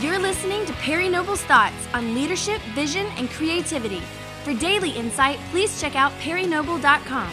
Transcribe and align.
You're 0.00 0.18
listening 0.18 0.64
to 0.64 0.72
Perry 0.72 1.10
Noble's 1.10 1.42
thoughts 1.42 1.76
on 1.92 2.14
leadership, 2.14 2.62
vision, 2.74 3.04
and 3.18 3.28
creativity. 3.28 4.00
For 4.44 4.54
daily 4.54 4.92
insight, 4.92 5.38
please 5.50 5.78
check 5.78 5.94
out 5.94 6.10
perrynoble.com. 6.20 7.30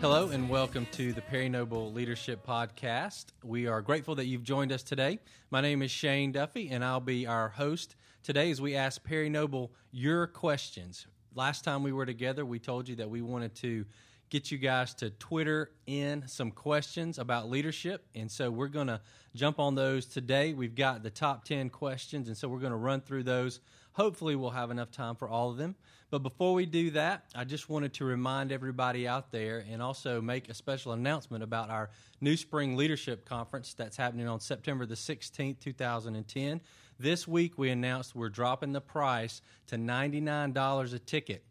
Hello, 0.00 0.30
and 0.30 0.48
welcome 0.48 0.88
to 0.90 1.12
the 1.12 1.20
Perry 1.20 1.48
Noble 1.48 1.92
Leadership 1.92 2.44
Podcast. 2.44 3.26
We 3.44 3.68
are 3.68 3.80
grateful 3.80 4.16
that 4.16 4.26
you've 4.26 4.42
joined 4.42 4.72
us 4.72 4.82
today. 4.82 5.20
My 5.52 5.60
name 5.60 5.82
is 5.82 5.92
Shane 5.92 6.32
Duffy, 6.32 6.70
and 6.70 6.84
I'll 6.84 6.98
be 6.98 7.24
our 7.28 7.50
host 7.50 7.94
today 8.24 8.50
as 8.50 8.60
we 8.60 8.74
ask 8.74 9.04
Perry 9.04 9.28
Noble 9.28 9.70
your 9.92 10.26
questions. 10.26 11.06
Last 11.32 11.62
time 11.62 11.84
we 11.84 11.92
were 11.92 12.06
together, 12.06 12.44
we 12.44 12.58
told 12.58 12.88
you 12.88 12.96
that 12.96 13.08
we 13.08 13.22
wanted 13.22 13.54
to 13.54 13.84
get 14.32 14.50
you 14.50 14.56
guys 14.56 14.94
to 14.94 15.10
Twitter 15.10 15.70
in 15.86 16.26
some 16.26 16.50
questions 16.50 17.18
about 17.18 17.50
leadership. 17.50 18.06
And 18.14 18.30
so 18.30 18.50
we're 18.50 18.68
going 18.68 18.86
to 18.86 18.98
jump 19.34 19.60
on 19.60 19.74
those 19.74 20.06
today. 20.06 20.54
We've 20.54 20.74
got 20.74 21.02
the 21.02 21.10
top 21.10 21.44
10 21.44 21.68
questions, 21.68 22.28
and 22.28 22.36
so 22.36 22.48
we're 22.48 22.58
going 22.58 22.72
to 22.72 22.78
run 22.78 23.02
through 23.02 23.24
those. 23.24 23.60
Hopefully, 23.92 24.34
we'll 24.34 24.48
have 24.48 24.70
enough 24.70 24.90
time 24.90 25.16
for 25.16 25.28
all 25.28 25.50
of 25.50 25.58
them. 25.58 25.74
But 26.10 26.20
before 26.20 26.54
we 26.54 26.64
do 26.64 26.92
that, 26.92 27.24
I 27.34 27.44
just 27.44 27.68
wanted 27.68 27.92
to 27.94 28.06
remind 28.06 28.52
everybody 28.52 29.06
out 29.06 29.30
there 29.30 29.66
and 29.70 29.82
also 29.82 30.22
make 30.22 30.48
a 30.48 30.54
special 30.54 30.92
announcement 30.92 31.44
about 31.44 31.68
our 31.68 31.90
New 32.22 32.38
Spring 32.38 32.74
Leadership 32.74 33.26
Conference 33.26 33.74
that's 33.74 33.98
happening 33.98 34.28
on 34.28 34.40
September 34.40 34.86
the 34.86 34.94
16th, 34.94 35.60
2010. 35.60 36.58
This 36.98 37.28
week, 37.28 37.58
we 37.58 37.68
announced 37.68 38.16
we're 38.16 38.30
dropping 38.30 38.72
the 38.72 38.80
price 38.80 39.42
to 39.66 39.76
$99 39.76 40.94
a 40.94 40.98
ticket. 41.00 41.44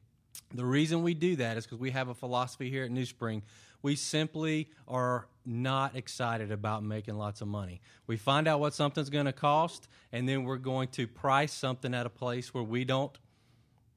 The 0.54 0.66
reason 0.66 1.04
we 1.04 1.14
do 1.14 1.38
that 1.38 1.58
is 1.58 1.66
because 1.66 1.80
we 1.80 1.92
have 1.92 2.10
a 2.10 2.14
philosophy 2.14 2.70
here 2.70 2.84
at 2.84 2.92
New 2.92 3.06
Spring. 3.06 3.42
We 3.82 3.96
simply 3.96 4.70
are 4.88 5.28
not 5.46 5.96
excited 5.96 6.52
about 6.52 6.84
making 6.84 7.18
lots 7.18 7.42
of 7.42 7.48
money. 7.48 7.82
We 8.06 8.18
find 8.18 8.48
out 8.48 8.60
what 8.60 8.74
something's 8.74 9.10
going 9.10 9.26
to 9.26 9.34
cost, 9.34 9.88
and 10.12 10.28
then 10.28 10.44
we're 10.44 10.58
going 10.58 10.90
to 10.90 11.08
price 11.08 11.54
something 11.54 11.94
at 11.94 12.06
a 12.06 12.10
place 12.10 12.54
where 12.54 12.64
we 12.64 12.84
don't 12.84 13.18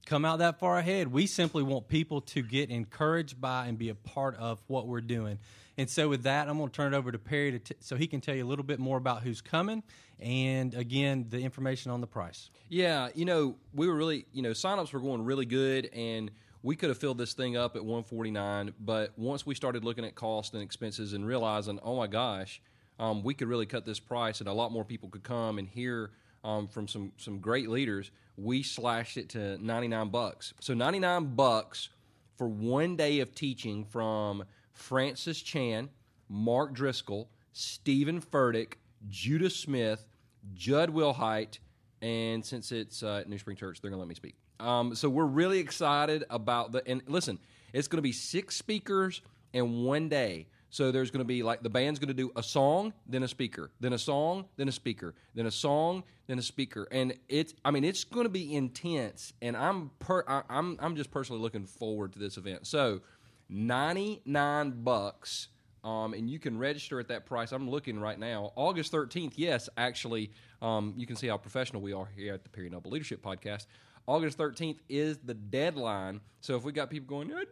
come 0.06 0.24
out 0.24 0.38
that 0.38 0.58
far 0.58 0.78
ahead. 0.78 1.08
We 1.08 1.26
simply 1.26 1.62
want 1.62 1.88
people 1.88 2.20
to 2.22 2.42
get 2.42 2.70
encouraged 2.70 3.40
by 3.40 3.66
and 3.66 3.76
be 3.76 3.88
a 3.88 3.94
part 3.94 4.36
of 4.36 4.62
what 4.66 4.86
we're 4.86 5.00
doing. 5.00 5.38
And 5.76 5.90
so, 5.90 6.08
with 6.08 6.22
that, 6.22 6.48
I'm 6.48 6.58
going 6.58 6.70
to 6.70 6.74
turn 6.74 6.94
it 6.94 6.96
over 6.96 7.10
to 7.10 7.18
Perry 7.18 7.52
to 7.52 7.58
t- 7.58 7.74
so 7.80 7.96
he 7.96 8.06
can 8.06 8.20
tell 8.20 8.34
you 8.34 8.44
a 8.44 8.46
little 8.46 8.64
bit 8.64 8.78
more 8.78 8.96
about 8.96 9.22
who's 9.22 9.40
coming 9.40 9.82
and, 10.20 10.74
again, 10.74 11.26
the 11.28 11.38
information 11.38 11.90
on 11.90 12.00
the 12.00 12.06
price. 12.06 12.50
Yeah, 12.68 13.08
you 13.14 13.24
know, 13.24 13.56
we 13.74 13.88
were 13.88 13.94
really, 13.94 14.26
you 14.32 14.42
know, 14.42 14.50
signups 14.50 14.92
were 14.92 15.00
going 15.00 15.24
really 15.24 15.46
good, 15.46 15.90
and 15.92 16.30
we 16.62 16.76
could 16.76 16.88
have 16.88 16.98
filled 16.98 17.18
this 17.18 17.34
thing 17.34 17.56
up 17.56 17.76
at 17.76 17.82
149. 17.82 18.72
But 18.80 19.12
once 19.18 19.44
we 19.44 19.54
started 19.54 19.84
looking 19.84 20.04
at 20.04 20.14
cost 20.14 20.54
and 20.54 20.62
expenses 20.62 21.12
and 21.12 21.26
realizing, 21.26 21.78
oh 21.82 21.96
my 21.96 22.06
gosh, 22.06 22.60
um, 22.98 23.22
we 23.22 23.34
could 23.34 23.48
really 23.48 23.66
cut 23.66 23.84
this 23.84 24.00
price, 24.00 24.40
and 24.40 24.48
a 24.48 24.52
lot 24.52 24.72
more 24.72 24.84
people 24.84 25.08
could 25.08 25.22
come 25.22 25.58
and 25.58 25.68
hear 25.68 26.10
um, 26.44 26.68
from 26.68 26.86
some 26.86 27.12
some 27.16 27.38
great 27.38 27.68
leaders. 27.68 28.10
We 28.36 28.62
slashed 28.62 29.16
it 29.16 29.28
to 29.30 29.58
99 29.64 30.08
bucks. 30.08 30.54
So 30.60 30.74
99 30.74 31.34
bucks 31.34 31.88
for 32.36 32.48
one 32.48 32.96
day 32.96 33.20
of 33.20 33.34
teaching 33.34 33.84
from 33.84 34.44
Francis 34.72 35.40
Chan, 35.40 35.88
Mark 36.28 36.72
Driscoll, 36.72 37.28
Steven 37.52 38.20
Furtick, 38.20 38.74
Judah 39.08 39.50
Smith, 39.50 40.06
Jud 40.54 40.90
Wilhite, 40.90 41.58
and 42.02 42.44
since 42.44 42.72
it's 42.72 43.02
uh, 43.02 43.24
New 43.26 43.38
Spring 43.38 43.56
Church, 43.56 43.80
they're 43.80 43.90
going 43.90 43.98
to 43.98 44.02
let 44.02 44.08
me 44.08 44.14
speak. 44.14 44.34
Um, 44.60 44.94
so 44.94 45.08
we're 45.08 45.24
really 45.24 45.58
excited 45.58 46.24
about 46.30 46.72
the. 46.72 46.86
And 46.86 47.02
listen, 47.06 47.38
it's 47.72 47.88
going 47.88 47.98
to 47.98 48.02
be 48.02 48.12
six 48.12 48.56
speakers 48.56 49.22
in 49.52 49.84
one 49.84 50.08
day. 50.08 50.48
So 50.70 50.90
there's 50.90 51.12
going 51.12 51.20
to 51.20 51.24
be 51.24 51.44
like 51.44 51.62
the 51.62 51.70
band's 51.70 52.00
going 52.00 52.08
to 52.08 52.14
do 52.14 52.32
a 52.34 52.42
song, 52.42 52.92
then 53.06 53.22
a 53.22 53.28
speaker, 53.28 53.70
then 53.78 53.92
a 53.92 53.98
song, 53.98 54.46
then 54.56 54.68
a 54.68 54.72
speaker, 54.72 55.14
then 55.34 55.46
a 55.46 55.50
song, 55.50 56.02
then 56.26 56.38
a 56.38 56.42
speaker, 56.42 56.88
and 56.90 57.14
it's. 57.28 57.54
I 57.64 57.70
mean, 57.70 57.84
it's 57.84 58.02
going 58.02 58.24
to 58.24 58.30
be 58.30 58.52
intense, 58.54 59.32
and 59.40 59.56
I'm 59.56 59.92
per. 60.00 60.24
I, 60.26 60.42
I'm 60.50 60.76
I'm 60.80 60.96
just 60.96 61.12
personally 61.12 61.40
looking 61.40 61.66
forward 61.66 62.12
to 62.14 62.18
this 62.18 62.36
event. 62.36 62.66
So 62.66 63.02
99 63.48 64.82
bucks. 64.82 65.48
Um, 65.84 66.14
and 66.14 66.30
you 66.30 66.38
can 66.38 66.58
register 66.58 66.98
at 66.98 67.08
that 67.08 67.26
price. 67.26 67.52
I'm 67.52 67.68
looking 67.68 68.00
right 68.00 68.18
now. 68.18 68.52
August 68.56 68.90
13th, 68.90 69.34
yes, 69.36 69.68
actually, 69.76 70.30
um, 70.62 70.94
you 70.96 71.06
can 71.06 71.14
see 71.14 71.28
how 71.28 71.36
professional 71.36 71.82
we 71.82 71.92
are 71.92 72.08
here 72.16 72.32
at 72.32 72.42
the 72.42 72.48
Perry 72.48 72.70
Noble 72.70 72.90
Leadership 72.90 73.22
Podcast. 73.22 73.66
August 74.06 74.38
13th 74.38 74.78
is 74.88 75.18
the 75.18 75.34
deadline. 75.34 76.20
So 76.40 76.56
if 76.56 76.64
we 76.64 76.72
got 76.72 76.90
people 76.90 77.06
going, 77.06 77.32
I 77.32 77.40
didn't 77.40 77.50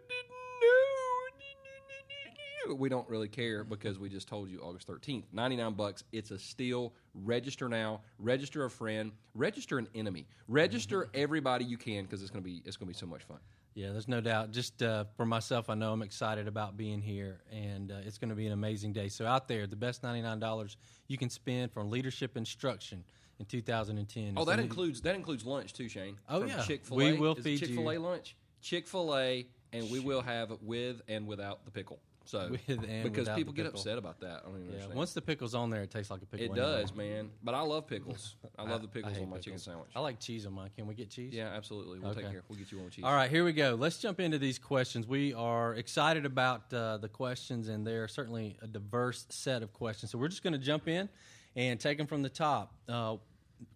know, 2.68 2.74
we 2.74 2.88
don't 2.88 3.08
really 3.08 3.28
care 3.28 3.64
because 3.64 3.98
we 3.98 4.08
just 4.08 4.28
told 4.28 4.48
you 4.48 4.60
August 4.60 4.86
13th. 4.88 5.24
99 5.32 5.74
bucks. 5.74 6.04
It's 6.12 6.30
a 6.30 6.38
steal. 6.38 6.94
Register 7.14 7.68
now. 7.68 8.00
Register 8.18 8.64
a 8.64 8.70
friend. 8.70 9.12
Register 9.34 9.78
an 9.78 9.88
enemy. 9.94 10.26
Register 10.48 11.08
everybody 11.14 11.64
you 11.64 11.76
can 11.76 12.04
because 12.04 12.22
it's 12.22 12.30
to 12.30 12.40
be 12.40 12.62
it's 12.64 12.76
to 12.76 12.86
be 12.86 12.92
so 12.94 13.06
much 13.06 13.22
fun. 13.24 13.38
Yeah, 13.74 13.92
there's 13.92 14.08
no 14.08 14.20
doubt. 14.20 14.50
Just 14.50 14.82
uh, 14.82 15.04
for 15.16 15.24
myself, 15.24 15.70
I 15.70 15.74
know 15.74 15.92
I'm 15.92 16.02
excited 16.02 16.46
about 16.46 16.76
being 16.76 17.00
here, 17.00 17.40
and 17.50 17.90
uh, 17.90 17.96
it's 18.04 18.18
going 18.18 18.28
to 18.28 18.36
be 18.36 18.46
an 18.46 18.52
amazing 18.52 18.92
day. 18.92 19.08
So, 19.08 19.26
out 19.26 19.48
there, 19.48 19.66
the 19.66 19.76
best 19.76 20.02
$99 20.02 20.76
you 21.08 21.16
can 21.16 21.30
spend 21.30 21.72
for 21.72 21.82
leadership 21.82 22.36
instruction 22.36 23.02
in 23.38 23.46
2010. 23.46 24.34
Oh, 24.36 24.44
that 24.44 24.58
includes 24.58 25.00
that 25.02 25.14
includes 25.14 25.44
lunch 25.44 25.72
too, 25.72 25.88
Shane. 25.88 26.18
Oh 26.28 26.40
From 26.40 26.50
yeah, 26.50 26.62
Chick 26.62 26.84
Fil 26.84 27.00
A. 27.00 27.12
We 27.12 27.18
will 27.18 27.34
feed 27.34 27.60
Chick 27.60 27.70
Fil 27.70 27.90
A 27.90 27.94
you 27.94 27.98
lunch. 27.98 28.36
Chick 28.60 28.86
Fil 28.86 29.16
A, 29.16 29.46
and 29.72 29.90
we 29.90 30.00
will 30.00 30.22
have 30.22 30.52
with 30.60 31.00
and 31.08 31.26
without 31.26 31.64
the 31.64 31.70
pickle. 31.70 32.00
So 32.24 32.48
With 32.50 32.60
and 32.68 33.02
because 33.04 33.20
without 33.20 33.36
people 33.36 33.52
the 33.52 33.56
get 33.56 33.64
pickle. 33.66 33.80
upset 33.80 33.98
about 33.98 34.20
that. 34.20 34.42
I 34.44 34.48
don't 34.48 34.54
even 34.56 34.66
Yeah, 34.66 34.72
understand. 34.72 34.94
once 34.94 35.12
the 35.12 35.22
pickle's 35.22 35.54
on 35.54 35.70
there, 35.70 35.82
it 35.82 35.90
tastes 35.90 36.10
like 36.10 36.22
a 36.22 36.26
pickle. 36.26 36.46
it 36.46 36.50
anyway. 36.58 36.80
does, 36.82 36.94
man. 36.94 37.30
But 37.42 37.54
I 37.54 37.60
love 37.62 37.86
pickles. 37.86 38.36
I 38.58 38.62
love 38.62 38.82
the 38.82 38.88
pickles 38.88 39.14
hate 39.14 39.22
on 39.24 39.30
my 39.30 39.36
chicken 39.36 39.52
pickles. 39.52 39.62
sandwich. 39.64 39.90
I 39.96 40.00
like 40.00 40.18
cheese 40.20 40.46
on 40.46 40.52
mine. 40.52 40.70
Can 40.76 40.86
we 40.86 40.94
get 40.94 41.10
cheese? 41.10 41.32
yeah, 41.34 41.48
absolutely. 41.48 41.98
We'll 41.98 42.14
take 42.14 42.24
Okay. 42.24 42.32
care. 42.34 42.42
We'll 42.48 42.58
get 42.58 42.70
you 42.70 42.78
one 42.78 42.86
with 42.86 42.94
cheese. 42.94 43.04
All 43.04 43.14
right, 43.14 43.30
here 43.30 43.44
we 43.44 43.52
go. 43.52 43.74
Let's 43.78 43.98
jump 43.98 44.20
into 44.20 44.38
these 44.38 44.58
questions. 44.58 45.06
We 45.06 45.34
are 45.34 45.74
excited 45.74 46.24
about 46.26 46.72
uh, 46.72 46.98
the 46.98 47.08
questions, 47.08 47.68
and 47.68 47.86
they're 47.86 48.08
certainly 48.08 48.56
a 48.62 48.66
diverse 48.66 49.26
set 49.30 49.62
of 49.62 49.72
questions. 49.72 50.12
So 50.12 50.18
we're 50.18 50.28
just 50.28 50.42
going 50.42 50.52
to 50.54 50.58
jump 50.58 50.88
in 50.88 51.08
and 51.56 51.78
take 51.78 51.98
them 51.98 52.06
from 52.06 52.22
the 52.22 52.28
top. 52.30 52.72
Uh, 52.88 53.16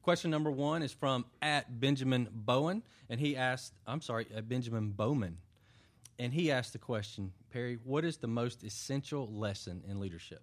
question 0.02 0.30
number 0.30 0.50
one 0.50 0.82
is 0.82 0.92
from 0.92 1.24
at 1.42 1.78
Benjamin 1.80 2.28
Bowen, 2.32 2.82
and 3.10 3.20
he 3.20 3.36
asked, 3.36 3.72
I'm 3.86 4.00
sorry, 4.00 4.26
at 4.34 4.48
Benjamin 4.48 4.90
Bowman, 4.90 5.36
and 6.18 6.32
he 6.32 6.50
asked 6.50 6.72
the 6.72 6.78
question, 6.78 7.32
Perry, 7.50 7.78
what 7.84 8.04
is 8.04 8.16
the 8.16 8.26
most 8.26 8.62
essential 8.62 9.30
lesson 9.32 9.82
in 9.88 10.00
leadership? 10.00 10.42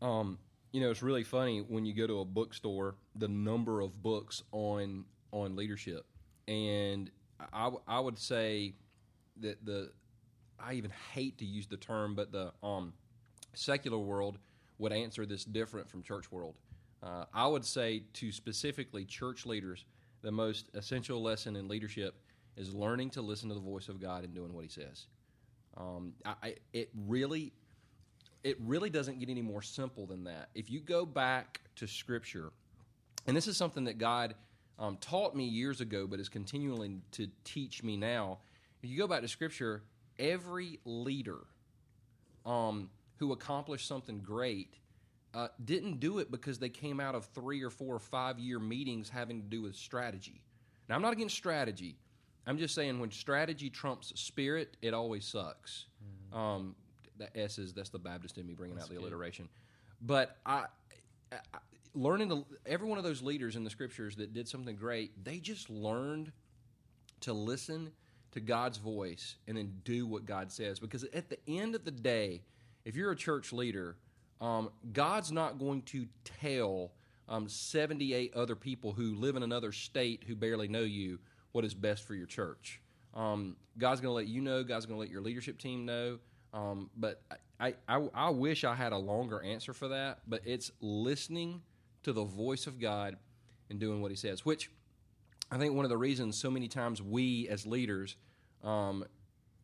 Um, 0.00 0.38
you 0.72 0.80
know, 0.80 0.90
it's 0.90 1.02
really 1.02 1.24
funny 1.24 1.60
when 1.60 1.84
you 1.84 1.94
go 1.94 2.06
to 2.06 2.20
a 2.20 2.24
bookstore, 2.24 2.96
the 3.14 3.28
number 3.28 3.80
of 3.80 4.02
books 4.02 4.42
on 4.52 5.04
on 5.32 5.56
leadership, 5.56 6.06
and 6.46 7.10
I, 7.52 7.70
I 7.88 8.00
would 8.00 8.18
say 8.18 8.74
that 9.40 9.64
the 9.64 9.90
I 10.58 10.74
even 10.74 10.92
hate 11.12 11.38
to 11.38 11.44
use 11.44 11.66
the 11.66 11.76
term, 11.76 12.14
but 12.14 12.32
the 12.32 12.52
um, 12.62 12.92
secular 13.54 13.98
world 13.98 14.38
would 14.78 14.92
answer 14.92 15.26
this 15.26 15.44
different 15.44 15.88
from 15.88 16.02
church 16.02 16.30
world. 16.30 16.54
Uh, 17.02 17.24
I 17.32 17.46
would 17.46 17.64
say 17.64 18.04
to 18.14 18.32
specifically 18.32 19.04
church 19.04 19.46
leaders, 19.46 19.84
the 20.22 20.32
most 20.32 20.70
essential 20.74 21.22
lesson 21.22 21.54
in 21.56 21.68
leadership 21.68 22.14
is 22.56 22.74
learning 22.74 23.10
to 23.10 23.22
listen 23.22 23.48
to 23.48 23.54
the 23.54 23.60
voice 23.60 23.88
of 23.88 24.00
God 24.00 24.24
and 24.24 24.34
doing 24.34 24.52
what 24.52 24.64
He 24.64 24.70
says. 24.70 25.06
Um, 25.76 26.12
I, 26.24 26.34
I, 26.42 26.54
it 26.72 26.90
really 27.06 27.52
it 28.44 28.58
really 28.60 28.90
doesn't 28.90 29.18
get 29.18 29.30
any 29.30 29.42
more 29.42 29.62
simple 29.62 30.06
than 30.06 30.24
that. 30.24 30.50
If 30.54 30.70
you 30.70 30.80
go 30.80 31.06
back 31.06 31.62
to 31.76 31.86
Scripture, 31.86 32.52
and 33.26 33.36
this 33.36 33.48
is 33.48 33.56
something 33.56 33.84
that 33.84 33.98
God 33.98 34.34
um, 34.78 34.98
taught 34.98 35.34
me 35.34 35.44
years 35.44 35.80
ago, 35.80 36.06
but 36.06 36.20
is 36.20 36.28
continually 36.28 37.00
to 37.12 37.28
teach 37.44 37.82
me 37.82 37.96
now. 37.96 38.38
If 38.82 38.90
you 38.90 38.98
go 38.98 39.06
back 39.06 39.22
to 39.22 39.28
Scripture, 39.28 39.82
every 40.18 40.78
leader 40.84 41.38
um, 42.44 42.90
who 43.16 43.32
accomplished 43.32 43.88
something 43.88 44.18
great 44.18 44.76
uh, 45.32 45.48
didn't 45.64 46.00
do 46.00 46.18
it 46.18 46.30
because 46.30 46.58
they 46.58 46.68
came 46.68 47.00
out 47.00 47.14
of 47.14 47.24
three 47.26 47.62
or 47.62 47.70
four 47.70 47.94
or 47.94 48.00
five 48.00 48.38
year 48.38 48.58
meetings 48.58 49.08
having 49.08 49.40
to 49.40 49.48
do 49.48 49.62
with 49.62 49.74
strategy. 49.74 50.44
Now, 50.88 50.96
I'm 50.96 51.02
not 51.02 51.12
against 51.12 51.34
strategy. 51.34 51.96
I'm 52.46 52.58
just 52.58 52.74
saying 52.74 52.98
when 52.98 53.10
strategy 53.10 53.70
trumps 53.70 54.12
spirit, 54.16 54.76
it 54.82 54.94
always 54.94 55.24
sucks. 55.24 55.86
Um, 56.32 56.74
the 57.16 57.34
S 57.38 57.58
is 57.58 57.72
that's 57.72 57.90
the 57.90 57.98
Baptist 57.98 58.38
in 58.38 58.46
me 58.46 58.54
bringing 58.54 58.78
out 58.78 58.88
the 58.88 58.98
alliteration. 58.98 59.48
But 60.02 60.36
I, 60.44 60.64
I 61.32 61.58
learning 61.94 62.28
to 62.28 62.44
every 62.66 62.88
one 62.88 62.98
of 62.98 63.04
those 63.04 63.22
leaders 63.22 63.56
in 63.56 63.64
the 63.64 63.70
scriptures 63.70 64.16
that 64.16 64.34
did 64.34 64.48
something 64.48 64.76
great, 64.76 65.24
they 65.24 65.38
just 65.38 65.70
learned 65.70 66.32
to 67.20 67.32
listen 67.32 67.92
to 68.32 68.40
God's 68.40 68.78
voice 68.78 69.36
and 69.46 69.56
then 69.56 69.72
do 69.84 70.06
what 70.06 70.26
God 70.26 70.50
says. 70.50 70.80
Because 70.80 71.04
at 71.14 71.30
the 71.30 71.38
end 71.46 71.74
of 71.74 71.84
the 71.84 71.92
day, 71.92 72.42
if 72.84 72.96
you're 72.96 73.12
a 73.12 73.16
church 73.16 73.52
leader, 73.52 73.96
um, 74.40 74.70
God's 74.92 75.30
not 75.30 75.58
going 75.58 75.82
to 75.82 76.06
tell 76.40 76.90
um, 77.28 77.48
78 77.48 78.34
other 78.34 78.56
people 78.56 78.92
who 78.92 79.14
live 79.14 79.36
in 79.36 79.42
another 79.42 79.72
state 79.72 80.24
who 80.26 80.34
barely 80.34 80.68
know 80.68 80.82
you 80.82 81.18
what 81.54 81.64
is 81.64 81.72
best 81.72 82.04
for 82.04 82.14
your 82.14 82.26
church. 82.26 82.80
Um, 83.14 83.56
God's 83.78 84.00
going 84.00 84.10
to 84.10 84.16
let 84.16 84.26
you 84.26 84.40
know. 84.40 84.64
God's 84.64 84.86
going 84.86 84.96
to 84.96 85.00
let 85.00 85.08
your 85.08 85.22
leadership 85.22 85.56
team 85.56 85.86
know. 85.86 86.18
Um, 86.52 86.90
but 86.96 87.22
I, 87.60 87.74
I 87.88 88.08
I 88.12 88.30
wish 88.30 88.64
I 88.64 88.74
had 88.74 88.92
a 88.92 88.98
longer 88.98 89.40
answer 89.40 89.72
for 89.72 89.88
that, 89.88 90.18
but 90.26 90.40
it's 90.44 90.72
listening 90.80 91.62
to 92.02 92.12
the 92.12 92.24
voice 92.24 92.66
of 92.66 92.80
God 92.80 93.16
and 93.70 93.78
doing 93.78 94.02
what 94.02 94.10
He 94.10 94.16
says. 94.16 94.44
Which 94.44 94.68
I 95.50 95.58
think 95.58 95.74
one 95.74 95.84
of 95.84 95.90
the 95.90 95.96
reasons 95.96 96.36
so 96.36 96.50
many 96.50 96.68
times 96.68 97.00
we 97.00 97.48
as 97.48 97.66
leaders 97.66 98.16
um, 98.64 99.04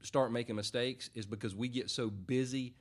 start 0.03 0.33
making 0.33 0.57
mistakes 0.57 1.11
is 1.15 1.27
because 1.27 1.55
we 1.55 1.69
get 1.69 1.91
so 1.91 2.09
busy 2.09 2.75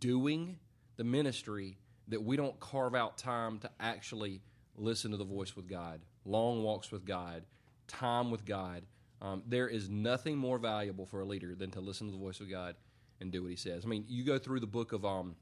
doing 0.00 0.58
the 0.96 1.04
ministry 1.04 1.78
that 2.08 2.22
we 2.22 2.36
don't 2.36 2.58
carve 2.60 2.94
out 2.94 3.16
time 3.16 3.58
to 3.60 3.70
actually 3.80 4.42
listen 4.76 5.10
to 5.12 5.16
the 5.16 5.24
voice 5.24 5.56
with 5.56 5.66
God, 5.68 6.00
long 6.24 6.62
walks 6.62 6.90
with 6.90 7.04
God, 7.04 7.44
time 7.90 8.30
with 8.30 8.44
God. 8.44 8.84
Um, 9.22 9.42
there 9.46 9.68
is 9.68 9.88
nothing 9.88 10.38
more 10.38 10.58
valuable 10.58 11.06
for 11.06 11.20
a 11.20 11.24
leader 11.24 11.54
than 11.54 11.70
to 11.72 11.80
listen 11.80 12.06
to 12.06 12.12
the 12.12 12.18
voice 12.18 12.40
of 12.40 12.50
God 12.50 12.74
and 13.20 13.30
do 13.30 13.42
what 13.42 13.50
He 13.50 13.56
says. 13.56 13.84
I 13.84 13.88
mean, 13.88 14.04
you 14.08 14.24
go 14.24 14.38
through 14.38 14.60
the 14.60 14.66
book 14.66 14.92
of 14.92 15.04
um, 15.04 15.36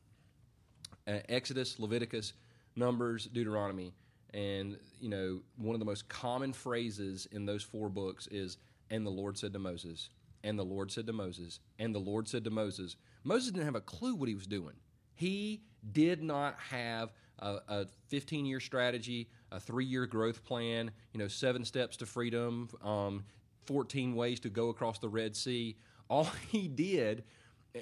uh, 1.06 1.18
Exodus, 1.28 1.78
Leviticus, 1.78 2.32
Numbers, 2.74 3.26
Deuteronomy, 3.26 3.94
and 4.34 4.76
you 5.00 5.08
know 5.08 5.40
one 5.56 5.74
of 5.74 5.78
the 5.78 5.86
most 5.86 6.08
common 6.08 6.52
phrases 6.52 7.26
in 7.30 7.46
those 7.46 7.62
four 7.62 7.88
books 7.88 8.26
is, 8.28 8.58
"And 8.90 9.06
the 9.06 9.10
Lord 9.10 9.38
said 9.38 9.52
to 9.52 9.58
Moses." 9.58 10.10
And 10.44 10.56
the 10.56 10.64
Lord 10.64 10.92
said 10.92 11.08
to 11.08 11.12
Moses, 11.12 11.58
and 11.80 11.92
the 11.92 11.98
Lord 11.98 12.28
said 12.28 12.44
to 12.44 12.50
Moses. 12.50 12.94
Moses 13.24 13.50
didn't 13.50 13.64
have 13.64 13.74
a 13.74 13.80
clue 13.80 14.14
what 14.14 14.28
he 14.28 14.36
was 14.36 14.46
doing. 14.46 14.74
He 15.16 15.62
did 15.92 16.22
not 16.22 16.56
have 16.70 17.10
a 17.40 17.86
15 18.08 18.46
year 18.46 18.60
strategy, 18.60 19.28
a 19.50 19.60
three 19.60 19.84
year 19.84 20.06
growth 20.06 20.44
plan, 20.44 20.90
you 21.12 21.18
know, 21.18 21.28
seven 21.28 21.64
steps 21.64 21.96
to 21.98 22.06
freedom, 22.06 22.68
um, 22.82 23.24
14 23.66 24.14
ways 24.14 24.40
to 24.40 24.48
go 24.48 24.68
across 24.68 24.98
the 24.98 25.08
Red 25.08 25.36
Sea. 25.36 25.76
All 26.08 26.24
he 26.48 26.68
did, 26.68 27.24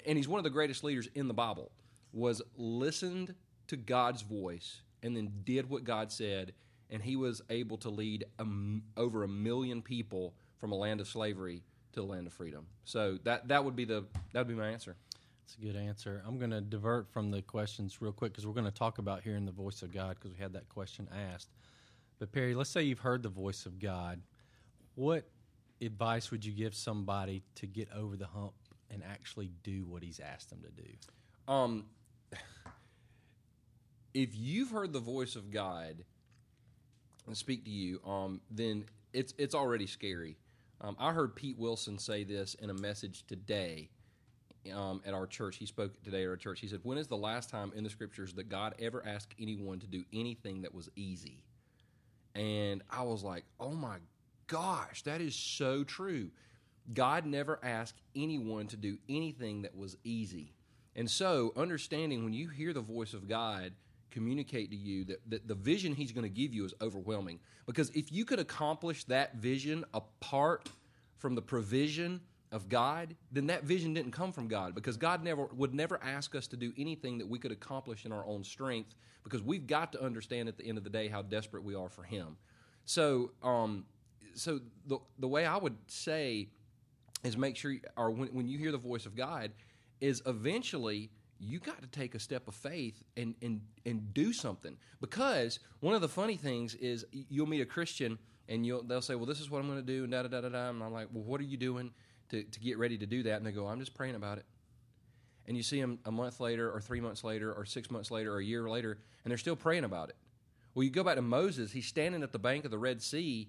and 0.04 0.16
he's 0.16 0.28
one 0.28 0.38
of 0.38 0.44
the 0.44 0.50
greatest 0.50 0.84
leaders 0.84 1.08
in 1.14 1.28
the 1.28 1.34
Bible, 1.34 1.70
was 2.12 2.42
listened 2.56 3.34
to 3.68 3.76
God's 3.76 4.22
voice 4.22 4.82
and 5.02 5.16
then 5.16 5.32
did 5.44 5.68
what 5.68 5.84
God 5.84 6.10
said, 6.10 6.52
and 6.90 7.02
he 7.02 7.16
was 7.16 7.42
able 7.50 7.76
to 7.78 7.90
lead 7.90 8.24
a, 8.38 8.46
over 8.96 9.24
a 9.24 9.28
million 9.28 9.82
people 9.82 10.34
from 10.58 10.72
a 10.72 10.74
land 10.74 11.00
of 11.00 11.08
slavery 11.08 11.62
to 11.92 12.00
the 12.00 12.06
land 12.06 12.26
of 12.26 12.32
freedom. 12.32 12.66
So 12.84 13.18
that 13.24 13.48
that 13.48 13.64
would 13.64 13.76
be 13.76 13.84
the 13.84 14.04
that 14.32 14.40
would 14.40 14.48
be 14.48 14.54
my 14.54 14.68
answer. 14.68 14.96
That's 15.46 15.58
a 15.58 15.60
good 15.60 15.76
answer. 15.76 16.24
I'm 16.26 16.38
going 16.38 16.50
to 16.50 16.60
divert 16.60 17.08
from 17.08 17.30
the 17.30 17.40
questions 17.40 18.02
real 18.02 18.10
quick 18.10 18.32
because 18.32 18.48
we're 18.48 18.52
going 18.52 18.64
to 18.64 18.72
talk 18.72 18.98
about 18.98 19.22
hearing 19.22 19.46
the 19.46 19.52
voice 19.52 19.82
of 19.82 19.94
God 19.94 20.16
because 20.16 20.32
we 20.32 20.42
had 20.42 20.52
that 20.54 20.68
question 20.68 21.08
asked. 21.32 21.50
But 22.18 22.32
Perry, 22.32 22.56
let's 22.56 22.68
say 22.68 22.82
you've 22.82 22.98
heard 22.98 23.22
the 23.22 23.28
voice 23.28 23.64
of 23.64 23.78
God. 23.78 24.20
What 24.96 25.28
advice 25.80 26.32
would 26.32 26.44
you 26.44 26.52
give 26.52 26.74
somebody 26.74 27.44
to 27.56 27.68
get 27.68 27.88
over 27.94 28.16
the 28.16 28.26
hump 28.26 28.54
and 28.90 29.04
actually 29.08 29.52
do 29.62 29.86
what 29.86 30.02
He's 30.02 30.18
asked 30.18 30.50
them 30.50 30.62
to 30.62 30.82
do? 30.82 30.88
Um, 31.46 31.84
if 34.14 34.30
you've 34.34 34.72
heard 34.72 34.92
the 34.92 34.98
voice 34.98 35.36
of 35.36 35.52
God 35.52 36.02
and 37.28 37.36
speak 37.36 37.64
to 37.66 37.70
you, 37.70 38.00
um, 38.04 38.40
then 38.50 38.86
it's 39.12 39.32
it's 39.38 39.54
already 39.54 39.86
scary. 39.86 40.38
Um, 40.80 40.96
I 40.98 41.12
heard 41.12 41.36
Pete 41.36 41.56
Wilson 41.56 42.00
say 42.00 42.24
this 42.24 42.54
in 42.54 42.68
a 42.68 42.74
message 42.74 43.24
today 43.28 43.90
um, 44.72 45.02
at 45.06 45.14
our 45.14 45.26
church. 45.26 45.56
He 45.56 45.66
spoke 45.66 46.02
today 46.02 46.22
at 46.22 46.28
our 46.28 46.36
church. 46.36 46.60
He 46.60 46.68
said, 46.68 46.80
When 46.82 46.98
is 46.98 47.06
the 47.06 47.16
last 47.16 47.50
time 47.50 47.72
in 47.74 47.84
the 47.84 47.90
scriptures 47.90 48.34
that 48.34 48.48
God 48.48 48.74
ever 48.78 49.04
asked 49.06 49.34
anyone 49.40 49.78
to 49.80 49.86
do 49.86 50.04
anything 50.12 50.62
that 50.62 50.74
was 50.74 50.88
easy? 50.96 51.42
And 52.34 52.82
I 52.90 53.02
was 53.02 53.22
like, 53.22 53.44
Oh 53.58 53.72
my 53.72 53.96
gosh, 54.46 55.02
that 55.02 55.20
is 55.20 55.34
so 55.34 55.84
true. 55.84 56.30
God 56.92 57.26
never 57.26 57.58
asked 57.62 58.00
anyone 58.14 58.68
to 58.68 58.76
do 58.76 58.98
anything 59.08 59.62
that 59.62 59.76
was 59.76 59.96
easy. 60.04 60.52
And 60.94 61.10
so, 61.10 61.52
understanding 61.56 62.24
when 62.24 62.32
you 62.32 62.48
hear 62.48 62.72
the 62.72 62.80
voice 62.80 63.12
of 63.12 63.28
God, 63.28 63.72
communicate 64.10 64.70
to 64.70 64.76
you 64.76 65.04
that, 65.04 65.18
that 65.28 65.48
the 65.48 65.54
vision 65.54 65.94
he's 65.94 66.12
going 66.12 66.24
to 66.24 66.30
give 66.30 66.54
you 66.54 66.64
is 66.64 66.72
overwhelming. 66.80 67.38
Because 67.66 67.90
if 67.90 68.10
you 68.12 68.24
could 68.24 68.38
accomplish 68.38 69.04
that 69.04 69.34
vision 69.34 69.84
apart 69.92 70.70
from 71.18 71.34
the 71.34 71.42
provision 71.42 72.20
of 72.56 72.68
God, 72.70 73.14
then 73.30 73.46
that 73.48 73.64
vision 73.64 73.92
didn't 73.94 74.12
come 74.12 74.32
from 74.32 74.48
God 74.48 74.74
because 74.74 74.96
God 74.96 75.22
never 75.22 75.44
would 75.54 75.74
never 75.74 76.02
ask 76.02 76.34
us 76.34 76.46
to 76.48 76.56
do 76.56 76.72
anything 76.76 77.18
that 77.18 77.28
we 77.28 77.38
could 77.38 77.52
accomplish 77.52 78.06
in 78.06 78.12
our 78.12 78.26
own 78.26 78.42
strength 78.42 78.94
because 79.22 79.42
we've 79.42 79.66
got 79.66 79.92
to 79.92 80.02
understand 80.02 80.48
at 80.48 80.56
the 80.56 80.66
end 80.66 80.78
of 80.78 80.84
the 80.84 80.90
day 80.90 81.06
how 81.06 81.20
desperate 81.20 81.62
we 81.62 81.74
are 81.74 81.90
for 81.90 82.02
him. 82.02 82.36
So 82.86 83.32
um, 83.42 83.84
so 84.34 84.60
the 84.86 84.98
the 85.18 85.28
way 85.28 85.44
I 85.44 85.58
would 85.58 85.76
say 85.86 86.48
is 87.22 87.36
make 87.36 87.56
sure 87.56 87.74
or 87.96 88.10
when, 88.10 88.28
when 88.28 88.48
you 88.48 88.58
hear 88.58 88.72
the 88.72 88.78
voice 88.78 89.04
of 89.04 89.14
God 89.14 89.52
is 90.00 90.22
eventually 90.26 91.10
you 91.38 91.58
got 91.58 91.82
to 91.82 91.88
take 91.88 92.14
a 92.14 92.18
step 92.18 92.48
of 92.48 92.54
faith 92.54 93.02
and 93.18 93.34
and 93.42 93.60
and 93.84 94.14
do 94.14 94.32
something 94.32 94.78
because 95.02 95.58
one 95.80 95.94
of 95.94 96.00
the 96.00 96.08
funny 96.08 96.36
things 96.36 96.74
is 96.74 97.04
you'll 97.12 97.46
meet 97.46 97.60
a 97.60 97.66
Christian 97.66 98.18
and 98.48 98.64
you'll 98.64 98.82
they'll 98.82 99.02
say, 99.02 99.14
well, 99.14 99.26
this 99.26 99.40
is 99.40 99.50
what 99.50 99.60
I'm 99.60 99.66
going 99.66 99.84
to 99.84 99.86
do, 99.86 100.04
and 100.04 100.12
da 100.12 100.22
da 100.22 100.28
da 100.28 100.40
da 100.40 100.48
da, 100.48 100.70
and 100.70 100.82
I'm 100.82 100.92
like, 100.92 101.08
well, 101.12 101.24
what 101.24 101.40
are 101.40 101.44
you 101.44 101.56
doing 101.56 101.90
to 102.30 102.42
to 102.42 102.60
get 102.60 102.78
ready 102.78 102.98
to 102.98 103.06
do 103.06 103.22
that? 103.24 103.36
And 103.36 103.46
they 103.46 103.52
go, 103.52 103.66
I'm 103.66 103.80
just 103.80 103.94
praying 103.94 104.14
about 104.14 104.38
it. 104.38 104.44
And 105.46 105.56
you 105.56 105.62
see 105.62 105.80
them 105.80 105.98
a 106.04 106.10
month 106.10 106.40
later, 106.40 106.70
or 106.70 106.80
three 106.80 107.00
months 107.00 107.22
later, 107.22 107.52
or 107.52 107.64
six 107.64 107.90
months 107.90 108.10
later, 108.10 108.34
or 108.34 108.38
a 108.38 108.44
year 108.44 108.68
later, 108.68 108.98
and 109.24 109.30
they're 109.30 109.38
still 109.38 109.56
praying 109.56 109.84
about 109.84 110.08
it. 110.08 110.16
Well, 110.74 110.82
you 110.82 110.90
go 110.90 111.04
back 111.04 111.16
to 111.16 111.22
Moses; 111.22 111.72
he's 111.72 111.86
standing 111.86 112.22
at 112.22 112.32
the 112.32 112.38
bank 112.38 112.64
of 112.64 112.70
the 112.70 112.78
Red 112.78 113.02
Sea, 113.02 113.48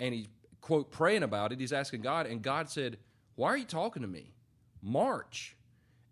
and 0.00 0.14
he's 0.14 0.26
quote 0.60 0.90
praying 0.90 1.22
about 1.22 1.52
it. 1.52 1.60
He's 1.60 1.72
asking 1.72 2.02
God, 2.02 2.26
and 2.26 2.42
God 2.42 2.68
said, 2.68 2.98
"Why 3.36 3.48
are 3.48 3.56
you 3.56 3.64
talking 3.64 4.02
to 4.02 4.08
me? 4.08 4.34
March." 4.82 5.56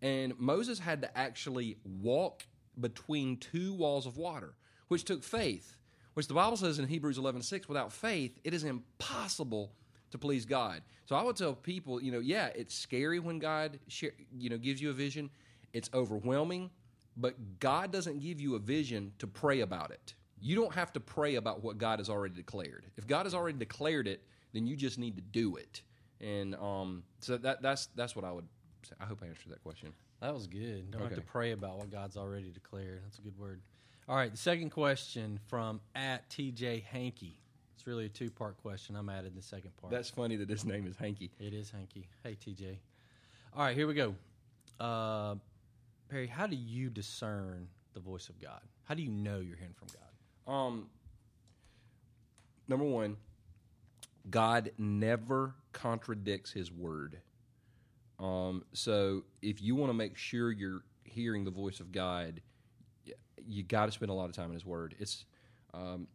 And 0.00 0.38
Moses 0.38 0.78
had 0.78 1.00
to 1.02 1.18
actually 1.18 1.78
walk 1.84 2.44
between 2.78 3.36
two 3.36 3.72
walls 3.72 4.06
of 4.06 4.16
water, 4.16 4.54
which 4.88 5.04
took 5.04 5.22
faith, 5.22 5.78
which 6.14 6.28
the 6.28 6.34
Bible 6.34 6.56
says 6.56 6.78
in 6.78 6.86
Hebrews 6.86 7.18
11 7.18 7.42
6, 7.42 7.68
without 7.68 7.92
faith, 7.92 8.38
it 8.44 8.54
is 8.54 8.64
impossible 8.64 9.72
to 10.14 10.18
please 10.18 10.46
God. 10.46 10.80
So 11.06 11.16
I 11.16 11.22
would 11.22 11.34
tell 11.34 11.54
people, 11.54 12.00
you 12.00 12.12
know, 12.12 12.20
yeah, 12.20 12.46
it's 12.54 12.72
scary 12.72 13.18
when 13.18 13.40
God, 13.40 13.80
share, 13.88 14.12
you 14.38 14.48
know, 14.48 14.56
gives 14.56 14.80
you 14.80 14.90
a 14.90 14.92
vision. 14.92 15.28
It's 15.72 15.90
overwhelming, 15.92 16.70
but 17.16 17.34
God 17.58 17.90
doesn't 17.90 18.20
give 18.20 18.40
you 18.40 18.54
a 18.54 18.60
vision 18.60 19.12
to 19.18 19.26
pray 19.26 19.60
about 19.60 19.90
it. 19.90 20.14
You 20.40 20.54
don't 20.54 20.72
have 20.72 20.92
to 20.92 21.00
pray 21.00 21.34
about 21.34 21.64
what 21.64 21.78
God 21.78 21.98
has 21.98 22.08
already 22.08 22.34
declared. 22.34 22.86
If 22.96 23.08
God 23.08 23.26
has 23.26 23.34
already 23.34 23.58
declared 23.58 24.06
it, 24.06 24.22
then 24.52 24.68
you 24.68 24.76
just 24.76 24.98
need 24.98 25.16
to 25.16 25.22
do 25.22 25.56
it. 25.56 25.82
And 26.20 26.54
um, 26.54 27.02
so 27.18 27.36
that, 27.38 27.60
that's 27.60 27.86
that's 27.96 28.14
what 28.14 28.24
I 28.24 28.30
would 28.30 28.46
say. 28.84 28.94
I 29.00 29.04
hope 29.04 29.18
I 29.22 29.26
answered 29.26 29.50
that 29.50 29.64
question. 29.64 29.92
That 30.20 30.32
was 30.32 30.46
good. 30.46 30.92
Don't 30.92 31.02
okay. 31.02 31.14
have 31.14 31.18
to 31.18 31.26
pray 31.26 31.50
about 31.50 31.78
what 31.78 31.90
God's 31.90 32.16
already 32.16 32.50
declared. 32.50 33.00
That's 33.04 33.18
a 33.18 33.22
good 33.22 33.36
word. 33.36 33.62
All 34.08 34.14
right, 34.14 34.30
the 34.30 34.38
second 34.38 34.70
question 34.70 35.40
from 35.48 35.80
at 35.96 36.28
TJ 36.30 36.84
Hankey. 36.84 37.40
It's 37.74 37.86
really 37.86 38.06
a 38.06 38.08
two 38.08 38.30
part 38.30 38.56
question. 38.62 38.96
I'm 38.96 39.08
adding 39.08 39.32
the 39.34 39.42
second 39.42 39.76
part. 39.76 39.90
That's 39.90 40.10
funny 40.10 40.36
that 40.36 40.48
his 40.48 40.64
name 40.64 40.86
is 40.86 40.96
Hanky. 40.96 41.30
It 41.38 41.52
is 41.52 41.70
Hanky. 41.70 42.08
Hey, 42.22 42.36
TJ. 42.36 42.76
All 43.56 43.64
right, 43.64 43.76
here 43.76 43.86
we 43.86 43.94
go. 43.94 44.14
Uh, 44.80 45.36
Perry, 46.08 46.26
how 46.26 46.46
do 46.46 46.56
you 46.56 46.90
discern 46.90 47.68
the 47.92 48.00
voice 48.00 48.28
of 48.28 48.40
God? 48.40 48.60
How 48.84 48.94
do 48.94 49.02
you 49.02 49.10
know 49.10 49.40
you're 49.40 49.56
hearing 49.56 49.74
from 49.74 49.88
God? 49.88 50.52
Um, 50.52 50.86
number 52.68 52.84
one, 52.84 53.16
God 54.30 54.72
never 54.78 55.54
contradicts 55.72 56.52
his 56.52 56.70
word. 56.70 57.18
Um, 58.18 58.64
so 58.72 59.24
if 59.42 59.60
you 59.62 59.74
want 59.74 59.90
to 59.90 59.94
make 59.94 60.16
sure 60.16 60.50
you're 60.50 60.82
hearing 61.04 61.44
the 61.44 61.50
voice 61.50 61.80
of 61.80 61.92
God, 61.92 62.40
you 63.46 63.62
got 63.62 63.86
to 63.86 63.92
spend 63.92 64.10
a 64.10 64.14
lot 64.14 64.28
of 64.28 64.32
time 64.34 64.46
in 64.46 64.54
His 64.54 64.64
Word. 64.64 64.94
It's 64.98 65.24
um, 65.72 66.06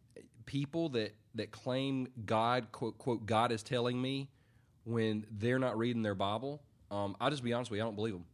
people 0.50 0.88
that 0.88 1.14
that 1.36 1.52
claim 1.52 2.08
God 2.26 2.72
quote 2.72 2.98
quote 2.98 3.24
God 3.24 3.52
is 3.52 3.62
telling 3.62 4.02
me 4.02 4.28
when 4.82 5.24
they're 5.30 5.60
not 5.60 5.78
reading 5.78 6.02
their 6.02 6.16
Bible. 6.16 6.60
Um, 6.90 7.16
I'll 7.20 7.30
just 7.30 7.44
be 7.44 7.52
honest 7.52 7.70
with 7.70 7.78
you, 7.78 7.84
I 7.84 7.86
don't 7.86 7.94
believe 7.94 8.14
them. 8.14 8.24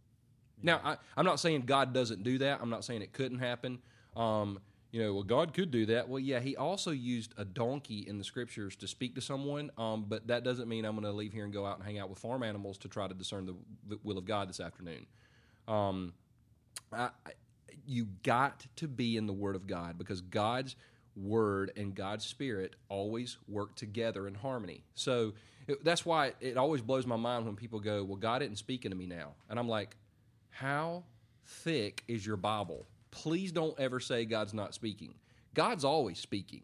Yeah. 0.62 0.78
Now, 0.82 0.96
I, 1.14 1.20
am 1.20 1.26
not 1.26 1.38
saying 1.38 1.62
God 1.66 1.92
doesn't 1.92 2.22
do 2.22 2.38
that. 2.38 2.60
I'm 2.62 2.70
not 2.70 2.86
saying 2.86 3.02
it 3.02 3.12
couldn't 3.12 3.40
happen. 3.40 3.80
Um, 4.16 4.60
you 4.92 5.02
know, 5.02 5.12
well, 5.12 5.24
God 5.24 5.52
could 5.52 5.70
do 5.70 5.84
that. 5.86 6.08
Well, 6.08 6.18
yeah, 6.18 6.40
He 6.40 6.56
also 6.56 6.90
used 6.90 7.34
a 7.36 7.44
donkey 7.44 8.06
in 8.08 8.16
the 8.16 8.24
scriptures 8.24 8.76
to 8.76 8.88
speak 8.88 9.14
to 9.16 9.20
someone, 9.20 9.70
um, 9.76 10.06
but 10.08 10.26
that 10.28 10.42
doesn't 10.42 10.70
mean 10.70 10.86
I'm 10.86 10.94
going 10.94 11.04
to 11.04 11.12
leave 11.12 11.34
here 11.34 11.44
and 11.44 11.52
go 11.52 11.66
out 11.66 11.76
and 11.76 11.84
hang 11.84 11.98
out 11.98 12.08
with 12.08 12.18
farm 12.18 12.42
animals 12.42 12.78
to 12.78 12.88
try 12.88 13.06
to 13.06 13.12
discern 13.12 13.44
the, 13.44 13.56
the 13.88 13.98
will 14.04 14.16
of 14.16 14.24
God 14.24 14.48
this 14.48 14.58
afternoon. 14.60 15.04
Um, 15.68 16.14
I, 16.90 17.10
you 17.86 18.06
got 18.22 18.64
to 18.76 18.88
be 18.88 19.18
in 19.18 19.26
the 19.26 19.34
Word 19.34 19.54
of 19.54 19.66
God 19.66 19.98
because 19.98 20.22
God's 20.22 20.76
Word 21.16 21.72
and 21.76 21.94
God's 21.94 22.24
Spirit 22.24 22.76
always 22.88 23.38
work 23.48 23.74
together 23.74 24.28
in 24.28 24.34
harmony. 24.34 24.84
So 24.94 25.32
it, 25.66 25.82
that's 25.84 26.04
why 26.04 26.32
it, 26.40 26.56
always 26.56 26.82
blows 26.82 27.06
my 27.06 27.16
mind 27.16 27.46
when 27.46 27.56
people 27.56 27.80
go, 27.80 28.04
Well, 28.04 28.16
God 28.16 28.42
isn't 28.42 28.56
speaking 28.56 28.90
to 28.90 28.96
me 28.96 29.06
now. 29.06 29.32
And 29.48 29.58
I'm 29.58 29.68
like, 29.68 29.96
How 30.50 31.04
thick 31.44 32.04
is 32.06 32.26
your 32.26 32.36
Bible? 32.36 32.86
please 33.22 33.50
don't 33.50 33.78
ever 33.80 33.98
say 33.98 34.24
God's 34.24 34.52
not 34.52 34.74
speaking. 34.74 35.14
God's 35.54 35.84
always 35.84 36.18
speaking. 36.18 36.62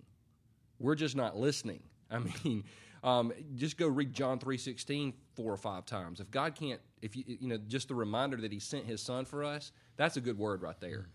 We're 0.78 0.94
just 0.94 1.16
not 1.16 1.36
listening. 1.36 1.82
I 2.10 2.18
mean, 2.18 2.64
um, 3.02 3.32
just 3.54 3.78
go 3.78 3.88
read 3.88 4.12
John 4.12 4.38
3.16 4.38 5.14
four 5.34 5.50
or 5.50 5.56
five 5.56 5.86
times. 5.86 6.20
If 6.20 6.30
God 6.30 6.54
can't, 6.54 6.80
if 7.00 7.16
you, 7.16 7.24
you 7.26 7.48
know, 7.48 7.58
just 7.68 7.88
the 7.88 7.94
reminder 7.94 8.36
that 8.36 8.52
he 8.52 8.58
sent 8.58 8.84
his 8.84 9.00
son 9.00 9.24
for 9.24 9.42
us, 9.42 9.72
That's 9.96 10.16
a 10.16 10.20
good 10.20 10.38
word 10.38 10.62
right 10.62 10.78
there. 10.78 11.08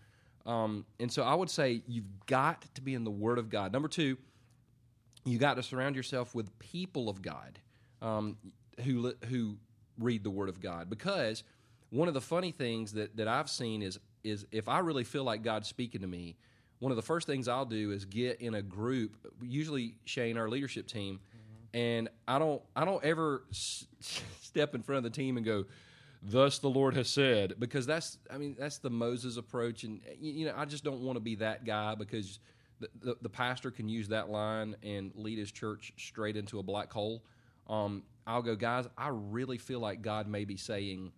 Um, 0.48 0.86
and 0.98 1.12
so 1.12 1.22
I 1.22 1.34
would 1.34 1.50
say 1.50 1.82
you've 1.86 2.26
got 2.26 2.64
to 2.74 2.80
be 2.80 2.94
in 2.94 3.04
the 3.04 3.10
Word 3.10 3.38
of 3.38 3.50
God. 3.50 3.70
Number 3.70 3.86
two, 3.86 4.16
you 5.24 5.38
got 5.38 5.54
to 5.54 5.62
surround 5.62 5.94
yourself 5.94 6.34
with 6.34 6.58
people 6.58 7.10
of 7.10 7.20
God 7.20 7.60
um, 8.00 8.38
who 8.82 9.12
who 9.28 9.58
read 9.98 10.24
the 10.24 10.30
Word 10.30 10.48
of 10.48 10.60
God. 10.60 10.88
Because 10.88 11.44
one 11.90 12.08
of 12.08 12.14
the 12.14 12.20
funny 12.20 12.50
things 12.50 12.92
that, 12.94 13.16
that 13.18 13.28
I've 13.28 13.50
seen 13.50 13.82
is 13.82 13.98
is 14.24 14.46
if 14.50 14.68
I 14.68 14.78
really 14.78 15.04
feel 15.04 15.22
like 15.22 15.42
God's 15.42 15.68
speaking 15.68 16.00
to 16.00 16.06
me, 16.06 16.36
one 16.78 16.90
of 16.90 16.96
the 16.96 17.02
first 17.02 17.26
things 17.26 17.46
I'll 17.46 17.66
do 17.66 17.92
is 17.92 18.04
get 18.06 18.40
in 18.40 18.54
a 18.54 18.62
group. 18.62 19.16
Usually, 19.42 19.96
Shane, 20.06 20.38
our 20.38 20.48
leadership 20.48 20.86
team, 20.86 21.20
and 21.74 22.08
I 22.26 22.38
don't 22.38 22.62
I 22.74 22.86
don't 22.86 23.04
ever 23.04 23.44
s- 23.50 23.86
step 24.40 24.74
in 24.74 24.82
front 24.82 24.98
of 24.98 25.04
the 25.04 25.10
team 25.16 25.36
and 25.36 25.44
go, 25.44 25.66
"Thus 26.22 26.58
the 26.58 26.70
Lord 26.70 26.94
has 26.94 27.08
said," 27.08 27.54
because 27.58 27.86
that's 27.86 28.18
I 28.30 28.38
mean 28.38 28.56
that's 28.58 28.78
the 28.78 28.90
Moses 28.90 29.36
approach, 29.36 29.84
and 29.84 30.00
you, 30.20 30.46
know 30.46 30.54
I 30.56 30.64
just 30.64 30.84
don't 30.84 31.00
want 31.00 31.16
to 31.16 31.20
be 31.20 31.36
that 31.36 31.64
guy 31.64 31.94
because 31.94 32.38
the, 32.80 32.88
the, 33.00 33.16
the 33.22 33.28
pastor 33.28 33.70
can 33.70 33.88
use 33.88 34.08
that 34.08 34.28
line 34.30 34.76
and 34.82 35.12
lead 35.14 35.38
his 35.38 35.50
church 35.50 35.92
straight 35.96 36.36
into 36.36 36.58
a 36.58 36.62
black 36.62 36.92
hole. 36.92 37.22
Um, 37.68 38.02
I'll 38.26 38.42
go, 38.42 38.56
guys. 38.56 38.86
I 38.96 39.08
really 39.08 39.58
feel 39.58 39.80
like 39.80 40.02
God 40.02 40.28
may 40.28 40.44
be 40.44 40.56
saying 40.56 41.12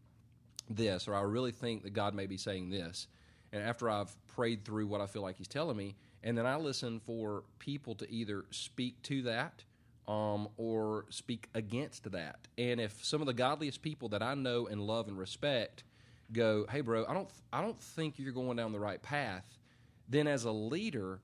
this, 0.68 1.08
or 1.08 1.14
I 1.14 1.22
really 1.22 1.52
think 1.52 1.82
that 1.82 1.92
God 1.92 2.14
may 2.14 2.26
be 2.26 2.36
saying 2.36 2.70
this. 2.70 3.08
And 3.52 3.62
after 3.62 3.90
I've 3.90 4.14
prayed 4.28 4.64
through 4.64 4.86
what 4.86 5.00
I 5.00 5.06
feel 5.06 5.22
like 5.22 5.36
He's 5.36 5.48
telling 5.48 5.76
me, 5.76 5.96
and 6.22 6.36
then 6.36 6.46
I 6.46 6.56
listen 6.56 7.00
for 7.00 7.44
people 7.58 7.94
to 7.96 8.10
either 8.10 8.44
speak 8.50 9.02
to 9.04 9.22
that 9.22 9.64
um, 10.10 10.48
or 10.56 11.06
speak 11.08 11.48
against 11.54 12.10
that. 12.10 12.48
And 12.58 12.80
if 12.80 13.04
some 13.04 13.20
of 13.20 13.28
the 13.28 13.32
godliest 13.32 13.80
people 13.80 14.08
that 14.08 14.22
I 14.22 14.34
know 14.34 14.66
and 14.66 14.80
love 14.80 15.06
and 15.06 15.16
respect 15.16 15.84
go, 16.32 16.66
"Hey, 16.68 16.80
bro, 16.80 17.06
I 17.06 17.14
don't, 17.14 17.28
I 17.52 17.60
don't 17.60 17.80
think 17.80 18.18
you're 18.18 18.32
going 18.32 18.56
down 18.56 18.72
the 18.72 18.80
right 18.80 19.00
path," 19.00 19.58
then 20.08 20.26
as 20.26 20.44
a 20.44 20.50
leader, 20.50 21.20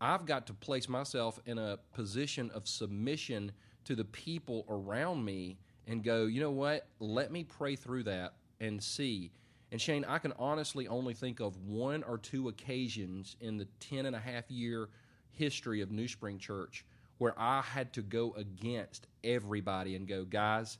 I've 0.00 0.24
got 0.24 0.46
to 0.46 0.54
place 0.54 0.88
myself 0.88 1.38
in 1.44 1.58
a 1.58 1.78
position 1.92 2.50
of 2.50 2.66
submission 2.66 3.52
to 3.84 3.94
the 3.94 4.04
people 4.04 4.64
around 4.68 5.24
me 5.24 5.58
and 5.86 6.02
go, 6.02 6.26
you 6.26 6.40
know 6.40 6.50
what? 6.50 6.86
Let 7.00 7.30
me 7.30 7.44
pray 7.44 7.76
through 7.76 8.04
that 8.04 8.34
and 8.60 8.82
see. 8.82 9.30
And 9.70 9.80
Shane, 9.80 10.04
I 10.04 10.18
can 10.18 10.32
honestly 10.38 10.88
only 10.88 11.14
think 11.14 11.40
of 11.40 11.56
one 11.66 12.02
or 12.04 12.18
two 12.18 12.48
occasions 12.48 13.36
in 13.40 13.58
the 13.58 13.66
10 13.80 14.06
and 14.06 14.16
a 14.16 14.20
half 14.20 14.50
year 14.50 14.88
history 15.30 15.80
of 15.80 15.90
New 15.90 16.08
Spring 16.08 16.38
Church 16.38 16.84
where 17.22 17.34
I 17.38 17.62
had 17.62 17.92
to 17.92 18.02
go 18.02 18.34
against 18.36 19.06
everybody 19.22 19.94
and 19.94 20.08
go, 20.08 20.24
guys, 20.24 20.78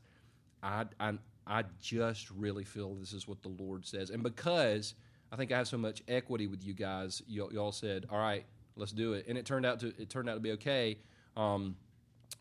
I, 0.60 0.86
I, 0.98 1.12
I 1.46 1.62
just 1.80 2.32
really 2.32 2.64
feel 2.64 2.94
this 2.94 3.12
is 3.12 3.28
what 3.28 3.42
the 3.42 3.48
Lord 3.48 3.86
says. 3.86 4.10
And 4.10 4.24
because 4.24 4.94
I 5.30 5.36
think 5.36 5.52
I 5.52 5.58
have 5.58 5.68
so 5.68 5.78
much 5.78 6.02
equity 6.08 6.48
with 6.48 6.64
you 6.64 6.74
guys, 6.74 7.22
y'all, 7.28 7.52
y'all 7.52 7.70
said, 7.70 8.06
all 8.10 8.18
right, 8.18 8.44
let's 8.74 8.90
do 8.90 9.12
it. 9.12 9.26
And 9.28 9.38
it 9.38 9.46
turned 9.46 9.64
out 9.64 9.78
to, 9.80 9.94
it 9.96 10.10
turned 10.10 10.28
out 10.28 10.34
to 10.34 10.40
be 10.40 10.50
okay. 10.52 10.98
Um, 11.36 11.76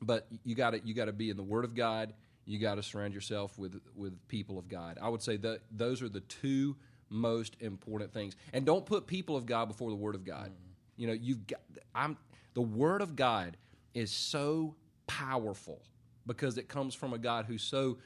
but 0.01 0.25
you 0.43 0.55
got 0.55 0.72
to 0.72 0.81
you 0.84 0.96
got 0.96 1.05
to 1.05 1.13
be 1.13 1.29
in 1.29 1.38
the 1.38 1.43
Word 1.43 1.63
of 1.63 1.75
God. 1.75 2.13
You 2.46 2.58
got 2.58 2.75
to 2.75 2.84
surround 2.84 3.13
yourself 3.13 3.60
with 3.60 3.79
with 3.96 4.17
people 4.27 4.58
of 4.58 4.67
God. 4.67 4.98
I 5.00 5.10
would 5.10 5.22
say 5.22 5.38
that 5.38 5.60
those 5.70 6.01
are 6.01 6.10
the 6.10 6.22
two 6.22 6.75
most 7.10 7.55
important 7.60 8.12
things. 8.12 8.36
And 8.51 8.65
don't 8.65 8.84
put 8.84 9.05
people 9.05 9.36
of 9.36 9.46
God 9.46 9.67
before 9.67 9.91
the 9.91 9.96
Word 9.96 10.15
of 10.15 10.25
God. 10.25 10.51
You 10.98 11.05
know, 11.05 11.13
you've 11.13 11.46
got 11.46 11.62
I'm 11.93 12.17
the 12.55 12.63
Word 12.63 13.03
of 13.03 13.15
God 13.15 13.58
is 13.93 14.12
so 14.12 14.75
powerful 15.07 15.81
because 16.25 16.57
it 16.57 16.67
comes 16.67 16.95
from 16.95 17.13
a 17.13 17.17
God 17.17 17.45
who's 17.45 17.63
so 17.63 17.98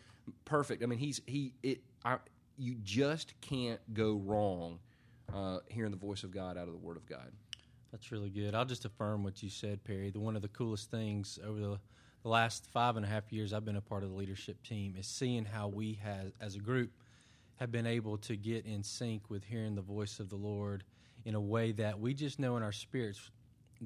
perfect. 0.45 0.83
I 0.83 0.85
mean, 0.85 0.99
he's 0.99 1.21
he 1.25 1.53
it. 1.63 1.81
I, 2.03 2.17
you 2.57 2.75
just 2.83 3.39
can't 3.41 3.79
go 3.93 4.13
wrong 4.13 4.79
uh, 5.33 5.59
hearing 5.67 5.91
the 5.91 5.97
voice 5.97 6.23
of 6.23 6.31
God 6.31 6.57
out 6.57 6.67
of 6.67 6.73
the 6.73 6.79
Word 6.79 6.97
of 6.97 7.05
God. 7.05 7.31
That's 7.91 8.11
really 8.11 8.29
good. 8.29 8.55
I'll 8.55 8.65
just 8.65 8.85
affirm 8.85 9.23
what 9.23 9.41
you 9.41 9.49
said, 9.49 9.83
Perry. 9.83 10.09
The, 10.09 10.19
one 10.19 10.35
of 10.35 10.41
the 10.41 10.47
coolest 10.49 10.91
things 10.91 11.39
over 11.45 11.59
the, 11.59 11.79
the 12.23 12.29
last 12.29 12.65
five 12.67 12.97
and 12.97 13.05
a 13.05 13.09
half 13.09 13.31
years 13.31 13.53
I've 13.53 13.65
been 13.65 13.77
a 13.77 13.81
part 13.81 14.03
of 14.03 14.09
the 14.09 14.15
leadership 14.15 14.61
team 14.63 14.95
is 14.97 15.07
seeing 15.07 15.45
how 15.45 15.67
we, 15.67 15.99
has, 16.03 16.31
as 16.41 16.55
a 16.55 16.59
group, 16.59 16.91
have 17.55 17.71
been 17.71 17.87
able 17.87 18.17
to 18.17 18.35
get 18.35 18.65
in 18.65 18.83
sync 18.83 19.29
with 19.29 19.45
hearing 19.45 19.75
the 19.75 19.81
voice 19.81 20.19
of 20.19 20.29
the 20.29 20.35
Lord 20.35 20.83
in 21.23 21.35
a 21.35 21.41
way 21.41 21.71
that 21.71 21.99
we 21.99 22.13
just 22.13 22.37
know 22.37 22.57
in 22.57 22.63
our 22.63 22.73
spirits 22.73 23.31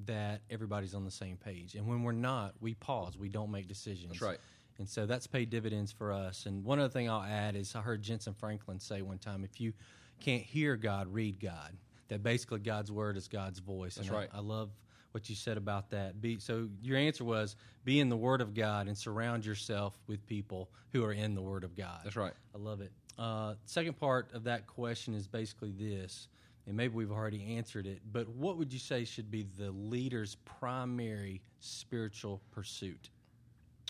that 0.08 0.42
everybody's 0.50 0.94
on 0.94 1.06
the 1.06 1.12
same 1.12 1.38
page. 1.38 1.76
And 1.76 1.88
when 1.88 2.04
we're 2.04 2.12
not, 2.12 2.54
we 2.60 2.74
pause. 2.74 3.18
We 3.18 3.30
don't 3.30 3.52
make 3.52 3.68
decisions. 3.68 4.10
That's 4.10 4.22
right. 4.22 4.40
And 4.78 4.88
so 4.88 5.06
that's 5.06 5.28
paid 5.28 5.50
dividends 5.50 5.92
for 5.92 6.12
us. 6.12 6.46
And 6.46 6.64
one 6.64 6.80
other 6.80 6.90
thing 6.90 7.10
I'll 7.10 7.24
add 7.24 7.56
is 7.56 7.76
I 7.76 7.82
heard 7.82 8.02
Jentezen 8.02 8.36
Franklin 8.36 8.80
say 8.80 9.02
one 9.02 9.18
time 9.18 9.44
if 9.44 9.60
you 9.60 9.74
can't 10.22 10.44
hear 10.44 10.76
God, 10.78 11.14
read 11.14 11.40
God. 11.40 11.76
That 12.08 12.24
basically 12.24 12.60
God's 12.60 12.92
word 12.92 13.18
is 13.18 13.28
God's 13.28 13.60
voice. 13.60 13.96
That's 13.96 14.08
and 14.08 14.18
I- 14.18 14.20
right. 14.22 14.30
I, 14.34 14.40
love 14.40 14.72
what 15.12 15.30
you 15.30 15.36
said 15.36 15.58
about 15.58 15.92
that. 15.92 16.20
Be, 16.22 16.40
so 16.40 16.70
your 16.82 16.98
answer 16.98 17.24
was 17.24 17.56
be 17.84 18.00
in 18.00 18.10
the 18.10 18.18
word 18.18 18.42
of 18.42 18.54
God 18.54 18.88
and 18.88 18.98
surround 18.98 19.46
yourself 19.46 19.96
with 20.08 20.26
people 20.26 20.70
who 20.92 21.04
are 21.04 21.14
in 21.14 21.36
the 21.36 21.42
word 21.42 21.64
of 21.64 21.76
God. 21.76 22.00
That's 22.04 22.16
right. 22.16 22.34
I 22.56 22.58
love 22.58 22.82
it. 22.82 22.92
Uh, 23.18 23.56
second 23.66 23.98
part 24.00 24.34
of 24.34 24.46
that 24.46 24.66
question 24.66 25.14
is 25.14 25.28
basically 25.28 25.72
this, 25.72 26.30
and 26.70 26.78
maybe 26.78 26.94
we've 26.94 27.12
already 27.12 27.56
answered 27.58 27.88
it, 27.88 28.00
but 28.14 28.30
what 28.30 28.60
would 28.60 28.72
you 28.72 28.78
say 28.78 29.04
should 29.04 29.32
be 29.32 29.48
the 29.58 29.72
leader's 29.72 30.36
primary 30.46 31.42
spiritual 31.60 32.42
pursuit? 32.52 33.10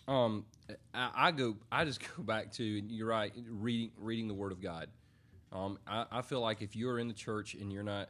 Um, 0.07 0.45
I, 0.93 1.12
I 1.13 1.31
go. 1.31 1.57
I 1.69 1.83
just 1.83 2.00
go 2.17 2.24
back 2.24 2.53
to. 2.53 2.79
and 2.79 2.89
You're 2.89 3.09
right. 3.09 3.33
Reading, 3.50 3.91
reading 3.98 4.29
the 4.29 4.33
Word 4.33 4.53
of 4.53 4.62
God. 4.62 4.88
Um, 5.51 5.77
I, 5.86 6.05
I 6.09 6.21
feel 6.21 6.39
like 6.39 6.62
if 6.62 6.74
you're 6.74 7.00
in 7.00 7.09
the 7.09 7.13
church 7.13 7.53
and 7.53 7.71
you're 7.71 7.83
not, 7.83 8.09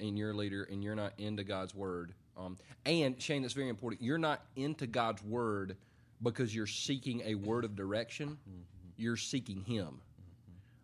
and 0.00 0.18
you're 0.18 0.32
a 0.32 0.34
leader 0.34 0.66
and 0.68 0.82
you're 0.82 0.96
not 0.96 1.12
into 1.18 1.44
God's 1.44 1.74
Word, 1.74 2.12
um, 2.36 2.56
and 2.84 3.22
Shane, 3.22 3.42
that's 3.42 3.54
very 3.54 3.68
important. 3.68 4.02
You're 4.02 4.18
not 4.18 4.42
into 4.56 4.88
God's 4.88 5.22
Word 5.22 5.76
because 6.20 6.52
you're 6.52 6.66
seeking 6.66 7.22
a 7.24 7.36
word 7.36 7.64
of 7.64 7.76
direction. 7.76 8.36
You're 8.96 9.16
seeking 9.16 9.62
Him. 9.62 10.00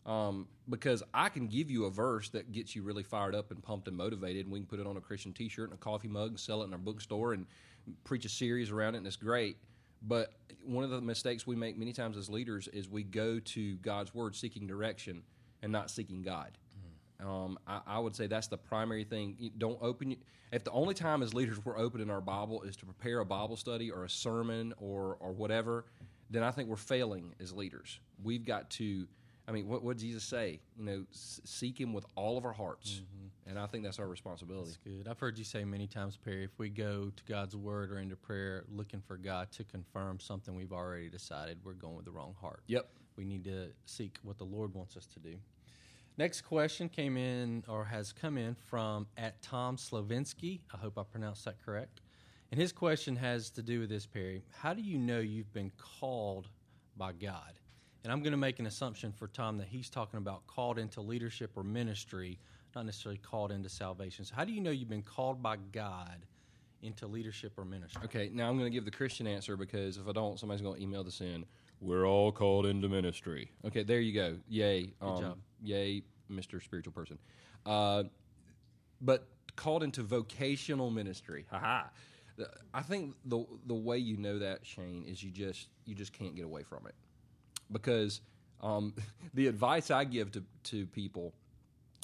Um, 0.06 0.46
because 0.68 1.02
I 1.12 1.28
can 1.28 1.46
give 1.46 1.70
you 1.70 1.84
a 1.84 1.90
verse 1.90 2.30
that 2.30 2.52
gets 2.52 2.74
you 2.74 2.82
really 2.82 3.02
fired 3.02 3.34
up 3.34 3.50
and 3.50 3.62
pumped 3.62 3.88
and 3.88 3.96
motivated, 3.96 4.46
and 4.46 4.52
we 4.52 4.60
can 4.60 4.66
put 4.66 4.80
it 4.80 4.86
on 4.86 4.96
a 4.96 5.00
Christian 5.00 5.32
T-shirt 5.32 5.70
and 5.70 5.78
a 5.78 5.82
coffee 5.82 6.08
mug 6.08 6.30
and 6.30 6.40
sell 6.40 6.62
it 6.62 6.66
in 6.66 6.72
our 6.72 6.78
bookstore 6.78 7.34
and 7.34 7.46
preach 8.04 8.24
a 8.24 8.28
series 8.28 8.70
around 8.70 8.94
it, 8.94 8.98
and 8.98 9.06
it's 9.06 9.16
great. 9.16 9.56
But 10.02 10.32
one 10.64 10.84
of 10.84 10.90
the 10.90 11.00
mistakes 11.00 11.46
we 11.46 11.56
make 11.56 11.78
many 11.78 11.92
times 11.92 12.16
as 12.16 12.28
leaders 12.28 12.68
is 12.68 12.88
we 12.88 13.02
go 13.02 13.38
to 13.38 13.76
God's 13.76 14.14
Word 14.14 14.34
seeking 14.34 14.66
direction 14.66 15.22
and 15.62 15.72
not 15.72 15.90
seeking 15.90 16.22
God. 16.22 16.58
Um, 17.20 17.58
I, 17.66 17.80
I 17.86 17.98
would 17.98 18.14
say 18.14 18.26
that's 18.26 18.48
the 18.48 18.58
primary 18.58 19.04
thing. 19.04 19.36
You 19.38 19.50
don't 19.56 19.78
open. 19.80 20.16
If 20.52 20.64
the 20.64 20.72
only 20.72 20.94
time 20.94 21.22
as 21.22 21.32
leaders 21.32 21.64
we're 21.64 21.78
opening 21.78 22.10
our 22.10 22.20
Bible 22.20 22.62
is 22.62 22.76
to 22.76 22.84
prepare 22.84 23.20
a 23.20 23.24
Bible 23.24 23.56
study 23.56 23.90
or 23.90 24.04
a 24.04 24.10
sermon 24.10 24.74
or 24.78 25.16
or 25.20 25.32
whatever, 25.32 25.86
then 26.30 26.42
I 26.42 26.50
think 26.50 26.68
we're 26.68 26.76
failing 26.76 27.34
as 27.40 27.52
leaders. 27.52 27.98
We've 28.22 28.44
got 28.44 28.70
to. 28.70 29.06
I 29.46 29.52
mean, 29.52 29.68
what 29.68 29.82
what 29.82 29.98
did 29.98 30.04
Jesus 30.04 30.24
say? 30.24 30.60
You 30.76 30.84
know, 30.84 31.04
seek 31.10 31.78
Him 31.78 31.92
with 31.92 32.06
all 32.16 32.38
of 32.38 32.44
our 32.44 32.52
hearts, 32.52 33.02
mm-hmm. 33.02 33.50
and 33.50 33.58
I 33.58 33.66
think 33.66 33.84
that's 33.84 33.98
our 33.98 34.08
responsibility. 34.08 34.70
That's 34.70 34.76
good. 34.78 35.08
I've 35.08 35.18
heard 35.18 35.38
you 35.38 35.44
say 35.44 35.64
many 35.64 35.86
times, 35.86 36.16
Perry, 36.16 36.44
if 36.44 36.58
we 36.58 36.70
go 36.70 37.10
to 37.14 37.24
God's 37.24 37.54
word 37.54 37.92
or 37.92 37.98
into 37.98 38.16
prayer 38.16 38.64
looking 38.70 39.02
for 39.02 39.16
God 39.16 39.50
to 39.52 39.64
confirm 39.64 40.18
something 40.18 40.54
we've 40.54 40.72
already 40.72 41.10
decided, 41.10 41.58
we're 41.62 41.74
going 41.74 41.96
with 41.96 42.06
the 42.06 42.10
wrong 42.10 42.34
heart. 42.40 42.62
Yep. 42.68 42.88
We 43.16 43.24
need 43.24 43.44
to 43.44 43.68
seek 43.84 44.18
what 44.22 44.38
the 44.38 44.44
Lord 44.44 44.74
wants 44.74 44.96
us 44.96 45.06
to 45.06 45.20
do. 45.20 45.36
Next 46.16 46.42
question 46.42 46.88
came 46.88 47.16
in 47.16 47.64
or 47.68 47.84
has 47.84 48.12
come 48.12 48.38
in 48.38 48.54
from 48.54 49.06
at 49.16 49.42
Tom 49.42 49.76
Slovinsky. 49.76 50.60
I 50.72 50.76
hope 50.76 50.96
I 50.96 51.02
pronounced 51.02 51.44
that 51.44 51.64
correct. 51.64 52.00
And 52.50 52.60
his 52.60 52.72
question 52.72 53.16
has 53.16 53.50
to 53.50 53.62
do 53.62 53.80
with 53.80 53.88
this, 53.88 54.06
Perry. 54.06 54.44
How 54.60 54.74
do 54.74 54.82
you 54.82 54.96
know 54.96 55.18
you've 55.18 55.52
been 55.52 55.72
called 55.76 56.48
by 56.96 57.12
God? 57.12 57.58
And 58.04 58.12
I'm 58.12 58.20
going 58.20 58.32
to 58.32 58.38
make 58.38 58.58
an 58.58 58.66
assumption 58.66 59.12
for 59.12 59.28
Tom 59.28 59.56
that 59.58 59.66
he's 59.66 59.88
talking 59.88 60.18
about 60.18 60.46
called 60.46 60.78
into 60.78 61.00
leadership 61.00 61.52
or 61.56 61.64
ministry, 61.64 62.38
not 62.76 62.84
necessarily 62.84 63.18
called 63.18 63.50
into 63.50 63.70
salvation. 63.70 64.26
So, 64.26 64.34
how 64.34 64.44
do 64.44 64.52
you 64.52 64.60
know 64.60 64.70
you've 64.70 64.90
been 64.90 65.02
called 65.02 65.42
by 65.42 65.56
God 65.72 66.26
into 66.82 67.06
leadership 67.06 67.54
or 67.56 67.64
ministry? 67.64 68.02
Okay, 68.04 68.30
now 68.32 68.50
I'm 68.50 68.58
going 68.58 68.70
to 68.70 68.74
give 68.74 68.84
the 68.84 68.90
Christian 68.90 69.26
answer 69.26 69.56
because 69.56 69.96
if 69.96 70.06
I 70.06 70.12
don't, 70.12 70.38
somebody's 70.38 70.60
going 70.60 70.76
to 70.76 70.82
email 70.82 71.02
this 71.02 71.22
in. 71.22 71.46
We're 71.80 72.06
all 72.06 72.30
called 72.30 72.66
into 72.66 72.90
ministry. 72.90 73.50
Okay, 73.66 73.82
there 73.82 74.00
you 74.00 74.12
go. 74.12 74.36
Yay. 74.48 74.92
Um, 75.00 75.20
job. 75.20 75.38
Yay, 75.62 76.02
Mr. 76.30 76.62
Spiritual 76.62 76.92
Person. 76.92 77.18
Uh, 77.64 78.04
but 79.00 79.28
called 79.56 79.82
into 79.82 80.02
vocational 80.02 80.90
ministry. 80.90 81.46
Haha. 81.50 81.84
The- 82.36 82.50
I 82.74 82.82
think 82.82 83.14
the 83.24 83.46
the 83.66 83.74
way 83.74 83.96
you 83.96 84.18
know 84.18 84.40
that 84.40 84.66
Shane 84.66 85.04
is 85.06 85.22
you 85.22 85.30
just 85.30 85.68
you 85.86 85.94
just 85.94 86.12
can't 86.12 86.34
get 86.34 86.44
away 86.44 86.64
from 86.64 86.86
it 86.86 86.94
because 87.72 88.20
um, 88.62 88.94
the 89.34 89.46
advice 89.48 89.90
I 89.90 90.04
give 90.04 90.32
to 90.32 90.42
to 90.64 90.86
people 90.86 91.32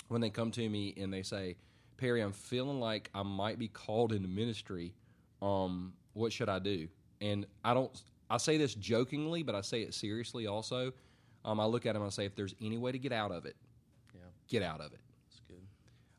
when 0.08 0.20
they 0.20 0.30
come 0.30 0.50
to 0.52 0.68
me 0.68 0.94
and 0.96 1.12
they 1.12 1.22
say, 1.22 1.56
Perry, 1.96 2.20
I'm 2.20 2.32
feeling 2.32 2.80
like 2.80 3.10
I 3.14 3.22
might 3.22 3.58
be 3.58 3.68
called 3.68 4.12
into 4.12 4.28
ministry. 4.28 4.92
Um, 5.40 5.92
what 6.14 6.32
should 6.32 6.48
I 6.48 6.58
do? 6.58 6.88
And 7.20 7.46
I 7.64 7.74
don't. 7.74 7.90
I 8.28 8.36
say 8.38 8.56
this 8.58 8.74
jokingly, 8.74 9.42
but 9.42 9.54
I 9.54 9.60
say 9.60 9.82
it 9.82 9.92
seriously 9.94 10.46
also. 10.46 10.92
Um, 11.44 11.58
I 11.58 11.64
look 11.64 11.86
at 11.86 11.94
them 11.94 12.02
and 12.02 12.10
I 12.10 12.10
say, 12.10 12.26
if 12.26 12.34
there's 12.36 12.54
any 12.60 12.76
way 12.78 12.92
to 12.92 12.98
get 12.98 13.12
out 13.12 13.32
of 13.32 13.44
it, 13.46 13.56
Yeah, 14.14 14.20
get 14.48 14.62
out 14.62 14.80
of 14.80 14.92
it. 14.92 15.00
that's 15.30 15.40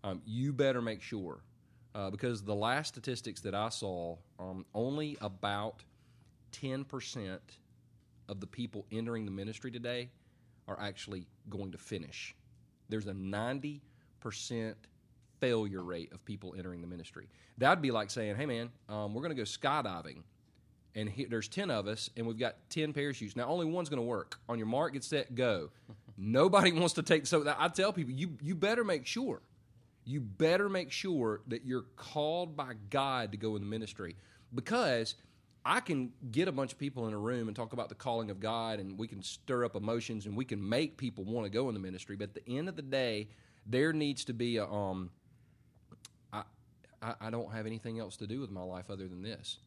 um, 0.04 0.22
you 0.26 0.52
better 0.52 0.82
make 0.82 1.02
sure 1.02 1.44
uh, 1.94 2.10
because 2.10 2.44
the 2.44 2.56
last 2.56 2.88
statistics 2.90 3.42
that 3.42 3.54
I 3.54 3.70
saw, 3.70 4.18
um, 4.40 4.66
only 4.74 5.18
about 5.22 5.84
ten 6.52 6.84
percent 6.84 7.42
of 8.32 8.40
the 8.40 8.48
people 8.48 8.86
entering 8.92 9.26
the 9.26 9.32
ministry 9.32 9.70
today 9.70 10.10
are 10.68 10.80
actually 10.80 11.28
going 11.50 11.74
to 11.74 11.78
finish. 11.78 12.34
There's 12.90 13.06
a 13.06 13.14
ninety 13.14 13.82
percent 14.20 14.78
failure 15.40 15.84
rate 15.84 16.14
of 16.14 16.24
people 16.26 16.56
entering 16.58 16.82
the 16.82 16.88
ministry. 16.88 17.28
That'd 17.60 17.82
be 17.82 17.92
like 17.92 18.10
saying, 18.10 18.38
"Hey, 18.38 18.48
man, 18.48 18.72
um, 18.90 19.14
we're 19.14 19.22
going 19.22 19.36
to 19.36 19.42
go 19.42 19.44
skydiving." 19.44 20.24
and 20.96 21.10
he, 21.10 21.26
there's 21.26 21.48
10 21.48 21.72
of 21.72 21.88
us 21.88 22.10
and 22.18 22.26
we've 22.28 22.38
got 22.38 22.56
10 22.70 22.94
parachutes 22.94 23.36
now 23.36 23.48
only 23.48 23.66
one's 23.66 23.90
going 23.90 24.02
to 24.02 24.06
work 24.06 24.40
on 24.50 24.58
your 24.58 24.68
mark 24.68 24.94
get 24.94 25.04
set 25.04 25.34
go 25.36 25.70
nobody 26.18 26.72
wants 26.72 26.94
to 26.94 27.04
take 27.04 27.26
so 27.26 27.54
i 27.58 27.68
tell 27.68 27.94
people 27.94 28.14
you 28.14 28.38
you 28.42 28.56
better 28.56 28.84
make 28.84 29.06
sure 29.06 29.42
you 30.04 30.20
better 30.20 30.68
make 30.68 30.92
sure 30.92 31.42
that 31.48 31.66
you're 31.66 31.86
called 31.96 32.56
by 32.58 32.74
god 32.90 33.32
to 33.32 33.38
go 33.38 33.56
in 33.56 33.62
the 33.62 33.68
ministry 33.68 34.16
because 34.54 35.16
i 35.66 35.80
can 35.80 36.12
get 36.32 36.48
a 36.48 36.52
bunch 36.52 36.72
of 36.72 36.80
people 36.80 37.08
in 37.08 37.14
a 37.14 37.18
room 37.18 37.48
and 37.48 37.56
talk 37.56 37.74
about 37.74 37.90
the 37.90 37.96
calling 37.96 38.30
of 38.30 38.40
god 38.40 38.80
and 38.80 38.98
we 38.98 39.08
can 39.08 39.22
stir 39.22 39.66
up 39.66 39.76
emotions 39.76 40.26
and 40.26 40.36
we 40.36 40.46
can 40.46 40.68
make 40.68 40.98
people 40.98 41.24
want 41.24 41.46
to 41.46 41.50
go 41.50 41.68
in 41.68 41.74
the 41.74 41.80
ministry 41.80 42.16
but 42.16 42.30
at 42.30 42.34
the 42.34 42.58
end 42.58 42.68
of 42.70 42.76
the 42.76 42.82
day 42.82 43.28
there 43.66 43.94
needs 43.94 44.26
to 44.26 44.34
be 44.34 44.58
a 44.58 44.66
um 44.66 45.10
I, 46.34 46.44
I, 47.02 47.14
I 47.22 47.30
don't 47.30 47.52
have 47.52 47.66
anything 47.66 48.00
else 48.00 48.18
to 48.18 48.28
do 48.28 48.40
with 48.40 48.52
my 48.52 48.64
life 48.64 48.90
other 48.90 49.08
than 49.08 49.22
this 49.22 49.58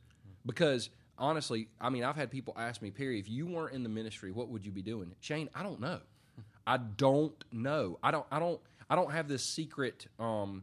because 0.47 0.91
honestly, 1.19 1.69
I 1.81 1.91
mean, 1.91 2.05
I've 2.05 2.17
had 2.17 2.31
people 2.31 2.55
ask 2.57 2.83
me, 2.83 2.91
Perry, 2.91 3.19
if 3.19 3.29
you 3.29 3.47
weren't 3.47 3.75
in 3.75 3.83
the 3.83 3.89
ministry, 3.89 4.33
what 4.33 4.49
would 4.49 4.65
you 4.65 4.73
be 4.73 4.83
doing? 4.83 5.15
Shane, 5.21 5.49
I 5.55 5.63
don't 5.63 5.81
know. 5.81 6.01
I 6.67 6.79
don't 6.79 7.35
know. 7.53 7.99
I 8.03 8.11
don't. 8.11 8.27
I 8.31 8.39
don't. 8.39 8.61
I 8.91 8.97
don't 8.97 9.11
have 9.11 9.29
this 9.29 9.43
secret, 9.43 10.07
um, 10.19 10.63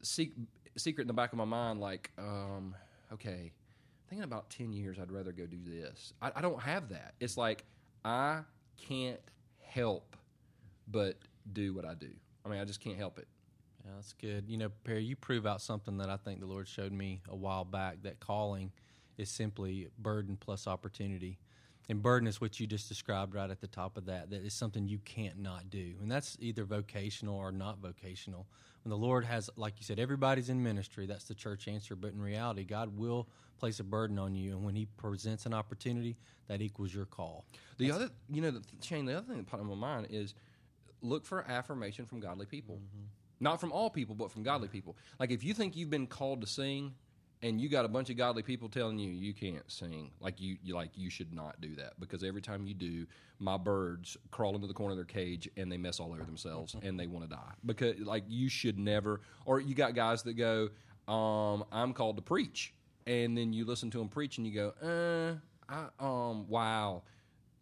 sec- 0.00 0.28
secret 0.76 1.02
in 1.02 1.08
the 1.08 1.12
back 1.12 1.32
of 1.32 1.38
my 1.38 1.44
mind. 1.44 1.80
Like, 1.80 2.10
um, 2.18 2.74
okay, 3.12 3.52
thinking 4.08 4.24
about 4.24 4.50
ten 4.50 4.72
years, 4.72 4.98
I'd 5.00 5.12
rather 5.12 5.32
go 5.32 5.46
do 5.46 5.58
this. 5.64 6.12
I, 6.20 6.32
I 6.36 6.40
don't 6.40 6.60
have 6.60 6.88
that. 6.90 7.14
It's 7.20 7.36
like 7.36 7.64
I 8.04 8.40
can't 8.76 9.20
help 9.62 10.16
but 10.90 11.16
do 11.52 11.74
what 11.74 11.84
I 11.84 11.94
do. 11.94 12.10
I 12.44 12.48
mean, 12.48 12.60
I 12.60 12.64
just 12.64 12.80
can't 12.80 12.96
help 12.96 13.18
it. 13.18 13.28
Yeah, 13.84 13.92
that's 13.96 14.12
good. 14.14 14.44
You 14.48 14.58
know, 14.58 14.70
Perry, 14.84 15.04
you 15.04 15.16
prove 15.16 15.46
out 15.46 15.60
something 15.60 15.98
that 15.98 16.10
I 16.10 16.16
think 16.16 16.40
the 16.40 16.46
Lord 16.46 16.68
showed 16.68 16.92
me 16.92 17.20
a 17.28 17.36
while 17.36 17.64
back 17.64 18.02
that 18.02 18.20
calling 18.20 18.72
is 19.16 19.28
simply 19.30 19.88
burden 19.98 20.36
plus 20.38 20.66
opportunity. 20.66 21.38
And 21.88 22.02
burden 22.02 22.28
is 22.28 22.40
what 22.40 22.60
you 22.60 22.66
just 22.66 22.88
described 22.88 23.34
right 23.34 23.50
at 23.50 23.60
the 23.60 23.66
top 23.66 23.96
of 23.96 24.06
that. 24.06 24.30
That 24.30 24.44
is 24.44 24.52
something 24.52 24.86
you 24.86 24.98
can't 24.98 25.38
not 25.38 25.70
do. 25.70 25.94
And 26.02 26.10
that's 26.10 26.36
either 26.38 26.64
vocational 26.64 27.36
or 27.36 27.50
not 27.50 27.78
vocational. 27.78 28.46
When 28.84 28.90
the 28.90 28.96
Lord 28.96 29.24
has, 29.24 29.48
like 29.56 29.74
you 29.78 29.84
said, 29.84 29.98
everybody's 29.98 30.50
in 30.50 30.62
ministry, 30.62 31.06
that's 31.06 31.24
the 31.24 31.34
church 31.34 31.66
answer. 31.66 31.96
But 31.96 32.12
in 32.12 32.20
reality, 32.20 32.64
God 32.64 32.98
will 32.98 33.26
place 33.58 33.80
a 33.80 33.84
burden 33.84 34.18
on 34.18 34.34
you. 34.34 34.52
And 34.52 34.64
when 34.64 34.74
He 34.74 34.86
presents 34.98 35.46
an 35.46 35.54
opportunity, 35.54 36.16
that 36.48 36.60
equals 36.60 36.94
your 36.94 37.06
call. 37.06 37.44
The 37.78 37.88
that's, 37.88 37.96
other, 37.96 38.10
you 38.30 38.42
know, 38.42 38.50
the, 38.50 38.62
Shane, 38.82 39.06
the 39.06 39.16
other 39.16 39.26
thing 39.26 39.38
that 39.38 39.46
popped 39.46 39.62
in 39.62 39.68
my 39.68 39.74
mind 39.74 40.08
is 40.10 40.34
look 41.00 41.24
for 41.24 41.42
affirmation 41.48 42.04
from 42.04 42.20
godly 42.20 42.46
people. 42.46 42.76
Mm-hmm. 42.76 43.04
Not 43.40 43.60
from 43.60 43.72
all 43.72 43.88
people, 43.88 44.14
but 44.14 44.30
from 44.30 44.42
godly 44.42 44.68
people. 44.68 44.96
Like 45.18 45.30
if 45.30 45.44
you 45.44 45.54
think 45.54 45.76
you've 45.76 45.90
been 45.90 46.06
called 46.06 46.40
to 46.40 46.46
sing, 46.46 46.94
and 47.42 47.60
you 47.60 47.68
got 47.68 47.84
a 47.84 47.88
bunch 47.88 48.10
of 48.10 48.16
godly 48.16 48.42
people 48.42 48.68
telling 48.68 48.98
you 48.98 49.10
you 49.10 49.32
can't 49.32 49.70
sing. 49.70 50.10
Like 50.20 50.40
you, 50.40 50.56
you 50.62 50.74
like 50.74 50.90
you 50.94 51.10
should 51.10 51.32
not 51.32 51.60
do 51.60 51.74
that 51.76 51.98
because 52.00 52.24
every 52.24 52.42
time 52.42 52.66
you 52.66 52.74
do 52.74 53.06
my 53.38 53.56
birds 53.56 54.16
crawl 54.30 54.54
into 54.54 54.66
the 54.66 54.74
corner 54.74 54.92
of 54.92 54.98
their 54.98 55.04
cage 55.04 55.48
and 55.56 55.70
they 55.70 55.76
mess 55.76 56.00
all 56.00 56.12
over 56.12 56.24
themselves 56.24 56.74
and 56.82 56.98
they 56.98 57.06
want 57.06 57.28
to 57.28 57.36
die. 57.36 57.52
Because 57.64 57.98
like 58.00 58.24
you 58.28 58.48
should 58.48 58.78
never 58.78 59.20
or 59.44 59.60
you 59.60 59.74
got 59.74 59.94
guys 59.94 60.22
that 60.24 60.34
go 60.34 60.68
um, 61.12 61.64
i'm 61.72 61.92
called 61.92 62.16
to 62.16 62.22
preach. 62.22 62.74
And 63.06 63.38
then 63.38 63.52
you 63.54 63.64
listen 63.64 63.90
to 63.92 63.98
them 63.98 64.08
preach 64.08 64.38
and 64.38 64.46
you 64.46 64.54
go 64.54 65.38
uh 65.68 65.72
I, 65.72 65.86
um 66.00 66.48
wow. 66.48 67.02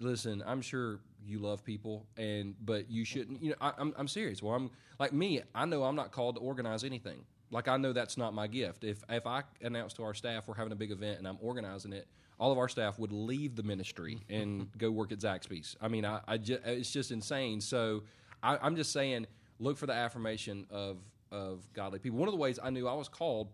Listen 0.00 0.42
i'm 0.46 0.62
sure 0.62 1.00
you 1.24 1.38
love 1.38 1.64
people 1.64 2.06
and 2.16 2.54
but 2.64 2.90
you 2.90 3.04
shouldn't 3.04 3.42
you 3.42 3.50
know 3.50 3.56
I, 3.60 3.72
I'm, 3.78 3.92
I'm 3.96 4.08
serious. 4.08 4.42
Well 4.42 4.54
i'm 4.54 4.70
like 4.98 5.12
me 5.12 5.42
i 5.54 5.64
know 5.66 5.84
i'm 5.84 5.96
not 5.96 6.12
called 6.12 6.36
to 6.36 6.40
organize 6.40 6.84
anything 6.84 7.24
like 7.50 7.68
I 7.68 7.76
know 7.76 7.92
that's 7.92 8.16
not 8.16 8.34
my 8.34 8.46
gift. 8.46 8.84
If 8.84 9.02
if 9.08 9.26
I 9.26 9.42
announce 9.62 9.92
to 9.94 10.02
our 10.02 10.14
staff 10.14 10.48
we're 10.48 10.54
having 10.54 10.72
a 10.72 10.76
big 10.76 10.90
event 10.90 11.18
and 11.18 11.28
I'm 11.28 11.38
organizing 11.40 11.92
it, 11.92 12.06
all 12.38 12.52
of 12.52 12.58
our 12.58 12.68
staff 12.68 12.98
would 12.98 13.12
leave 13.12 13.56
the 13.56 13.62
ministry 13.62 14.20
and 14.28 14.68
go 14.76 14.90
work 14.90 15.12
at 15.12 15.18
Zaxby's. 15.18 15.76
I 15.80 15.88
mean, 15.88 16.04
I, 16.04 16.20
I 16.26 16.38
just, 16.38 16.60
it's 16.64 16.90
just 16.90 17.10
insane. 17.10 17.60
So 17.60 18.02
I, 18.42 18.58
I'm 18.60 18.76
just 18.76 18.92
saying, 18.92 19.26
look 19.58 19.78
for 19.78 19.86
the 19.86 19.94
affirmation 19.94 20.66
of 20.70 20.98
of 21.30 21.66
godly 21.72 21.98
people. 21.98 22.18
One 22.18 22.28
of 22.28 22.32
the 22.32 22.40
ways 22.40 22.58
I 22.62 22.70
knew 22.70 22.86
I 22.86 22.94
was 22.94 23.08
called 23.08 23.48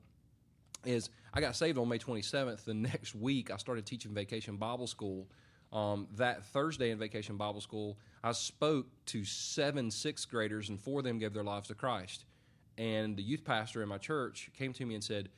is 0.85 1.11
I 1.33 1.41
got 1.41 1.57
saved 1.57 1.79
on 1.79 1.89
May 1.89 1.99
27th. 1.99 2.65
The 2.65 2.75
next 2.75 3.15
week, 3.15 3.51
I 3.51 3.57
started 3.57 3.87
teaching 3.87 4.13
Vacation 4.13 4.57
Bible 4.57 4.87
School. 4.87 5.29
Um, 5.73 6.07
that 6.17 6.45
Thursday 6.45 6.91
in 6.91 6.99
Vacation 6.99 7.39
Bible 7.39 7.63
School, 7.63 7.97
I 8.23 8.33
spoke 8.33 8.87
to 9.07 9.25
seven 9.25 9.91
sixth 9.91 10.29
graders, 10.29 10.69
and 10.69 10.79
four 10.79 10.99
of 10.99 11.05
them 11.05 11.19
gave 11.19 11.33
their 11.33 11.45
lives 11.45 11.69
to 11.69 11.75
Christ. 11.75 12.27
And 12.83 13.17
the 13.17 13.23
youth 13.23 13.45
pastor 13.45 13.81
in 13.81 13.89
my 13.89 13.99
church 13.99 14.51
came 14.59 14.73
to 14.73 14.85
me 14.85 14.97
and 14.97 15.05
said, 15.05 15.29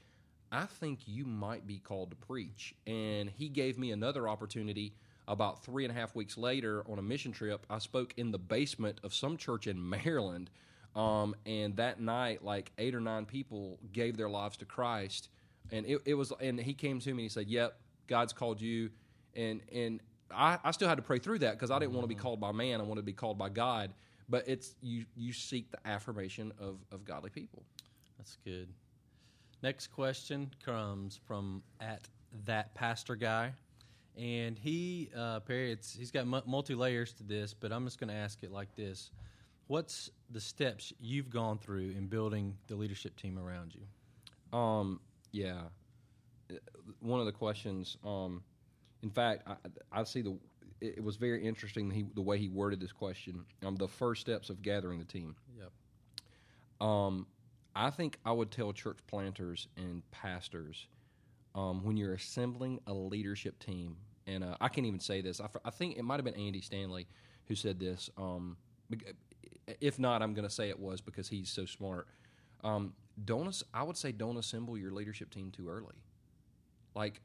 I 0.50 0.64
think 0.64 1.00
you 1.04 1.26
might 1.26 1.66
be 1.66 1.78
called 1.78 2.08
to 2.08 2.16
preach. 2.16 2.74
And 2.86 3.28
he 3.28 3.50
gave 3.50 3.76
me 3.76 3.92
another 3.92 4.26
opportunity 4.26 4.94
about 5.28 5.62
three 5.62 5.84
and 5.84 5.94
a 5.94 5.94
half 5.94 6.14
weeks 6.14 6.38
later 6.38 6.82
on 6.90 6.98
a 6.98 7.02
mission 7.02 7.32
trip. 7.32 7.66
I 7.68 7.80
spoke 7.80 8.14
in 8.16 8.30
the 8.30 8.38
basement 8.38 8.98
of 9.04 9.12
some 9.12 9.36
church 9.36 9.66
in 9.66 9.90
Maryland. 9.90 10.48
Um, 10.96 11.34
and 11.44 11.76
that 11.76 12.00
night, 12.00 12.42
like 12.42 12.72
eight 12.78 12.94
or 12.94 13.00
nine 13.00 13.26
people 13.26 13.78
gave 13.92 14.16
their 14.16 14.30
lives 14.30 14.56
to 14.58 14.64
Christ. 14.64 15.28
And 15.70 15.84
it, 15.84 16.00
it 16.06 16.14
was, 16.14 16.32
and 16.40 16.58
he 16.58 16.72
came 16.72 16.98
to 17.00 17.08
me 17.08 17.12
and 17.12 17.20
he 17.20 17.28
said, 17.28 17.48
Yep, 17.48 17.78
God's 18.06 18.32
called 18.32 18.58
you. 18.58 18.88
And, 19.36 19.60
and 19.70 20.00
I, 20.30 20.58
I 20.64 20.70
still 20.70 20.88
had 20.88 20.96
to 20.96 21.02
pray 21.02 21.18
through 21.18 21.40
that 21.40 21.52
because 21.52 21.70
I 21.70 21.78
didn't 21.78 21.92
want 21.92 22.04
to 22.04 22.08
be 22.08 22.14
called 22.14 22.40
by 22.40 22.52
man. 22.52 22.80
I 22.80 22.84
wanted 22.84 23.02
to 23.02 23.06
be 23.06 23.12
called 23.12 23.36
by 23.36 23.50
God 23.50 23.92
but 24.28 24.48
it's 24.48 24.74
you 24.80 25.04
you 25.16 25.32
seek 25.32 25.70
the 25.70 25.78
affirmation 25.86 26.52
of 26.58 26.78
of 26.92 27.04
godly 27.04 27.30
people. 27.30 27.62
That's 28.18 28.38
good. 28.44 28.68
Next 29.62 29.88
question 29.88 30.50
comes 30.64 31.20
from 31.26 31.62
at 31.80 32.08
that 32.44 32.74
pastor 32.74 33.16
guy, 33.16 33.52
and 34.16 34.58
he 34.58 35.10
uh, 35.16 35.40
Perry, 35.40 35.72
it's 35.72 35.94
he's 35.94 36.10
got 36.10 36.26
multi 36.26 36.74
layers 36.74 37.12
to 37.14 37.22
this, 37.22 37.54
but 37.54 37.72
I'm 37.72 37.84
just 37.84 37.98
going 37.98 38.08
to 38.08 38.14
ask 38.14 38.42
it 38.42 38.52
like 38.52 38.74
this: 38.76 39.10
What's 39.66 40.10
the 40.30 40.40
steps 40.40 40.92
you've 41.00 41.30
gone 41.30 41.58
through 41.58 41.90
in 41.96 42.06
building 42.06 42.56
the 42.66 42.76
leadership 42.76 43.16
team 43.16 43.38
around 43.38 43.74
you? 43.74 44.58
Um, 44.58 45.00
yeah, 45.32 45.62
uh, 46.50 46.54
one 47.00 47.20
of 47.20 47.26
the 47.26 47.32
questions. 47.32 47.96
Um, 48.04 48.42
in 49.02 49.10
fact, 49.10 49.46
I, 49.46 49.56
I 50.00 50.04
see 50.04 50.22
the 50.22 50.36
it, 50.84 51.02
was 51.02 51.16
very 51.16 51.44
interesting 51.44 51.90
he, 51.90 52.04
the 52.14 52.22
way 52.22 52.38
he 52.38 52.48
worded 52.48 52.80
this 52.80 52.92
question. 52.92 53.44
Um, 53.64 53.76
the 53.76 53.88
first 53.88 54.20
steps 54.20 54.50
of 54.50 54.62
gathering 54.62 54.98
the 54.98 55.04
team. 55.04 55.36
Yep. 55.58 56.86
Um, 56.86 57.26
I 57.74 57.90
think 57.90 58.18
I 58.24 58.32
would 58.32 58.50
tell 58.50 58.72
church 58.72 58.98
planters 59.06 59.68
and 59.76 60.02
pastors 60.10 60.86
um, 61.54 61.84
when 61.84 61.96
you're 61.96 62.14
assembling 62.14 62.80
a 62.86 62.92
leadership 62.92 63.58
team, 63.58 63.96
and 64.26 64.44
uh, 64.44 64.56
I 64.60 64.68
can't 64.68 64.86
even 64.86 65.00
say 65.00 65.20
this. 65.20 65.40
I, 65.40 65.48
I, 65.64 65.70
think 65.70 65.96
it 65.96 66.02
might 66.02 66.16
have 66.16 66.24
been 66.24 66.34
Andy 66.34 66.60
Stanley 66.60 67.06
who 67.46 67.54
said 67.54 67.78
this. 67.78 68.10
Um, 68.16 68.56
if 69.80 69.98
not, 69.98 70.22
I'm 70.22 70.34
going 70.34 70.46
to 70.46 70.54
say 70.54 70.68
it 70.68 70.78
was 70.78 71.00
because 71.00 71.28
he's 71.28 71.48
so 71.48 71.64
smart. 71.66 72.08
Um, 72.62 72.94
don't 73.24 73.62
I 73.72 73.82
would 73.82 73.96
say 73.96 74.12
don't 74.12 74.36
assemble 74.36 74.76
your 74.76 74.90
leadership 74.90 75.30
team 75.30 75.50
too 75.50 75.68
early. 75.68 75.94
Like, 76.94 77.20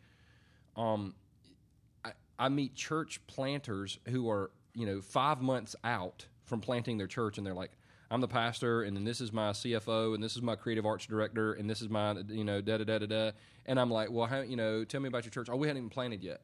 um, 0.75 1.15
I 2.39 2.47
meet 2.49 2.73
church 2.73 3.19
planters 3.27 3.99
who 4.07 4.29
are, 4.29 4.49
you 4.73 4.85
know, 4.85 5.01
five 5.01 5.41
months 5.41 5.75
out 5.83 6.25
from 6.45 6.61
planting 6.61 6.97
their 6.97 7.07
church, 7.07 7.37
and 7.37 7.45
they're 7.45 7.53
like, 7.53 7.71
I'm 8.09 8.21
the 8.21 8.27
pastor, 8.27 8.81
and 8.83 8.95
then 8.97 9.03
this 9.03 9.21
is 9.21 9.31
my 9.31 9.51
CFO, 9.51 10.15
and 10.15 10.23
this 10.23 10.35
is 10.35 10.41
my 10.41 10.55
creative 10.55 10.85
arts 10.85 11.05
director, 11.05 11.53
and 11.53 11.69
this 11.69 11.81
is 11.81 11.89
my, 11.89 12.15
you 12.29 12.43
know, 12.43 12.61
da 12.61 12.77
da 12.77 12.85
da 12.85 12.99
da 12.99 13.05
da. 13.05 13.31
And 13.67 13.79
I'm 13.79 13.91
like, 13.91 14.09
well, 14.09 14.25
how, 14.25 14.39
you 14.39 14.55
know, 14.55 14.83
tell 14.83 15.01
me 15.01 15.09
about 15.09 15.25
your 15.25 15.31
church. 15.31 15.49
Oh, 15.51 15.57
we 15.57 15.67
hadn't 15.67 15.81
even 15.81 15.89
planted 15.89 16.23
yet. 16.23 16.41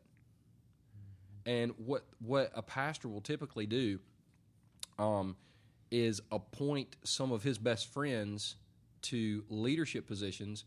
And 1.48 1.74
what 1.78 2.04
what 2.20 2.52
a 2.54 2.62
pastor 2.62 3.08
will 3.08 3.22
typically 3.22 3.66
do, 3.66 4.00
um, 5.00 5.38
is 5.92 6.22
appoint 6.32 6.98
some 7.04 7.32
of 7.32 7.44
his 7.44 7.58
best 7.58 7.92
friends 7.92 8.58
to 9.04 9.44
leadership 9.50 10.08
positions 10.08 10.66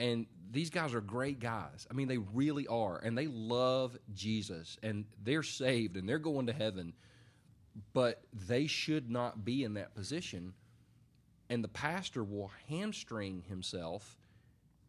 and 0.00 0.24
these 0.50 0.70
guys 0.70 0.94
are 0.94 1.00
great 1.02 1.38
guys. 1.38 1.86
I 1.90 1.94
mean, 1.94 2.08
they 2.08 2.16
really 2.16 2.66
are. 2.66 2.98
And 2.98 3.16
they 3.16 3.26
love 3.28 3.96
Jesus 4.14 4.78
and 4.82 5.04
they're 5.22 5.44
saved 5.44 5.96
and 5.96 6.08
they're 6.08 6.18
going 6.18 6.46
to 6.46 6.52
heaven. 6.52 6.94
But 7.92 8.22
they 8.48 8.66
should 8.66 9.10
not 9.10 9.44
be 9.44 9.62
in 9.62 9.74
that 9.74 9.94
position. 9.94 10.54
And 11.50 11.62
the 11.62 11.68
pastor 11.68 12.24
will 12.24 12.50
hamstring 12.68 13.44
himself 13.48 14.16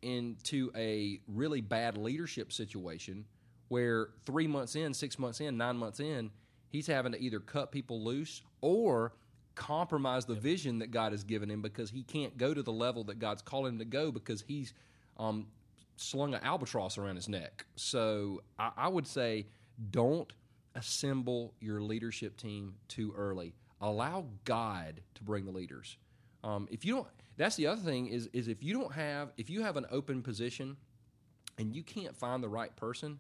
into 0.02 0.72
a 0.76 1.20
really 1.28 1.62
bad 1.62 1.98
leadership 1.98 2.52
situation 2.52 3.26
where 3.68 4.10
three 4.26 4.48
months 4.48 4.76
in, 4.76 4.94
six 4.94 5.20
months 5.20 5.42
in, 5.42 5.58
nine 5.58 5.78
months 5.78 6.00
in, 6.00 6.32
he's 6.70 6.88
having 6.88 7.12
to 7.12 7.22
either 7.22 7.40
cut 7.40 7.72
people 7.72 8.02
loose 8.02 8.42
or 8.62 9.14
compromise 9.56 10.26
the 10.26 10.36
vision 10.36 10.80
that 10.80 10.92
God 10.92 11.12
has 11.12 11.24
given 11.24 11.52
him 11.52 11.62
because 11.62 11.92
he 11.92 12.04
can't 12.04 12.38
go 12.38 12.54
to 12.54 12.64
the 12.64 12.72
level 12.72 13.04
that 13.04 13.20
God's 13.20 13.42
calling 13.42 13.74
him 13.74 13.80
to 13.80 13.86
go 13.86 14.12
because 14.12 14.42
he's 14.48 14.74
um, 15.18 15.48
slung 15.96 16.34
an 16.34 16.44
albatross 16.44 16.98
around 16.98 17.16
his 17.16 17.30
neck. 17.30 17.66
So 17.76 18.42
I, 18.58 18.72
I 18.78 18.88
would 18.88 19.08
say 19.08 19.48
don't 19.90 20.32
assemble 20.76 21.54
your 21.60 21.82
leadership 21.82 22.38
team 22.38 22.76
too 22.88 23.14
early. 23.16 23.54
Allow 23.82 24.26
God 24.46 25.02
to 25.16 25.24
bring 25.24 25.46
the 25.46 25.52
leaders. 25.52 25.98
Um, 26.44 26.68
if 26.72 26.86
you 26.86 26.96
don't, 26.96 27.08
that's 27.38 27.56
the 27.56 27.68
other 27.68 27.82
thing 27.82 28.08
is 28.08 28.30
is 28.34 28.48
if 28.48 28.64
you 28.64 28.74
don't 28.74 28.94
have 28.94 29.32
if 29.38 29.50
you 29.50 29.62
have 29.64 29.78
an 29.78 29.86
open 29.92 30.22
position 30.22 30.78
and 31.58 31.76
you 31.76 31.84
can't 31.84 32.16
find 32.16 32.44
the 32.44 32.50
right 32.50 32.76
person, 32.76 33.20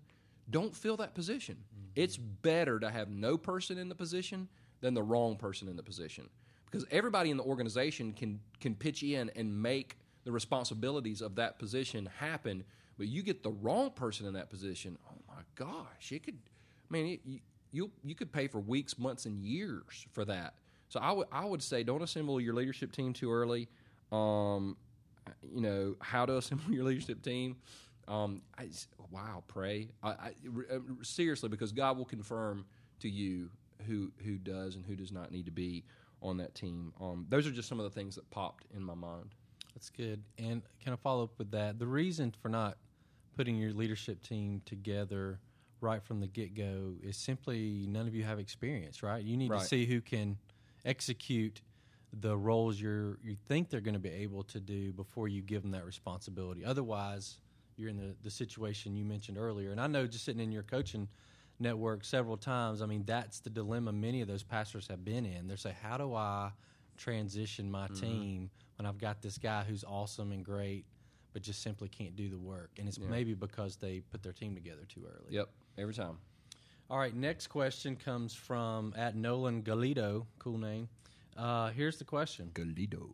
don't 0.50 0.76
fill 0.76 0.98
that 0.98 1.16
position. 1.16 1.58
It's 1.96 2.18
better 2.18 2.80
to 2.80 2.90
have 2.90 3.10
no 3.10 3.38
person 3.38 3.78
in 3.78 3.90
the 3.90 3.96
position 3.96 4.48
than 4.82 4.94
the 4.94 5.04
wrong 5.04 5.36
person 5.36 5.68
in 5.68 5.76
the 5.76 5.84
position 5.84 6.30
because 6.66 6.86
everybody 6.92 7.30
in 7.30 7.38
the 7.38 7.44
organization 7.44 8.14
can 8.14 8.40
can 8.60 8.76
pitch 8.76 9.04
in 9.04 9.32
and 9.36 9.62
make 9.62 9.98
the 10.24 10.32
responsibilities 10.32 11.22
of 11.22 11.36
that 11.36 11.60
position 11.60 12.10
happen. 12.20 12.64
But 12.98 13.08
you 13.08 13.24
get 13.24 13.44
the 13.44 13.52
wrong 13.52 13.92
person 13.92 14.28
in 14.28 14.34
that 14.34 14.50
position, 14.50 14.98
oh 15.10 15.22
my 15.28 15.42
gosh, 15.56 16.12
it 16.12 16.24
could, 16.24 16.38
man, 16.90 17.06
it, 17.06 17.22
you 17.26 17.40
you 17.72 17.90
you 18.04 18.16
could 18.16 18.32
pay 18.32 18.48
for 18.48 18.60
weeks, 18.60 19.00
months, 19.00 19.26
and 19.26 19.42
years 19.42 20.06
for 20.12 20.26
that. 20.26 20.56
So 20.90 21.00
I 21.00 21.12
would 21.12 21.28
I 21.32 21.46
would 21.46 21.64
say 21.64 21.84
don't 21.84 22.02
assemble 22.02 22.40
your 22.40 22.54
leadership 22.54 22.92
team 22.92 23.14
too 23.14 23.32
early. 23.32 23.70
Um, 24.12 24.78
you 25.54 25.62
know 25.62 25.96
how 26.00 26.26
to 26.26 26.38
assemble 26.38 26.72
your 26.72 26.84
leadership 26.84 27.22
team. 27.22 27.58
Um, 28.08 28.42
I, 28.58 28.68
wow, 29.10 29.44
pray. 29.48 29.88
I, 30.04 30.10
I, 30.10 30.34
uh, 30.70 30.80
seriously, 31.02 31.50
because 31.50 31.72
God 31.72 31.98
will 31.98 32.06
confirm 32.06 32.66
to 33.00 33.10
you 33.10 33.50
who 33.88 34.12
who 34.24 34.38
does 34.38 34.76
and 34.76 34.86
who 34.86 34.96
does 34.96 35.12
not 35.12 35.32
need 35.32 35.46
to 35.46 35.52
be 35.52 35.86
on 36.22 36.38
that 36.38 36.54
team. 36.54 36.94
Um, 37.00 37.26
those 37.30 37.48
are 37.48 37.52
just 37.52 37.70
some 37.70 37.80
of 37.80 37.86
the 37.86 37.90
things 37.90 38.16
that 38.16 38.30
popped 38.30 38.66
in 38.76 38.84
my 38.84 38.94
mind. 38.94 39.34
That's 39.74 39.90
good. 39.90 40.24
And 40.38 40.62
can 40.84 40.94
I 40.94 40.96
follow 40.98 41.24
up 41.24 41.38
with 41.38 41.52
that? 41.52 41.80
The 41.80 41.88
reason 41.88 42.34
for 42.42 42.50
not 42.50 42.78
putting 43.36 43.58
your 43.58 43.72
leadership 43.74 44.22
team 44.22 44.62
together 44.66 45.40
right 45.80 46.04
from 46.04 46.20
the 46.20 46.28
get 46.28 46.54
go 46.54 46.94
is 47.02 47.18
simply 47.18 47.86
none 47.88 48.08
of 48.08 48.14
you 48.14 48.24
have 48.24 48.40
experience, 48.40 49.02
right? 49.02 49.24
You 49.24 49.38
need 49.38 49.50
Right. 49.50 49.62
to 49.62 49.68
see 49.68 49.86
who 49.86 50.02
can 50.02 50.38
execute 50.86 51.62
the 52.14 52.36
roles 52.38 52.80
you're 52.80 53.18
you 53.24 53.36
think 53.48 53.70
they're 53.70 53.80
going 53.80 53.94
to 53.94 54.00
be 54.00 54.10
able 54.10 54.44
to 54.44 54.60
do 54.60 54.92
before 54.92 55.28
you 55.28 55.42
give 55.42 55.62
them 55.62 55.72
that 55.72 55.86
responsibility. 55.86 56.66
Otherwise, 56.66 57.40
you're 57.78 57.90
in 57.90 57.98
the, 57.98 58.16
the 58.22 58.30
situation 58.30 58.96
you 58.96 59.06
mentioned 59.06 59.38
earlier. 59.38 59.72
And 59.72 59.80
I 59.80 59.88
know 59.88 60.06
just 60.06 60.26
sitting 60.26 60.42
in 60.42 60.52
your 60.52 60.64
coaching 60.64 61.08
network 61.60 62.04
several 62.04 62.38
times, 62.38 62.82
I 62.82 62.86
mean, 62.86 63.04
that's 63.06 63.40
the 63.40 63.50
dilemma 63.50 63.92
many 63.94 64.22
of 64.22 64.28
those 64.28 64.44
pastors 64.44 64.88
have 64.88 65.06
been 65.06 65.26
in. 65.26 65.48
They're 65.48 65.58
saying, 65.58 65.78
how 65.82 65.98
do 65.98 66.14
I 66.14 66.52
transition 66.98 67.72
my 67.72 67.86
mm-hmm. 67.86 67.94
team 67.96 68.50
when 68.82 68.88
I've 68.88 68.98
got 68.98 69.22
this 69.22 69.38
guy 69.38 69.64
who's 69.64 69.84
awesome 69.84 70.32
and 70.32 70.44
great, 70.44 70.86
but 71.34 71.44
just 71.44 71.62
simply 71.62 71.88
can't 71.88 72.16
do 72.16 72.30
the 72.30 72.38
work? 72.40 72.72
And 72.80 72.88
it's 72.88 72.98
maybe 72.98 73.36
because 73.36 73.76
they 73.76 74.00
put 74.00 74.24
their 74.24 74.34
team 74.34 74.56
together 74.56 74.82
too 74.90 75.04
early. 75.06 75.36
Yep, 75.36 75.50
every 75.78 75.94
time. 75.94 76.18
All 76.90 76.98
right, 76.98 77.16
next 77.16 77.46
question 77.46 77.96
comes 77.96 78.34
from 78.34 78.96
at 78.98 79.16
Nolan 79.16 79.62
Galido, 79.62 80.26
cool 80.40 80.58
name. 80.58 80.90
Uh, 81.38 81.70
here's 81.70 82.00
the 82.00 82.04
question. 82.04 82.50
Galido. 82.56 83.08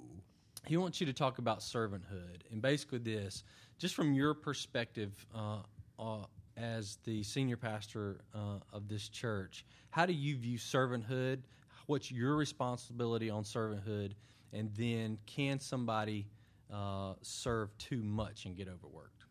He 0.65 0.77
wants 0.77 1.01
you 1.01 1.05
to 1.05 1.13
talk 1.13 1.37
about 1.37 1.59
servanthood 1.59 2.43
and 2.49 2.61
basically 2.61 2.99
this, 2.99 3.43
just 3.77 3.93
from 3.93 4.13
your 4.13 4.33
perspective 4.33 5.25
uh, 5.35 5.57
uh, 5.99 6.23
as 6.55 6.97
the 7.03 7.23
senior 7.23 7.57
pastor 7.57 8.21
uh, 8.33 8.59
of 8.71 8.87
this 8.87 9.09
church. 9.09 9.65
How 9.89 10.05
do 10.05 10.13
you 10.13 10.37
view 10.37 10.57
servanthood? 10.57 11.39
What's 11.87 12.09
your 12.09 12.37
responsibility 12.37 13.29
on 13.29 13.43
servanthood? 13.43 14.13
And 14.53 14.71
then, 14.75 15.17
can 15.25 15.59
somebody 15.59 16.27
uh, 16.73 17.13
serve 17.21 17.77
too 17.77 18.01
much 18.01 18.45
and 18.45 18.55
get 18.55 18.67
overworked? 18.67 19.25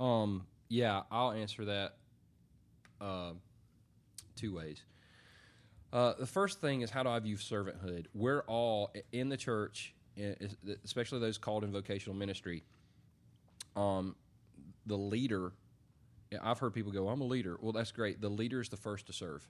Um, 0.00 0.46
yeah, 0.68 1.02
I'll 1.10 1.32
answer 1.32 1.64
that 1.66 1.96
uh, 3.00 3.32
two 4.34 4.54
ways. 4.54 4.82
Uh, 5.92 6.14
the 6.18 6.26
first 6.26 6.60
thing 6.60 6.82
is 6.82 6.90
how 6.90 7.02
do 7.02 7.08
I 7.08 7.18
view 7.20 7.36
servanthood? 7.36 8.06
We're 8.12 8.40
all 8.42 8.92
in 9.12 9.28
the 9.28 9.36
church, 9.36 9.94
especially 10.84 11.20
those 11.20 11.38
called 11.38 11.64
in 11.64 11.72
vocational 11.72 12.16
ministry. 12.16 12.64
Um, 13.76 14.16
the 14.86 14.96
leader, 14.96 15.52
I've 16.42 16.58
heard 16.58 16.74
people 16.74 16.92
go, 16.92 17.08
"I'm 17.08 17.20
a 17.20 17.26
leader." 17.26 17.56
Well, 17.60 17.72
that's 17.72 17.92
great. 17.92 18.20
The 18.20 18.28
leader 18.28 18.60
is 18.60 18.68
the 18.68 18.76
first 18.76 19.06
to 19.06 19.12
serve. 19.12 19.48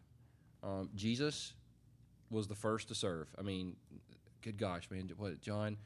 Um, 0.62 0.90
Jesus 0.94 1.54
was 2.30 2.48
the 2.48 2.54
first 2.54 2.88
to 2.88 2.94
serve. 2.94 3.28
I 3.38 3.42
mean, 3.42 3.76
good 4.46 4.58
gosh, 4.58 4.88
man, 4.90 5.10
what 5.16 5.40
John 5.40 5.76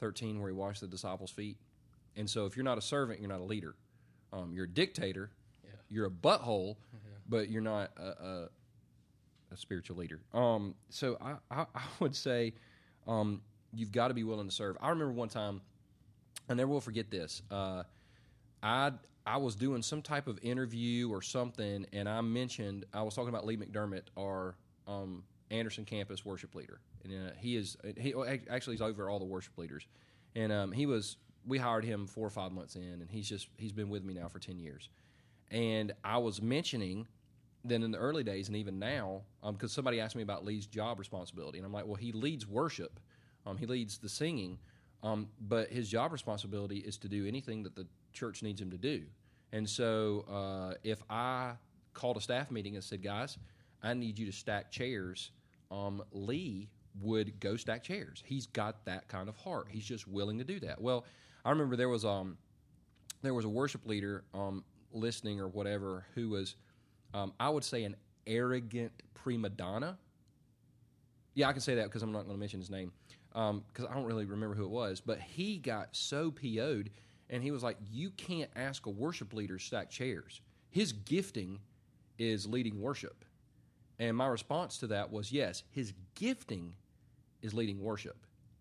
thirteen, 0.00 0.40
where 0.40 0.50
he 0.50 0.54
washed 0.54 0.80
the 0.80 0.86
disciples' 0.88 1.30
feet. 1.30 1.56
And 2.16 2.28
so, 2.28 2.46
if 2.46 2.56
you're 2.56 2.64
not 2.64 2.78
a 2.78 2.82
servant, 2.82 3.20
you're 3.20 3.28
not 3.28 3.40
a 3.40 3.44
leader. 3.44 3.76
Um, 4.32 4.52
you're 4.52 4.64
a 4.64 4.68
dictator. 4.68 5.30
You're 5.88 6.06
a 6.06 6.10
butthole, 6.10 6.76
but 7.28 7.48
you're 7.48 7.62
not 7.62 7.92
a, 7.96 8.02
a, 8.02 8.48
a 9.52 9.56
spiritual 9.56 9.96
leader. 9.96 10.20
Um, 10.34 10.74
so 10.90 11.16
I, 11.20 11.34
I, 11.50 11.66
I 11.74 11.82
would 12.00 12.14
say 12.14 12.54
um, 13.06 13.40
you've 13.72 13.92
got 13.92 14.08
to 14.08 14.14
be 14.14 14.24
willing 14.24 14.48
to 14.48 14.54
serve. 14.54 14.76
I 14.80 14.90
remember 14.90 15.12
one 15.12 15.28
time, 15.28 15.62
I 16.48 16.54
never 16.54 16.70
will 16.70 16.80
forget 16.80 17.10
this. 17.10 17.42
Uh, 17.50 17.84
I 18.62 18.92
I 19.26 19.36
was 19.36 19.54
doing 19.54 19.82
some 19.82 20.00
type 20.02 20.26
of 20.26 20.38
interview 20.42 21.10
or 21.10 21.22
something, 21.22 21.86
and 21.92 22.08
I 22.08 22.20
mentioned 22.22 22.86
I 22.92 23.02
was 23.02 23.14
talking 23.14 23.28
about 23.28 23.46
Lee 23.46 23.56
McDermott, 23.56 24.04
our 24.18 24.56
um, 24.86 25.22
Anderson 25.50 25.84
campus 25.84 26.24
worship 26.24 26.54
leader, 26.54 26.80
and 27.08 27.28
uh, 27.28 27.32
he 27.36 27.56
is 27.56 27.76
he 27.96 28.14
well, 28.14 28.28
actually 28.50 28.74
he's 28.74 28.82
over 28.82 29.08
all 29.08 29.18
the 29.18 29.24
worship 29.24 29.56
leaders, 29.58 29.86
and 30.34 30.52
um, 30.52 30.72
he 30.72 30.86
was 30.86 31.16
we 31.46 31.58
hired 31.58 31.84
him 31.84 32.06
four 32.06 32.26
or 32.26 32.30
five 32.30 32.52
months 32.52 32.76
in, 32.76 32.82
and 32.82 33.10
he's 33.10 33.28
just 33.28 33.48
he's 33.56 33.72
been 33.72 33.88
with 33.88 34.04
me 34.04 34.14
now 34.14 34.28
for 34.28 34.38
ten 34.38 34.58
years, 34.58 34.88
and 35.50 35.92
I 36.04 36.18
was 36.18 36.42
mentioning 36.42 37.06
then 37.64 37.82
in 37.82 37.90
the 37.90 37.98
early 37.98 38.22
days 38.22 38.48
and 38.48 38.56
even 38.56 38.78
now, 38.78 39.22
because 39.44 39.72
somebody 39.72 40.00
asked 40.00 40.16
me 40.16 40.22
about 40.22 40.44
Lee's 40.44 40.66
job 40.66 40.98
responsibility, 40.98 41.58
and 41.58 41.66
I'm 41.66 41.72
like, 41.72 41.86
well, 41.86 41.96
he 41.96 42.12
leads 42.12 42.46
worship, 42.46 43.00
um, 43.46 43.56
he 43.56 43.66
leads 43.66 43.98
the 43.98 44.08
singing, 44.08 44.58
um, 45.02 45.28
but 45.40 45.68
his 45.68 45.88
job 45.88 46.12
responsibility 46.12 46.78
is 46.78 46.96
to 46.98 47.08
do 47.08 47.26
anything 47.26 47.62
that 47.64 47.74
the 47.74 47.86
church 48.12 48.42
needs 48.42 48.60
him 48.60 48.70
to 48.70 48.78
do. 48.78 49.02
And 49.52 49.68
so, 49.68 50.24
uh, 50.30 50.74
if 50.84 51.02
I 51.08 51.52
called 51.94 52.16
a 52.16 52.20
staff 52.20 52.50
meeting 52.50 52.74
and 52.74 52.84
said, 52.84 53.02
guys, 53.02 53.38
I 53.82 53.94
need 53.94 54.18
you 54.18 54.26
to 54.26 54.32
stack 54.32 54.70
chairs, 54.70 55.30
um, 55.70 56.02
Lee 56.12 56.68
would 57.00 57.40
go 57.40 57.56
stack 57.56 57.82
chairs. 57.82 58.22
He's 58.24 58.46
got 58.46 58.84
that 58.86 59.08
kind 59.08 59.28
of 59.28 59.36
heart. 59.36 59.66
He's 59.70 59.84
just 59.84 60.08
willing 60.08 60.38
to 60.38 60.44
do 60.44 60.60
that. 60.60 60.80
Well, 60.80 61.04
I 61.44 61.50
remember 61.50 61.76
there 61.76 61.88
was 61.88 62.04
um, 62.04 62.36
there 63.22 63.34
was 63.34 63.44
a 63.44 63.48
worship 63.48 63.86
leader 63.86 64.24
um, 64.34 64.64
listening 64.92 65.40
or 65.40 65.48
whatever 65.48 66.06
who 66.14 66.30
was, 66.30 66.56
um, 67.14 67.32
I 67.38 67.48
would 67.48 67.64
say, 67.64 67.84
an 67.84 67.96
arrogant 68.26 68.92
prima 69.14 69.48
donna. 69.48 69.98
Yeah, 71.34 71.48
I 71.48 71.52
can 71.52 71.60
say 71.60 71.76
that 71.76 71.84
because 71.84 72.02
I'm 72.02 72.12
not 72.12 72.24
going 72.24 72.36
to 72.36 72.40
mention 72.40 72.60
his 72.60 72.70
name 72.70 72.92
because 73.32 73.86
I 73.88 73.94
don't 73.94 74.04
really 74.04 74.24
remember 74.24 74.54
who 74.54 74.64
it 74.64 74.70
was. 74.70 75.00
But 75.00 75.20
he 75.20 75.58
got 75.58 75.94
so 75.94 76.30
PO'd, 76.30 76.90
and 77.30 77.42
he 77.42 77.50
was 77.50 77.62
like, 77.62 77.76
"You 77.90 78.10
can't 78.10 78.50
ask 78.56 78.86
a 78.86 78.90
worship 78.90 79.32
leader 79.32 79.58
to 79.58 79.64
stack 79.64 79.90
chairs. 79.90 80.40
His 80.70 80.92
gifting 80.92 81.60
is 82.18 82.46
leading 82.46 82.80
worship." 82.80 83.24
And 83.98 84.16
my 84.16 84.26
response 84.26 84.78
to 84.78 84.86
that 84.88 85.10
was, 85.10 85.32
"Yes, 85.32 85.64
his 85.70 85.92
gifting 86.14 86.74
is 87.42 87.54
leading 87.54 87.82
worship. 87.82 88.16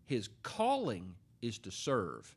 His 0.06 0.30
calling 0.44 1.16
is 1.42 1.60
to 1.60 1.72
serve." 1.72 2.36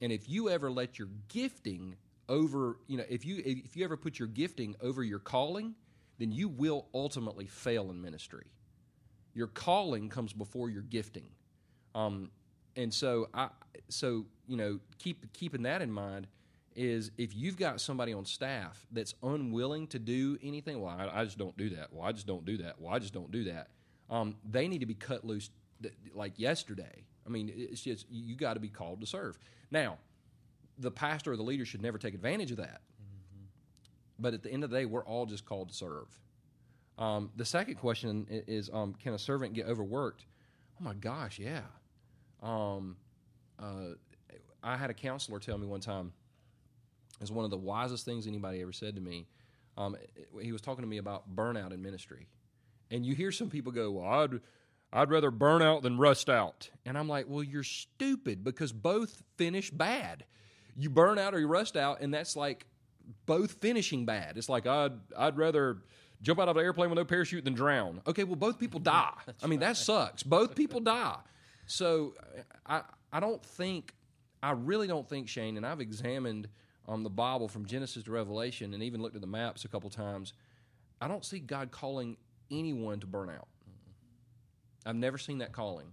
And 0.00 0.12
if 0.12 0.28
you 0.28 0.50
ever 0.50 0.70
let 0.70 0.98
your 0.98 1.08
gifting 1.28 1.96
over, 2.28 2.78
you 2.86 2.98
know, 2.98 3.04
if 3.08 3.24
you 3.24 3.42
if 3.44 3.76
you 3.76 3.84
ever 3.84 3.96
put 3.96 4.18
your 4.18 4.28
gifting 4.28 4.76
over 4.80 5.02
your 5.02 5.18
calling, 5.18 5.74
then 6.18 6.32
you 6.32 6.48
will 6.48 6.86
ultimately 6.94 7.46
fail 7.46 7.90
in 7.90 8.00
ministry. 8.00 8.46
Your 9.34 9.48
calling 9.48 10.08
comes 10.08 10.32
before 10.32 10.70
your 10.70 10.82
gifting. 10.82 11.28
Um, 11.94 12.30
and 12.76 12.92
so 12.92 13.28
I 13.34 13.48
so 13.88 14.26
you 14.46 14.56
know 14.56 14.80
keep 14.98 15.32
keeping 15.32 15.62
that 15.62 15.82
in 15.82 15.90
mind 15.90 16.26
is 16.74 17.10
if 17.16 17.34
you've 17.34 17.56
got 17.56 17.80
somebody 17.80 18.12
on 18.12 18.24
staff 18.24 18.86
that's 18.90 19.14
unwilling 19.22 19.86
to 19.88 19.98
do 19.98 20.38
anything, 20.42 20.80
well, 20.80 20.96
I, 20.98 21.20
I 21.20 21.24
just 21.24 21.38
don't 21.38 21.56
do 21.56 21.70
that. 21.70 21.92
Well, 21.92 22.06
I 22.06 22.12
just 22.12 22.26
don't 22.26 22.44
do 22.44 22.56
that. 22.58 22.80
Well, 22.80 22.92
I 22.92 22.98
just 22.98 23.14
don't 23.14 23.30
do 23.30 23.44
that. 23.44 23.68
Um, 24.10 24.36
they 24.48 24.68
need 24.68 24.80
to 24.80 24.86
be 24.86 24.94
cut 24.94 25.24
loose 25.24 25.50
th- 25.82 25.94
like 26.14 26.38
yesterday. 26.38 27.04
I 27.26 27.30
mean, 27.30 27.50
it's 27.54 27.82
just 27.82 28.06
you 28.10 28.36
got 28.36 28.54
to 28.54 28.60
be 28.60 28.68
called 28.68 29.00
to 29.00 29.06
serve. 29.06 29.38
Now, 29.70 29.98
the 30.78 30.90
pastor 30.90 31.32
or 31.32 31.36
the 31.36 31.42
leader 31.42 31.64
should 31.64 31.82
never 31.82 31.98
take 31.98 32.14
advantage 32.14 32.50
of 32.50 32.58
that. 32.58 32.80
But 34.18 34.34
at 34.34 34.42
the 34.42 34.52
end 34.52 34.64
of 34.64 34.70
the 34.70 34.78
day, 34.78 34.84
we're 34.84 35.04
all 35.04 35.26
just 35.26 35.44
called 35.44 35.68
to 35.70 35.74
serve. 35.74 36.06
Um, 36.98 37.30
the 37.36 37.44
second 37.44 37.76
question 37.76 38.26
is 38.30 38.70
um, 38.72 38.94
Can 38.94 39.14
a 39.14 39.18
servant 39.18 39.54
get 39.54 39.66
overworked? 39.66 40.26
Oh 40.80 40.84
my 40.84 40.94
gosh, 40.94 41.38
yeah. 41.38 41.62
Um, 42.42 42.96
uh, 43.58 43.94
I 44.62 44.76
had 44.76 44.90
a 44.90 44.94
counselor 44.94 45.38
tell 45.38 45.58
me 45.58 45.66
one 45.66 45.80
time, 45.80 46.12
it's 47.20 47.30
one 47.30 47.44
of 47.44 47.50
the 47.50 47.56
wisest 47.56 48.04
things 48.04 48.26
anybody 48.26 48.60
ever 48.60 48.72
said 48.72 48.94
to 48.96 49.00
me. 49.00 49.26
Um, 49.76 49.96
he 50.40 50.52
was 50.52 50.60
talking 50.60 50.82
to 50.82 50.88
me 50.88 50.98
about 50.98 51.34
burnout 51.34 51.72
in 51.72 51.82
ministry. 51.82 52.28
And 52.90 53.04
you 53.04 53.14
hear 53.14 53.32
some 53.32 53.50
people 53.50 53.72
go, 53.72 53.90
Well, 53.90 54.06
I'd, 54.06 54.40
I'd 54.94 55.10
rather 55.10 55.32
burn 55.32 55.60
out 55.60 55.82
than 55.82 55.98
rust 55.98 56.30
out. 56.30 56.70
And 56.86 56.96
I'm 56.96 57.08
like, 57.08 57.26
well, 57.28 57.42
you're 57.42 57.64
stupid 57.64 58.44
because 58.44 58.72
both 58.72 59.22
finish 59.36 59.70
bad. 59.70 60.24
You 60.76 60.88
burn 60.88 61.18
out 61.18 61.34
or 61.34 61.40
you 61.40 61.48
rust 61.48 61.76
out, 61.76 62.00
and 62.00 62.14
that's 62.14 62.36
like 62.36 62.64
both 63.26 63.54
finishing 63.60 64.06
bad. 64.06 64.38
It's 64.38 64.48
like 64.48 64.66
I'd 64.66 64.92
I'd 65.16 65.36
rather 65.36 65.78
jump 66.22 66.40
out 66.40 66.48
of 66.48 66.56
an 66.56 66.64
airplane 66.64 66.90
with 66.90 66.96
no 66.96 67.04
parachute 67.04 67.44
than 67.44 67.54
drown. 67.54 68.00
Okay, 68.06 68.24
well 68.24 68.36
both 68.36 68.58
people 68.58 68.80
die. 68.80 69.12
I 69.42 69.48
mean 69.48 69.60
that 69.60 69.76
sucks. 69.76 70.22
Both 70.22 70.54
people 70.54 70.80
die. 70.80 71.18
So 71.66 72.14
I 72.64 72.82
I 73.12 73.18
don't 73.20 73.44
think 73.44 73.94
I 74.42 74.52
really 74.52 74.86
don't 74.86 75.08
think 75.08 75.28
Shane 75.28 75.56
and 75.56 75.66
I've 75.66 75.80
examined 75.80 76.48
um, 76.88 77.02
the 77.02 77.10
Bible 77.10 77.48
from 77.48 77.66
Genesis 77.66 78.02
to 78.04 78.10
Revelation 78.10 78.74
and 78.74 78.82
even 78.82 79.00
looked 79.00 79.14
at 79.14 79.20
the 79.20 79.26
maps 79.26 79.64
a 79.64 79.68
couple 79.68 79.90
times. 79.90 80.32
I 81.00 81.08
don't 81.08 81.24
see 81.24 81.38
God 81.38 81.70
calling 81.70 82.16
anyone 82.50 83.00
to 83.00 83.06
burn 83.06 83.30
out. 83.30 83.48
I've 84.86 84.96
never 84.96 85.18
seen 85.18 85.38
that 85.38 85.52
calling. 85.52 85.88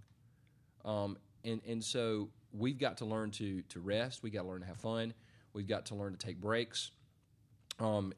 Um, 0.84 1.18
and 1.44 1.62
and 1.68 1.84
so 1.84 2.30
we've 2.52 2.78
got 2.78 2.98
to 2.98 3.06
learn 3.06 3.32
to 3.32 3.62
to 3.64 3.80
rest. 3.80 4.24
We've 4.24 4.34
got 4.34 4.44
to 4.44 4.48
learn 4.48 4.62
to 4.62 4.68
have 4.68 4.78
fun. 4.78 5.14
We've 5.54 5.68
got 5.68 5.86
to 5.88 5.96
learn 5.96 6.14
to 6.14 6.18
take 6.18 6.40
breaks. 6.40 6.92
Um, 7.80 8.14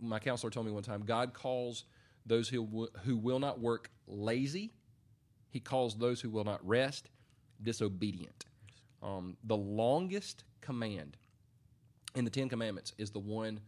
my 0.00 0.18
counselor 0.18 0.50
told 0.50 0.66
me 0.66 0.72
one 0.72 0.82
time, 0.82 1.02
God 1.04 1.32
calls 1.32 1.84
those 2.24 2.48
who 2.48 2.88
who 3.04 3.16
will 3.16 3.38
not 3.38 3.60
work 3.60 3.90
lazy. 4.06 4.72
He 5.48 5.60
calls 5.60 5.96
those 5.96 6.20
who 6.20 6.30
will 6.30 6.44
not 6.44 6.66
rest 6.66 7.08
disobedient. 7.62 8.44
Um, 9.02 9.36
the 9.44 9.56
longest 9.56 10.44
command 10.60 11.16
in 12.16 12.24
the 12.24 12.30
Ten 12.30 12.48
Commandments 12.48 12.92
is 12.98 13.10
the 13.10 13.20
one 13.20 13.60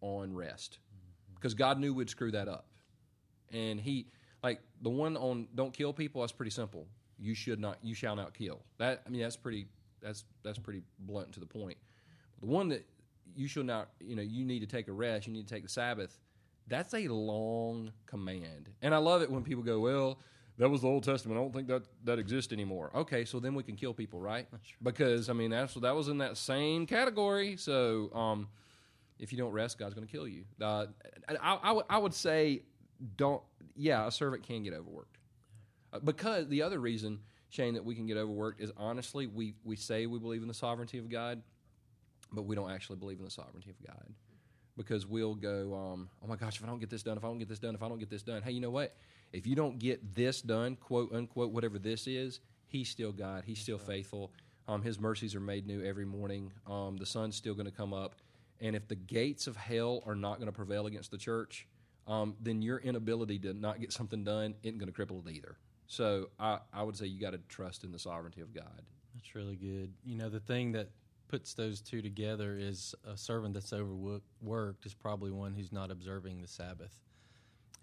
on 0.00 0.32
rest, 0.34 0.78
because 1.34 1.54
God 1.54 1.80
knew 1.80 1.92
we'd 1.92 2.08
screw 2.08 2.30
that 2.30 2.46
up, 2.46 2.66
and 3.52 3.80
He 3.80 4.06
like 4.44 4.60
the 4.82 4.90
one 4.90 5.16
on 5.16 5.48
don't 5.56 5.72
kill 5.72 5.92
people. 5.92 6.20
That's 6.20 6.32
pretty 6.32 6.50
simple. 6.52 6.86
You 7.18 7.34
should 7.34 7.58
not. 7.58 7.78
You 7.82 7.94
shall 7.94 8.14
not 8.14 8.34
kill. 8.34 8.60
That 8.78 9.02
I 9.04 9.10
mean 9.10 9.22
that's 9.22 9.36
pretty. 9.36 9.66
That's 10.00 10.24
that's 10.44 10.58
pretty 10.58 10.82
blunt 11.00 11.32
to 11.32 11.40
the 11.40 11.46
point. 11.46 11.78
The 12.40 12.46
one 12.46 12.68
that 12.68 12.86
you 13.34 13.48
shall 13.48 13.64
not, 13.64 13.88
you 14.00 14.14
know, 14.14 14.22
you 14.22 14.44
need 14.44 14.60
to 14.60 14.66
take 14.66 14.88
a 14.88 14.92
rest, 14.92 15.26
you 15.26 15.32
need 15.32 15.48
to 15.48 15.54
take 15.54 15.62
the 15.62 15.68
Sabbath. 15.68 16.18
That's 16.68 16.94
a 16.94 17.08
long 17.08 17.92
command. 18.06 18.70
And 18.82 18.94
I 18.94 18.98
love 18.98 19.22
it 19.22 19.30
when 19.30 19.42
people 19.42 19.62
go, 19.62 19.80
well, 19.80 20.18
that 20.58 20.70
was 20.70 20.80
the 20.80 20.88
Old 20.88 21.04
Testament. 21.04 21.38
I 21.38 21.42
don't 21.42 21.52
think 21.52 21.68
that 21.68 21.82
that 22.04 22.18
exists 22.18 22.52
anymore. 22.52 22.90
Okay, 22.94 23.24
so 23.24 23.40
then 23.40 23.54
we 23.54 23.62
can 23.62 23.76
kill 23.76 23.92
people, 23.92 24.20
right? 24.20 24.46
Because 24.82 25.28
I 25.28 25.32
mean, 25.32 25.50
that's 25.50 25.74
that 25.74 25.94
was 25.94 26.08
in 26.08 26.18
that 26.18 26.36
same 26.36 26.86
category. 26.86 27.56
So, 27.56 28.10
um, 28.14 28.48
if 29.18 29.32
you 29.32 29.38
don't 29.38 29.52
rest, 29.52 29.78
God's 29.78 29.94
going 29.94 30.06
to 30.06 30.12
kill 30.12 30.26
you. 30.26 30.44
Uh, 30.60 30.86
I, 31.28 31.58
I, 31.62 31.80
I 31.90 31.98
would 31.98 32.14
say, 32.14 32.62
don't. 33.16 33.42
Yeah, 33.74 34.06
a 34.06 34.10
servant 34.10 34.42
can 34.42 34.62
get 34.62 34.72
overworked 34.72 35.18
uh, 35.92 35.98
because 35.98 36.48
the 36.48 36.62
other 36.62 36.78
reason, 36.78 37.20
Shane, 37.50 37.74
that 37.74 37.84
we 37.84 37.94
can 37.94 38.06
get 38.06 38.16
overworked 38.16 38.60
is 38.60 38.72
honestly, 38.78 39.26
we 39.26 39.54
we 39.64 39.76
say 39.76 40.06
we 40.06 40.18
believe 40.18 40.42
in 40.42 40.48
the 40.48 40.54
sovereignty 40.54 40.98
of 40.98 41.10
God, 41.10 41.42
but 42.32 42.42
we 42.42 42.56
don't 42.56 42.70
actually 42.70 42.96
believe 42.96 43.18
in 43.18 43.24
the 43.24 43.30
sovereignty 43.30 43.70
of 43.70 43.86
God 43.86 44.14
because 44.76 45.06
we'll 45.06 45.34
go, 45.34 45.74
um, 45.74 46.08
oh 46.22 46.26
my 46.26 46.36
gosh, 46.36 46.56
if 46.56 46.64
I 46.64 46.66
don't 46.66 46.78
get 46.78 46.90
this 46.90 47.02
done, 47.02 47.16
if 47.16 47.24
I 47.24 47.28
don't 47.28 47.38
get 47.38 47.48
this 47.48 47.58
done, 47.58 47.74
if 47.74 47.82
I 47.82 47.88
don't 47.88 47.98
get 47.98 48.10
this 48.10 48.22
done, 48.22 48.42
hey, 48.42 48.52
you 48.52 48.60
know 48.60 48.70
what? 48.70 48.94
If 49.32 49.46
you 49.46 49.54
don't 49.54 49.78
get 49.78 50.14
this 50.14 50.40
done, 50.42 50.76
quote 50.76 51.12
unquote, 51.12 51.52
whatever 51.52 51.78
this 51.78 52.06
is, 52.06 52.40
He's 52.68 52.88
still 52.88 53.12
God. 53.12 53.44
He's 53.46 53.58
still 53.58 53.78
faithful. 53.78 54.32
Um, 54.68 54.82
his 54.82 54.98
mercies 54.98 55.34
are 55.34 55.40
made 55.40 55.66
new 55.66 55.84
every 55.84 56.04
morning. 56.04 56.52
Um, 56.66 56.96
the 56.96 57.06
sun's 57.06 57.36
still 57.36 57.54
going 57.54 57.66
to 57.66 57.72
come 57.72 57.94
up. 57.94 58.16
And 58.60 58.74
if 58.74 58.88
the 58.88 58.96
gates 58.96 59.46
of 59.46 59.56
hell 59.56 60.02
are 60.06 60.14
not 60.14 60.38
going 60.38 60.46
to 60.46 60.52
prevail 60.52 60.86
against 60.86 61.10
the 61.10 61.18
church, 61.18 61.66
um, 62.06 62.34
then 62.40 62.62
your 62.62 62.78
inability 62.78 63.38
to 63.40 63.54
not 63.54 63.80
get 63.80 63.92
something 63.92 64.24
done 64.24 64.54
isn't 64.62 64.78
going 64.78 64.92
to 64.92 65.06
cripple 65.06 65.26
it 65.26 65.32
either. 65.32 65.56
So 65.86 66.30
I, 66.40 66.58
I 66.72 66.82
would 66.82 66.96
say 66.96 67.06
you 67.06 67.20
got 67.20 67.30
to 67.30 67.40
trust 67.48 67.84
in 67.84 67.92
the 67.92 67.98
sovereignty 67.98 68.40
of 68.40 68.52
God. 68.52 68.82
That's 69.14 69.34
really 69.34 69.56
good. 69.56 69.92
You 70.04 70.16
know, 70.16 70.28
the 70.28 70.40
thing 70.40 70.72
that 70.72 70.90
puts 71.28 71.54
those 71.54 71.80
two 71.80 72.02
together 72.02 72.56
is 72.58 72.94
a 73.04 73.16
servant 73.16 73.54
that's 73.54 73.72
overworked 73.72 74.86
is 74.86 74.94
probably 74.94 75.30
one 75.30 75.54
who's 75.54 75.72
not 75.72 75.90
observing 75.90 76.42
the 76.42 76.48
Sabbath. 76.48 76.98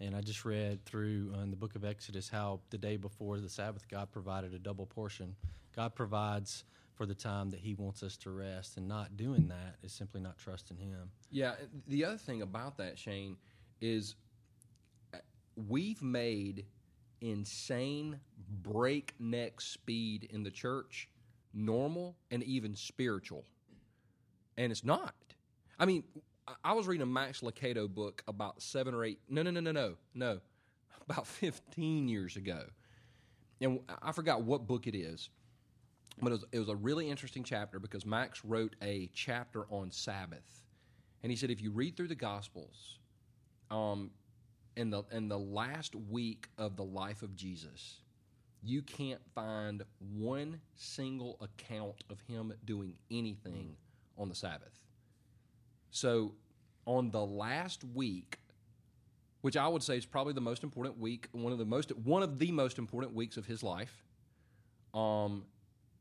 And 0.00 0.14
I 0.14 0.20
just 0.20 0.44
read 0.44 0.84
through 0.84 1.32
uh, 1.36 1.42
in 1.42 1.50
the 1.50 1.56
book 1.56 1.76
of 1.76 1.84
Exodus 1.84 2.28
how 2.28 2.60
the 2.70 2.78
day 2.78 2.96
before 2.96 3.38
the 3.38 3.48
Sabbath, 3.48 3.88
God 3.88 4.10
provided 4.10 4.52
a 4.52 4.58
double 4.58 4.86
portion. 4.86 5.36
God 5.74 5.94
provides 5.94 6.64
for 6.94 7.06
the 7.06 7.14
time 7.14 7.50
that 7.50 7.60
He 7.60 7.74
wants 7.74 8.02
us 8.02 8.16
to 8.18 8.30
rest, 8.30 8.76
and 8.76 8.86
not 8.86 9.16
doing 9.16 9.48
that 9.48 9.76
is 9.82 9.92
simply 9.92 10.20
not 10.20 10.38
trusting 10.38 10.76
Him. 10.76 11.10
Yeah, 11.30 11.54
the 11.88 12.04
other 12.04 12.16
thing 12.18 12.42
about 12.42 12.76
that, 12.78 12.98
Shane, 12.98 13.36
is 13.80 14.14
uh, 15.12 15.18
we've 15.68 16.02
made 16.02 16.66
insane 17.20 18.20
breakneck 18.62 19.60
speed 19.60 20.28
in 20.30 20.42
the 20.42 20.50
church 20.50 21.08
normal 21.52 22.16
and 22.30 22.42
even 22.42 22.74
spiritual. 22.74 23.44
And 24.56 24.70
it's 24.70 24.84
not. 24.84 25.14
I 25.78 25.86
mean, 25.86 26.04
I 26.62 26.72
was 26.74 26.86
reading 26.86 27.02
a 27.02 27.06
Max 27.06 27.40
Lucado 27.40 27.88
book 27.88 28.22
about 28.28 28.60
seven 28.60 28.94
or 28.94 29.04
eight, 29.04 29.18
no, 29.28 29.42
no, 29.42 29.50
no, 29.50 29.60
no, 29.60 29.72
no, 29.72 29.94
no, 30.14 30.40
about 31.08 31.26
15 31.26 32.08
years 32.08 32.36
ago. 32.36 32.64
And 33.60 33.80
I 34.02 34.12
forgot 34.12 34.42
what 34.42 34.66
book 34.66 34.86
it 34.86 34.96
is, 34.96 35.30
but 36.20 36.28
it 36.28 36.32
was, 36.32 36.44
it 36.52 36.58
was 36.58 36.68
a 36.68 36.76
really 36.76 37.08
interesting 37.08 37.44
chapter 37.44 37.78
because 37.78 38.04
Max 38.04 38.44
wrote 38.44 38.76
a 38.82 39.08
chapter 39.14 39.64
on 39.70 39.90
Sabbath. 39.90 40.64
And 41.22 41.30
he 41.30 41.36
said, 41.36 41.50
if 41.50 41.62
you 41.62 41.70
read 41.70 41.96
through 41.96 42.08
the 42.08 42.14
Gospels, 42.14 42.98
um, 43.70 44.10
in 44.76 44.90
the 44.90 45.02
in 45.12 45.28
the 45.28 45.38
last 45.38 45.94
week 45.94 46.48
of 46.58 46.76
the 46.76 46.84
life 46.84 47.22
of 47.22 47.34
Jesus, 47.36 48.00
you 48.62 48.82
can't 48.82 49.20
find 49.34 49.82
one 50.12 50.60
single 50.74 51.38
account 51.40 52.02
of 52.10 52.20
him 52.22 52.52
doing 52.64 52.94
anything 53.10 53.76
on 54.18 54.28
the 54.28 54.34
Sabbath. 54.34 54.83
So, 55.94 56.32
on 56.86 57.12
the 57.12 57.24
last 57.24 57.84
week, 57.84 58.40
which 59.42 59.56
I 59.56 59.68
would 59.68 59.82
say 59.82 59.96
is 59.96 60.04
probably 60.04 60.32
the 60.32 60.40
most 60.40 60.64
important 60.64 60.98
week, 60.98 61.28
one 61.30 61.52
of 61.52 61.58
the 61.58 61.64
most 61.64 61.96
one 61.96 62.24
of 62.24 62.40
the 62.40 62.50
most 62.50 62.78
important 62.78 63.14
weeks 63.14 63.36
of 63.36 63.46
his 63.46 63.62
life, 63.62 64.02
um, 64.92 65.44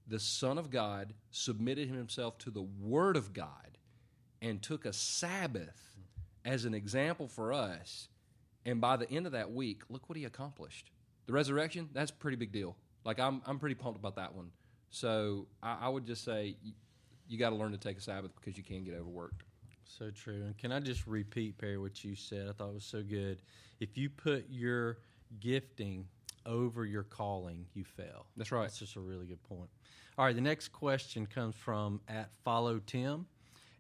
the 0.08 0.20
Son 0.20 0.58
of 0.58 0.72
God 0.72 1.14
submitted 1.30 1.90
himself 1.90 2.40
to 2.40 2.50
the 2.50 2.64
Word 2.64 3.16
of 3.16 3.34
God 3.34 3.78
and 4.42 4.64
took 4.64 4.86
a 4.86 4.94
Sabbath 4.94 5.96
as 6.44 6.66
an 6.66 6.74
example 6.74 7.28
for 7.28 7.54
us. 7.54 8.08
And 8.66 8.82
by 8.82 8.98
the 8.98 9.08
end 9.12 9.28
of 9.28 9.34
that 9.34 9.52
week, 9.52 9.84
look 9.90 10.10
what 10.10 10.18
he 10.18 10.26
accomplished. 10.26 10.90
The 11.28 11.34
resurrection, 11.34 11.90
that's 11.94 12.10
a 12.10 12.16
pretty 12.16 12.38
big 12.38 12.52
deal. 12.52 12.76
Like 13.06 13.20
I'm, 13.20 13.44
I'm 13.46 13.60
pretty 13.60 13.76
pumped 13.76 14.00
about 14.00 14.16
that 14.16 14.34
one. 14.34 14.50
So 14.90 15.46
I, 15.62 15.78
I 15.82 15.90
would 15.90 16.08
just 16.08 16.26
say 16.26 16.56
you, 16.64 16.74
you 17.28 17.38
got 17.38 17.52
to 17.52 17.56
learn 17.56 17.74
to 17.74 17.78
take 17.78 18.00
a 18.00 18.02
Sabbath 18.02 18.32
because 18.34 18.58
you 18.58 18.64
can 18.64 18.84
get 18.84 18.96
overworked. 18.96 19.44
So 19.86 20.10
true. 20.10 20.44
And 20.46 20.58
can 20.58 20.72
I 20.72 20.80
just 20.80 21.06
repeat, 21.08 21.58
Perry, 21.58 21.78
what 21.78 22.04
you 22.04 22.16
said? 22.16 22.48
I 22.50 22.54
thought 22.54 22.70
it 22.70 22.74
was 22.74 22.86
so 22.86 23.04
good. 23.04 23.42
If 23.80 23.98
you 23.98 24.10
put 24.10 24.46
your 24.50 24.98
gifting 25.40 26.08
over 26.46 26.86
your 26.86 27.04
calling, 27.04 27.66
you 27.74 27.84
fail. 27.84 28.26
That's 28.38 28.52
right. 28.52 28.64
That's 28.64 28.80
just 28.80 28.96
a 28.96 29.00
really 29.00 29.26
good 29.26 29.44
point. 29.44 29.70
All 30.18 30.26
right, 30.26 30.36
the 30.36 30.42
next 30.42 30.70
question 30.70 31.26
comes 31.26 31.56
from 31.56 32.02
at 32.08 32.30
follow 32.44 32.80
Tim. 32.86 33.26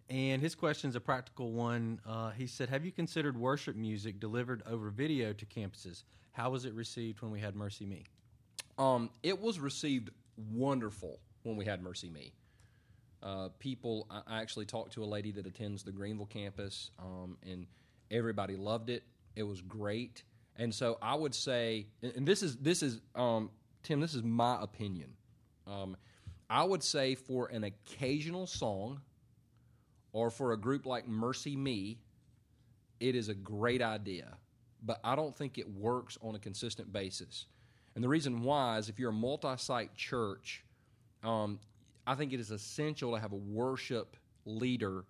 And 0.09 0.41
his 0.41 0.53
question 0.55 0.89
is 0.89 0.95
a 0.95 0.99
practical 0.99 1.51
one. 1.51 1.99
Uh, 2.05 2.31
he 2.31 2.47
said, 2.47 2.69
Have 2.69 2.85
you 2.85 2.91
considered 2.91 3.37
worship 3.37 3.75
music 3.75 4.19
delivered 4.19 4.61
over 4.67 4.89
video 4.89 5.33
to 5.33 5.45
campuses? 5.45 6.03
How 6.33 6.49
was 6.49 6.65
it 6.65 6.73
received 6.73 7.21
when 7.21 7.31
we 7.31 7.39
had 7.39 7.55
Mercy 7.55 7.85
Me? 7.85 8.03
Um, 8.77 9.09
it 9.21 9.39
was 9.39 9.59
received 9.59 10.09
wonderful 10.51 11.19
when 11.43 11.55
we 11.55 11.65
had 11.65 11.81
Mercy 11.81 12.09
Me. 12.09 12.33
Uh, 13.23 13.47
people, 13.57 14.05
I 14.12 14.41
actually 14.41 14.65
talked 14.65 14.93
to 14.93 15.03
a 15.03 15.05
lady 15.05 15.31
that 15.31 15.47
attends 15.47 15.83
the 15.83 15.93
Greenville 15.93 16.25
campus, 16.25 16.91
um, 16.99 17.38
and 17.49 17.67
everybody 18.12 18.57
loved 18.57 18.89
it. 18.89 19.03
It 19.38 19.43
was 19.43 19.62
great, 19.62 20.23
and 20.57 20.75
so 20.75 20.97
I 21.01 21.15
would 21.15 21.33
say, 21.33 21.88
and 22.01 22.27
this 22.27 22.43
is 22.43 22.57
this 22.57 22.83
is 22.83 22.99
um, 23.15 23.49
Tim, 23.81 24.01
this 24.01 24.13
is 24.13 24.23
my 24.23 24.62
opinion. 24.62 25.13
Um, 25.65 25.95
I 26.49 26.63
would 26.63 26.83
say 26.83 27.15
for 27.15 27.47
an 27.47 27.63
occasional 27.63 28.45
song, 28.45 28.99
or 30.12 30.29
for 30.29 30.51
a 30.51 30.57
group 30.57 30.86
like 30.86 31.07
Mercy 31.07 31.55
Me, 31.55 31.99
it 32.99 33.15
is 33.15 33.29
a 33.29 33.33
great 33.33 33.81
idea, 33.81 34.38
but 34.83 34.99
I 35.01 35.15
don't 35.15 35.36
think 35.36 35.57
it 35.57 35.69
works 35.69 36.17
on 36.21 36.36
a 36.36 36.39
consistent 36.39 36.91
basis. 36.91 37.45
And 37.95 38.03
the 38.03 38.09
reason 38.09 38.43
why 38.43 38.79
is 38.79 38.89
if 38.89 38.99
you're 38.99 39.12
a 39.12 39.13
multi-site 39.13 39.95
church, 39.95 40.63
um, 41.23 41.59
I 42.05 42.15
think 42.15 42.33
it 42.33 42.39
is 42.39 42.51
essential 42.51 43.13
to 43.13 43.19
have 43.19 43.31
a 43.31 43.37
worship 43.37 44.17
leader 44.45 45.05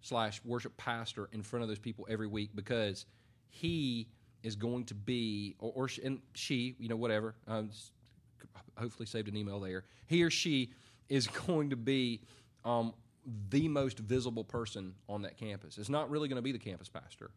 slash 0.00 0.40
worship 0.44 0.76
pastor 0.76 1.28
in 1.32 1.42
front 1.42 1.62
of 1.62 1.68
those 1.68 1.78
people 1.78 2.06
every 2.10 2.26
week 2.26 2.50
because 2.54 3.06
he 3.48 4.08
is 4.42 4.56
going 4.56 4.84
to 4.86 4.94
be, 4.94 5.54
or, 5.58 5.72
or 5.74 5.88
she, 5.88 6.02
and 6.02 6.20
she, 6.34 6.74
you 6.78 6.88
know, 6.88 6.96
whatever. 6.96 7.34
Um, 7.46 7.70
hopefully, 8.76 9.06
saved 9.06 9.28
an 9.28 9.36
email 9.36 9.60
there. 9.60 9.84
He 10.06 10.22
or 10.24 10.30
she 10.30 10.70
is 11.08 11.26
going 11.46 11.70
to 11.70 11.76
be 11.76 12.22
um, 12.64 12.92
the 13.50 13.68
most 13.68 13.98
visible 13.98 14.44
person 14.44 14.94
on 15.08 15.22
that 15.22 15.36
campus. 15.36 15.78
It's 15.78 15.88
not 15.88 16.10
really 16.10 16.28
going 16.28 16.36
to 16.36 16.42
be 16.42 16.52
the 16.52 16.58
campus 16.58 16.88
pastor. 16.88 17.30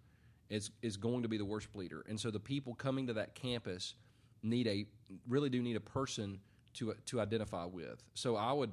It's, 0.50 0.72
it's 0.82 0.98
going 0.98 1.24
to 1.24 1.28
be 1.28 1.38
the 1.38 1.46
worship 1.46 1.76
leader. 1.76 2.04
And 2.08 2.20
so 2.20 2.32
the 2.32 2.40
people 2.40 2.74
coming 2.76 3.08
to 3.08 3.14
that 3.14 3.36
campus 3.36 3.96
need 4.44 4.68
a 4.68 4.86
really 5.28 5.50
do 5.50 5.62
need 5.62 5.76
a 5.76 5.82
person 5.82 6.40
to 6.76 6.94
to 7.06 7.20
identify 7.20 7.66
with. 7.66 8.04
So 8.14 8.36
I 8.36 8.54
would 8.54 8.72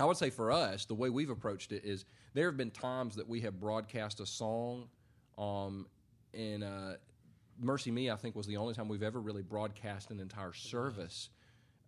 I 0.00 0.04
would 0.04 0.16
say 0.16 0.30
for 0.30 0.50
us, 0.50 0.86
the 0.86 0.94
way 0.94 1.10
we've 1.10 1.30
approached 1.30 1.72
it 1.72 1.84
is 1.84 2.06
there 2.32 2.46
have 2.46 2.56
been 2.56 2.70
times 2.70 3.16
that 3.16 3.28
we 3.28 3.40
have 3.42 3.60
broadcast 3.60 4.20
a 4.20 4.26
song, 4.26 4.88
um, 5.36 5.86
and 6.32 6.64
uh, 6.64 6.92
MercyMe, 7.62 8.12
I 8.12 8.16
think, 8.16 8.34
was 8.34 8.46
the 8.46 8.56
only 8.56 8.72
time 8.72 8.88
we've 8.88 9.02
ever 9.02 9.20
really 9.20 9.42
broadcast 9.42 10.10
an 10.10 10.18
entire 10.18 10.54
service. 10.54 11.28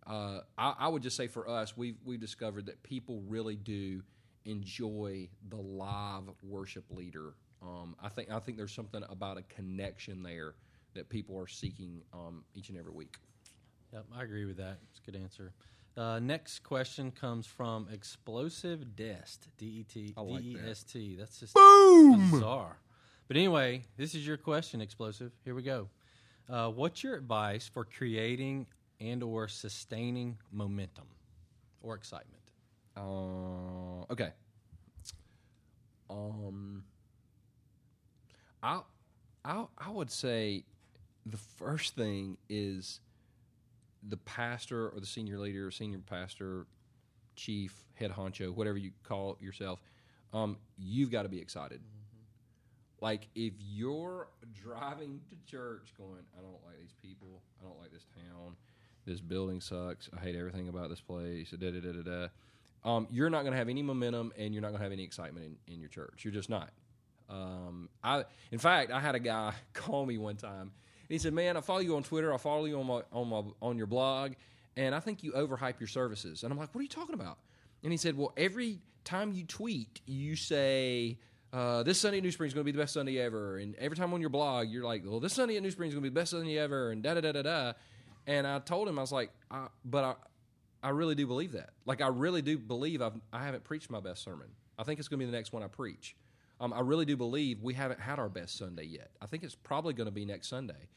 Uh, 0.05 0.41
I, 0.57 0.75
I 0.79 0.87
would 0.89 1.01
just 1.01 1.17
say 1.17 1.27
for 1.27 1.49
us, 1.49 1.75
we've 1.75 1.95
we've 2.05 2.19
discovered 2.19 2.67
that 2.67 2.83
people 2.83 3.21
really 3.27 3.55
do 3.55 4.03
enjoy 4.45 5.29
the 5.49 5.55
live 5.57 6.23
worship 6.43 6.85
leader. 6.91 7.33
Um, 7.61 7.95
I 8.01 8.09
think 8.09 8.29
I 8.29 8.39
think 8.39 8.57
there's 8.57 8.73
something 8.73 9.03
about 9.09 9.37
a 9.37 9.43
connection 9.43 10.21
there 10.21 10.55
that 10.93 11.09
people 11.09 11.39
are 11.39 11.47
seeking 11.47 12.01
um, 12.13 12.43
each 12.53 12.69
and 12.69 12.77
every 12.77 12.91
week. 12.91 13.15
Yep, 13.93 14.05
I 14.15 14.23
agree 14.23 14.45
with 14.45 14.57
that. 14.57 14.79
It's 14.91 14.99
a 14.99 15.11
good 15.11 15.19
answer. 15.19 15.53
Uh, 15.95 16.19
next 16.19 16.59
question 16.63 17.11
comes 17.11 17.45
from 17.45 17.87
Explosive 17.91 18.95
Dest. 18.95 19.47
D 19.57 19.65
E 19.65 19.83
T 19.83 20.13
I 20.17 20.21
like 20.21 20.41
D 20.41 20.49
E 20.49 20.55
that. 20.55 20.69
S 20.69 20.83
T. 20.83 21.15
That's 21.17 21.39
just 21.39 21.53
Boom! 21.53 22.31
bizarre. 22.31 22.77
But 23.27 23.37
anyway, 23.37 23.83
this 23.97 24.15
is 24.15 24.25
your 24.25 24.37
question, 24.37 24.81
Explosive. 24.81 25.31
Here 25.45 25.53
we 25.55 25.61
go. 25.61 25.89
Uh, 26.49 26.69
what's 26.69 27.03
your 27.03 27.15
advice 27.15 27.67
for 27.67 27.85
creating 27.85 28.65
and 28.99 29.23
or 29.23 29.47
sustaining 29.47 30.37
momentum 30.51 31.05
or 31.81 31.95
excitement? 31.95 32.41
Uh, 32.97 34.11
okay. 34.11 34.31
Um, 36.09 36.83
I, 38.61 38.81
I, 39.45 39.65
I 39.77 39.89
would 39.89 40.11
say 40.11 40.63
the 41.25 41.37
first 41.37 41.95
thing 41.95 42.37
is 42.49 42.99
the 44.07 44.17
pastor 44.17 44.89
or 44.89 44.99
the 44.99 45.05
senior 45.05 45.39
leader, 45.39 45.71
senior 45.71 45.99
pastor, 45.99 46.65
chief, 47.35 47.83
head 47.95 48.11
honcho, 48.11 48.53
whatever 48.53 48.77
you 48.77 48.91
call 49.03 49.37
yourself. 49.39 49.79
Um, 50.33 50.57
you've 50.77 51.11
got 51.11 51.23
to 51.23 51.29
be 51.29 51.39
excited. 51.39 51.81
Like 53.01 53.27
if 53.35 53.53
you're 53.59 54.29
driving 54.53 55.19
to 55.29 55.51
church 55.51 55.93
going, 55.97 56.21
I 56.37 56.41
don't 56.41 56.63
like 56.65 56.79
these 56.79 56.95
people, 57.01 57.41
I 57.61 57.65
don't 57.65 57.77
like 57.79 57.91
this 57.91 58.05
town, 58.15 58.55
this 59.05 59.19
building 59.19 59.59
sucks, 59.59 60.09
I 60.17 60.21
hate 60.21 60.35
everything 60.35 60.69
about 60.69 60.89
this 60.89 61.01
place, 61.01 61.51
da 61.51 61.71
da 61.71 61.79
da 61.81 61.91
da 61.91 62.01
da. 62.01 62.27
Um, 62.85 63.07
you're 63.11 63.29
not 63.29 63.41
going 63.41 63.51
to 63.51 63.57
have 63.57 63.69
any 63.69 63.81
momentum 63.81 64.33
and 64.37 64.53
you're 64.53 64.61
not 64.61 64.69
going 64.69 64.79
to 64.79 64.83
have 64.83 64.91
any 64.91 65.03
excitement 65.03 65.57
in, 65.67 65.73
in 65.73 65.79
your 65.79 65.89
church. 65.89 66.23
You're 66.23 66.33
just 66.33 66.49
not. 66.49 66.71
Um, 67.29 67.89
I, 68.03 68.25
in 68.51 68.59
fact, 68.59 68.91
I 68.91 68.99
had 68.99 69.15
a 69.15 69.19
guy 69.19 69.53
call 69.73 70.05
me 70.05 70.17
one 70.17 70.35
time. 70.35 70.71
And 71.03 71.09
he 71.09 71.17
said, 71.17 71.33
"Man, 71.33 71.57
I 71.57 71.61
follow 71.61 71.79
you 71.79 71.95
on 71.95 72.03
Twitter. 72.03 72.33
I 72.33 72.37
follow 72.37 72.65
you 72.65 72.79
on 72.79 72.87
my 72.87 73.01
on 73.11 73.27
my 73.29 73.43
on 73.61 73.77
your 73.77 73.87
blog, 73.87 74.33
and 74.75 74.95
I 74.95 74.99
think 74.99 75.23
you 75.23 75.31
overhype 75.33 75.79
your 75.79 75.87
services." 75.87 76.43
And 76.43 76.51
I'm 76.51 76.57
like, 76.57 76.73
"What 76.73 76.79
are 76.79 76.83
you 76.83 76.89
talking 76.89 77.15
about?" 77.15 77.37
And 77.83 77.91
he 77.91 77.97
said, 77.97 78.17
"Well, 78.17 78.33
every 78.37 78.79
time 79.03 79.31
you 79.33 79.45
tweet, 79.45 80.01
you 80.05 80.35
say." 80.35 81.19
Uh, 81.51 81.83
this 81.83 81.99
Sunday 81.99 82.17
at 82.17 82.23
New 82.23 82.31
Spring 82.31 82.47
is 82.47 82.53
going 82.55 82.65
to 82.65 82.65
be 82.65 82.75
the 82.75 82.81
best 82.81 82.95
Sunday 82.95 83.19
ever, 83.19 83.57
and 83.59 83.75
every 83.75 83.95
time 83.95 84.11
on 84.11 84.21
your 84.21 84.31
blog, 84.31 84.69
you're 84.69 84.83
like, 84.83 85.03
"Well, 85.05 85.19
this 85.19 85.33
Sunday 85.33 85.55
at 85.55 85.61
New 85.61 85.69
Spring 85.69 85.87
is 85.87 85.93
going 85.93 86.03
to 86.03 86.09
be 86.09 86.11
the 86.11 86.19
best 86.19 86.31
Sunday 86.31 86.57
ever," 86.57 86.89
and 86.89 87.03
da 87.03 87.13
da 87.13 87.21
da 87.21 87.31
da 87.31 87.43
da. 87.43 87.73
And 88.25 88.47
I 88.47 88.57
told 88.57 88.87
him, 88.87 88.97
I 88.97 89.01
was 89.01 89.11
like, 89.11 89.29
I, 89.51 89.67
"But 89.85 90.03
I, 90.03 90.15
I 90.81 90.89
really 90.89 91.13
do 91.13 91.27
believe 91.27 91.51
that. 91.51 91.69
Like, 91.85 92.01
I 92.01 92.07
really 92.07 92.41
do 92.41 92.57
believe 92.57 93.03
I've 93.03 93.13
I 93.31 93.45
haven't 93.45 93.63
preached 93.65 93.91
my 93.91 93.99
best 93.99 94.23
sermon. 94.23 94.47
I 94.79 94.83
think 94.83 94.99
it's 94.99 95.07
going 95.07 95.19
to 95.19 95.25
be 95.25 95.31
the 95.31 95.37
next 95.37 95.53
one 95.53 95.61
I 95.61 95.67
preach. 95.67 96.15
Um, 96.59 96.73
I 96.73 96.79
really 96.81 97.05
do 97.05 97.17
believe 97.17 97.61
we 97.61 97.73
haven't 97.73 97.99
had 97.99 98.19
our 98.19 98.29
best 98.29 98.57
Sunday 98.57 98.85
yet. 98.85 99.11
I 99.21 99.25
think 99.25 99.43
it's 99.43 99.55
probably 99.55 99.93
going 99.93 100.05
to 100.05 100.11
be 100.11 100.25
next 100.25 100.47
Sunday. 100.47 100.87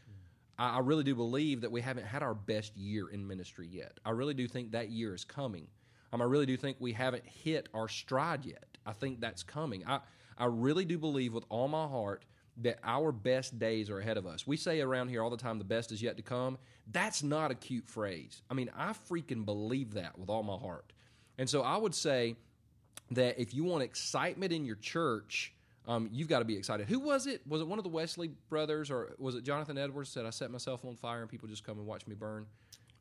I, 0.58 0.76
I 0.76 0.78
really 0.80 1.04
do 1.04 1.14
believe 1.14 1.60
that 1.62 1.72
we 1.72 1.80
haven't 1.80 2.06
had 2.06 2.22
our 2.22 2.34
best 2.34 2.76
year 2.76 3.08
in 3.08 3.26
ministry 3.26 3.68
yet. 3.70 3.98
I 4.04 4.10
really 4.10 4.34
do 4.34 4.46
think 4.46 4.72
that 4.72 4.90
year 4.90 5.14
is 5.14 5.24
coming. 5.24 5.66
Um, 6.12 6.22
I 6.22 6.24
really 6.24 6.46
do 6.46 6.56
think 6.56 6.76
we 6.78 6.92
haven't 6.92 7.24
hit 7.26 7.68
our 7.74 7.88
stride 7.88 8.44
yet. 8.44 8.64
I 8.84 8.92
think 8.92 9.20
that's 9.20 9.42
coming. 9.42 9.82
I, 9.86 10.00
I 10.38 10.46
really 10.46 10.84
do 10.84 10.98
believe 10.98 11.32
with 11.32 11.44
all 11.48 11.68
my 11.68 11.86
heart 11.86 12.24
that 12.58 12.78
our 12.84 13.12
best 13.12 13.58
days 13.58 13.90
are 13.90 13.98
ahead 13.98 14.16
of 14.16 14.26
us. 14.26 14.46
We 14.46 14.56
say 14.56 14.80
around 14.80 15.08
here 15.08 15.22
all 15.22 15.30
the 15.30 15.36
time, 15.36 15.58
the 15.58 15.64
best 15.64 15.92
is 15.92 16.00
yet 16.00 16.16
to 16.16 16.22
come. 16.22 16.56
That's 16.90 17.22
not 17.22 17.50
a 17.50 17.54
cute 17.54 17.86
phrase. 17.86 18.42
I 18.50 18.54
mean, 18.54 18.70
I 18.76 18.92
freaking 19.10 19.44
believe 19.44 19.94
that 19.94 20.18
with 20.18 20.30
all 20.30 20.42
my 20.42 20.56
heart. 20.56 20.92
And 21.38 21.50
so 21.50 21.62
I 21.62 21.76
would 21.76 21.94
say 21.94 22.36
that 23.12 23.40
if 23.40 23.54
you 23.54 23.64
want 23.64 23.82
excitement 23.82 24.52
in 24.52 24.64
your 24.64 24.76
church, 24.76 25.52
um, 25.86 26.08
you've 26.12 26.28
got 26.28 26.40
to 26.40 26.44
be 26.44 26.56
excited. 26.56 26.88
Who 26.88 26.98
was 26.98 27.26
it? 27.26 27.42
Was 27.46 27.60
it 27.60 27.68
one 27.68 27.78
of 27.78 27.84
the 27.84 27.88
Wesley 27.90 28.30
brothers, 28.48 28.90
or 28.90 29.14
was 29.18 29.34
it 29.36 29.44
Jonathan 29.44 29.78
Edwards? 29.78 30.12
That 30.14 30.20
said 30.20 30.26
I 30.26 30.30
set 30.30 30.50
myself 30.50 30.84
on 30.84 30.96
fire 30.96 31.20
and 31.20 31.30
people 31.30 31.48
just 31.48 31.64
come 31.64 31.78
and 31.78 31.86
watch 31.86 32.06
me 32.06 32.14
burn. 32.14 32.46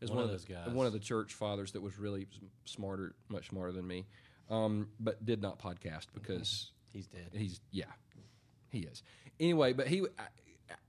Is 0.02 0.10
was 0.10 0.16
One 0.18 0.24
of 0.24 0.28
the- 0.28 0.34
those 0.34 0.46
guys. 0.46 0.70
One 0.70 0.86
of 0.86 0.94
the 0.94 1.00
church 1.00 1.34
fathers 1.34 1.72
that 1.72 1.82
was 1.82 1.98
really 1.98 2.28
smarter, 2.66 3.16
much 3.30 3.50
smarter 3.50 3.72
than 3.72 3.88
me, 3.88 4.06
um, 4.50 4.90
but 5.00 5.26
did 5.26 5.42
not 5.42 5.58
podcast 5.60 6.08
because 6.14 6.72
He's 6.94 7.08
dead. 7.08 7.30
he's 7.34 7.60
yeah, 7.72 7.86
he 8.70 8.80
is. 8.80 9.04
Anyway, 9.40 9.74
but 9.74 9.88
he, 9.88 10.06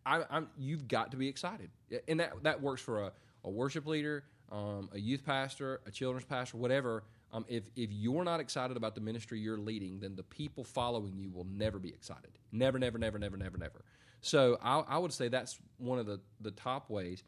I, 0.06 0.18
I, 0.18 0.24
I'm 0.30 0.48
you've 0.58 0.86
got 0.86 1.10
to 1.12 1.16
be 1.16 1.26
excited, 1.28 1.70
and 2.06 2.20
that 2.20 2.34
that 2.44 2.60
works 2.62 2.80
for 2.82 3.02
a, 3.04 3.12
a 3.44 3.50
worship 3.50 3.86
leader, 3.86 4.22
um, 4.52 4.88
a 4.92 4.98
youth 5.00 5.24
pastor, 5.24 5.80
a 5.86 5.90
children's 5.90 6.26
pastor, 6.26 6.58
whatever. 6.58 7.02
Um, 7.32 7.44
if 7.48 7.64
if 7.74 7.90
you're 7.92 8.24
not 8.24 8.40
excited 8.40 8.76
about 8.76 8.94
the 8.94 9.00
ministry 9.00 9.38
you're 9.40 9.58
leading, 9.58 10.00
then 10.00 10.14
the 10.16 10.22
people 10.22 10.64
following 10.64 11.16
you 11.16 11.30
will 11.30 11.44
never 11.44 11.78
be 11.78 11.88
excited. 11.88 12.30
Never, 12.52 12.78
never, 12.78 12.98
never, 12.98 13.18
never, 13.18 13.36
never, 13.36 13.58
never. 13.58 13.84
So 14.20 14.58
I, 14.62 14.80
I 14.80 14.98
would 14.98 15.12
say 15.12 15.28
that's 15.28 15.58
one 15.78 15.98
of 15.98 16.06
the 16.06 16.20
the 16.40 16.52
top 16.52 16.88
ways. 16.88 17.22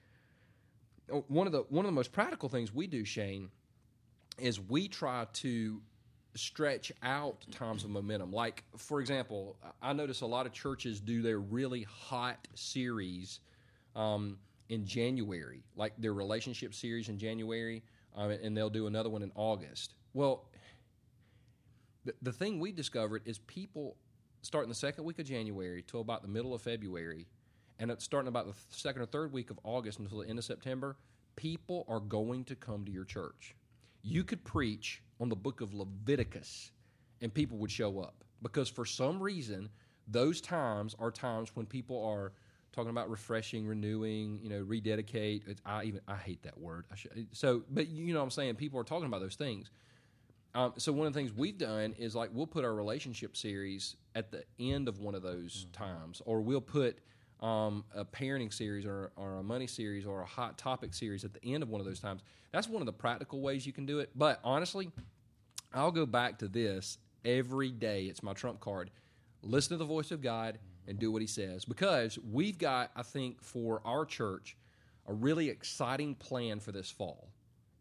Oh, 1.13 1.25
One 1.29 1.47
of 1.47 1.53
the 1.53 1.65
one 1.69 1.85
of 1.85 1.89
the 1.91 1.95
most 1.95 2.13
practical 2.13 2.49
things 2.49 2.73
we 2.73 2.87
do, 2.87 3.05
Shane, 3.05 3.51
is 4.39 4.61
we 4.61 4.89
try 4.89 5.27
to 5.35 5.81
stretch 6.35 6.93
out 7.03 7.45
times 7.51 7.85
of 7.85 7.91
momentum. 7.91 8.33
Like, 8.33 8.65
for 8.77 9.01
example, 9.01 9.57
I 9.83 9.93
notice 9.93 10.21
a 10.21 10.27
lot 10.27 10.47
of 10.47 10.53
churches 10.53 11.01
do 11.01 11.23
their 11.23 11.41
really 11.41 11.83
hot 11.83 12.47
series 12.55 13.41
um, 13.97 14.39
in 14.69 14.87
January, 14.87 15.65
like 15.77 15.95
their 15.99 16.15
relationship 16.15 16.75
series 16.75 17.09
in 17.09 17.19
January, 17.19 17.83
um, 18.19 18.33
and 18.33 18.57
they'll 18.57 18.69
do 18.69 18.87
another 18.89 19.09
one 19.09 19.23
in 19.23 19.31
August. 19.35 19.95
Well, 20.13 20.45
the, 22.05 22.15
the 22.21 22.33
thing 22.33 22.59
we 22.59 22.73
discovered 22.73 23.23
is 23.25 23.39
people 23.39 23.97
starting 24.43 24.69
the 24.69 24.75
second 24.75 25.05
week 25.05 25.19
of 25.19 25.27
January 25.27 25.85
till 25.87 26.01
about 26.01 26.23
the 26.23 26.29
middle 26.29 26.53
of 26.53 26.61
February, 26.61 27.27
and 27.79 27.91
it's 27.91 28.05
starting 28.05 28.29
about 28.29 28.47
the 28.47 28.55
second 28.71 29.03
or 29.03 29.07
third 29.07 29.33
week 29.33 29.51
of 29.51 29.61
August 29.63 30.01
until 30.01 30.19
the 30.19 30.29
end 30.29 30.39
of 30.39 30.45
September, 30.45 30.97
people 31.37 31.87
are 31.89 32.01
going 32.01 32.45
to 32.45 32.57
come 32.57 32.85
to 32.85 32.91
your 32.91 33.05
church. 33.05 33.55
You 34.03 34.25
could 34.25 34.45
preach 34.45 35.01
on 35.21 35.29
the 35.29 35.37
book 35.37 35.61
of 35.61 35.73
Leviticus, 35.73 36.73
and 37.21 37.33
people 37.33 37.57
would 37.59 37.71
show 37.71 38.01
up 38.01 38.25
because 38.43 38.69
for 38.69 38.85
some 38.85 39.23
reason, 39.23 39.69
those 40.09 40.41
times 40.41 40.97
are 40.99 41.11
times 41.13 41.51
when 41.55 41.67
people 41.67 42.05
are 42.05 42.33
talking 42.73 42.91
about 42.91 43.11
refreshing, 43.11 43.67
renewing, 43.67 44.41
you 44.43 44.49
know, 44.49 44.61
rededicate. 44.61 45.45
It's, 45.47 45.61
I 45.65 45.85
even 45.85 46.01
I 46.07 46.17
hate 46.17 46.43
that 46.43 46.59
word. 46.59 46.85
I 46.93 46.97
should, 46.97 47.29
so, 47.33 47.63
but 47.71 47.89
you 47.89 48.13
know 48.13 48.21
what 48.21 48.25
I'm 48.25 48.31
saying. 48.31 48.55
People 48.57 48.79
are 48.81 48.85
talking 48.85 49.07
about 49.07 49.21
those 49.21 49.37
things. 49.37 49.71
Um, 50.55 50.73
so 50.77 50.93
one 50.93 51.07
of 51.07 51.13
the 51.13 51.19
things 51.19 51.33
we've 51.33 51.59
done 51.59 51.95
is 51.99 52.15
like 52.15 52.31
we'll 52.33 52.47
put 52.47 52.65
our 52.65 52.75
relationship 52.75 53.37
series 53.37 53.97
at 54.15 54.31
the 54.33 54.45
end 54.59 54.89
of 54.89 54.99
one 54.99 55.15
of 55.15 55.23
those 55.23 55.67
times, 55.73 56.23
or 56.25 56.41
we'll 56.41 56.61
put 56.61 56.99
um, 57.41 57.85
a 57.95 58.05
parenting 58.05 58.53
series 58.53 58.85
or, 58.85 59.13
or 59.17 59.37
a 59.37 59.43
money 59.43 59.67
series 59.67 60.07
or 60.07 60.23
a 60.23 60.27
hot 60.27 60.59
topic 60.59 60.95
series 60.95 61.25
at 61.25 61.33
the 61.35 61.45
end 61.45 61.63
of 61.63 61.69
one 61.69 61.81
of 61.81 61.87
those 61.87 62.01
times. 62.01 62.23
That's 62.53 62.69
one 62.69 62.83
of 62.83 62.87
the 62.87 62.93
practical 62.93 63.41
ways 63.41 63.67
you 63.67 63.73
can 63.73 63.87
do 63.87 64.01
it. 64.01 64.11
But 64.15 64.41
honestly, 64.43 64.91
I'll 65.73 65.93
go 65.93 66.07
back 66.07 66.39
to 66.39 66.49
this 66.49 66.99
every 67.25 67.71
day. 67.71 68.05
It's 68.05 68.23
my 68.23 68.33
trump 68.33 68.61
card. 68.61 68.91
Listen 69.43 69.71
to 69.71 69.77
the 69.77 69.85
voice 69.85 70.11
of 70.11 70.21
God 70.21 70.59
and 70.89 70.99
do 70.99 71.13
what 71.13 71.23
He 71.23 71.29
says 71.29 71.65
because 71.65 72.19
we've 72.19 72.59
got, 72.59 72.91
I 72.97 73.03
think, 73.03 73.43
for 73.43 73.81
our 73.85 74.05
church, 74.05 74.57
a 75.07 75.13
really 75.13 75.49
exciting 75.49 76.17
plan 76.17 76.59
for 76.59 76.73
this 76.73 76.91
fall, 76.91 77.29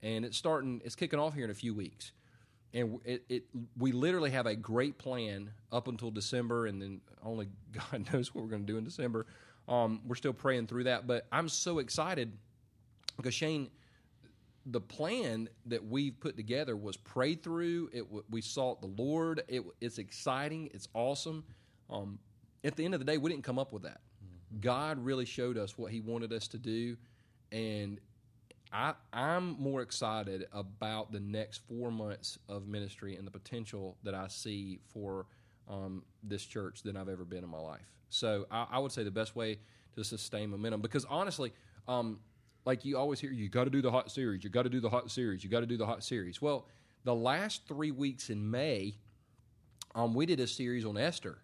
and 0.03 0.23
it's 0.23 0.37
starting. 0.37 0.81
It's 0.85 0.95
kicking 0.95 1.19
off 1.19 1.33
here 1.33 1.45
in 1.45 1.51
a 1.51 1.55
few 1.55 1.73
weeks 1.73 2.11
and 2.73 2.99
it, 3.05 3.23
it 3.29 3.43
we 3.77 3.91
literally 3.91 4.31
have 4.31 4.45
a 4.45 4.55
great 4.55 4.97
plan 4.97 5.51
up 5.71 5.87
until 5.87 6.11
December, 6.11 6.67
and 6.67 6.81
then 6.81 7.01
only 7.23 7.47
God 7.91 8.11
knows 8.11 8.33
what 8.33 8.43
we're 8.43 8.49
going 8.49 8.65
to 8.65 8.71
do 8.71 8.77
in 8.77 8.83
December. 8.83 9.25
Um, 9.67 10.01
we're 10.05 10.15
still 10.15 10.33
praying 10.33 10.67
through 10.67 10.85
that, 10.85 11.07
but 11.07 11.27
I'm 11.31 11.49
so 11.49 11.79
excited 11.79 12.31
because 13.17 13.33
Shane, 13.33 13.69
the 14.65 14.79
plan 14.79 15.49
that 15.65 15.85
we've 15.85 16.17
put 16.19 16.37
together 16.37 16.75
was 16.75 16.97
prayed 16.97 17.43
through. 17.43 17.89
It 17.93 18.05
we 18.29 18.41
sought 18.41 18.81
the 18.81 18.87
Lord. 18.87 19.43
It, 19.47 19.63
it's 19.81 19.97
exciting. 19.97 20.69
It's 20.73 20.87
awesome. 20.93 21.43
Um, 21.89 22.19
at 22.63 22.75
the 22.75 22.85
end 22.85 22.93
of 22.93 22.99
the 22.99 23.05
day, 23.05 23.17
we 23.17 23.29
didn't 23.29 23.43
come 23.43 23.59
up 23.59 23.73
with 23.73 23.83
that. 23.83 24.01
God 24.59 25.03
really 25.03 25.25
showed 25.25 25.57
us 25.57 25.77
what 25.77 25.91
He 25.91 25.99
wanted 25.99 26.31
us 26.31 26.47
to 26.49 26.57
do, 26.57 26.97
and 27.51 27.99
I, 28.71 28.93
I'm 29.13 29.59
more 29.59 29.81
excited 29.81 30.45
about 30.51 31.11
the 31.11 31.19
next 31.19 31.61
four 31.67 31.91
months 31.91 32.37
of 32.49 32.67
ministry 32.67 33.15
and 33.15 33.25
the 33.25 33.31
potential 33.31 33.97
that 34.03 34.13
I 34.13 34.27
see 34.27 34.79
for 34.93 35.25
um, 35.69 36.03
this 36.23 36.45
church 36.45 36.83
than 36.83 36.97
I've 36.97 37.09
ever 37.09 37.25
been 37.25 37.43
in 37.43 37.49
my 37.49 37.59
life. 37.59 37.85
So 38.09 38.45
I, 38.51 38.67
I 38.71 38.79
would 38.79 38.91
say 38.91 39.03
the 39.03 39.11
best 39.11 39.35
way 39.35 39.59
to 39.95 40.03
sustain 40.03 40.49
momentum, 40.49 40.81
because 40.81 41.05
honestly, 41.05 41.53
um, 41.87 42.19
like 42.65 42.83
you 42.83 42.97
always 42.97 43.19
hear, 43.19 43.31
you 43.31 43.49
got 43.49 43.63
to 43.63 43.69
do 43.69 43.81
the 43.81 43.91
hot 43.91 44.11
series, 44.11 44.43
you 44.43 44.49
got 44.49 44.63
to 44.63 44.69
do 44.69 44.81
the 44.81 44.89
hot 44.89 45.09
series, 45.11 45.43
you 45.43 45.49
got 45.49 45.61
to 45.61 45.65
do 45.65 45.77
the 45.77 45.85
hot 45.85 46.03
series. 46.03 46.41
Well, 46.41 46.67
the 47.03 47.15
last 47.15 47.67
three 47.67 47.91
weeks 47.91 48.29
in 48.29 48.51
May, 48.51 48.95
um, 49.95 50.13
we 50.13 50.25
did 50.25 50.39
a 50.39 50.47
series 50.47 50.85
on 50.85 50.97
Esther, 50.97 51.37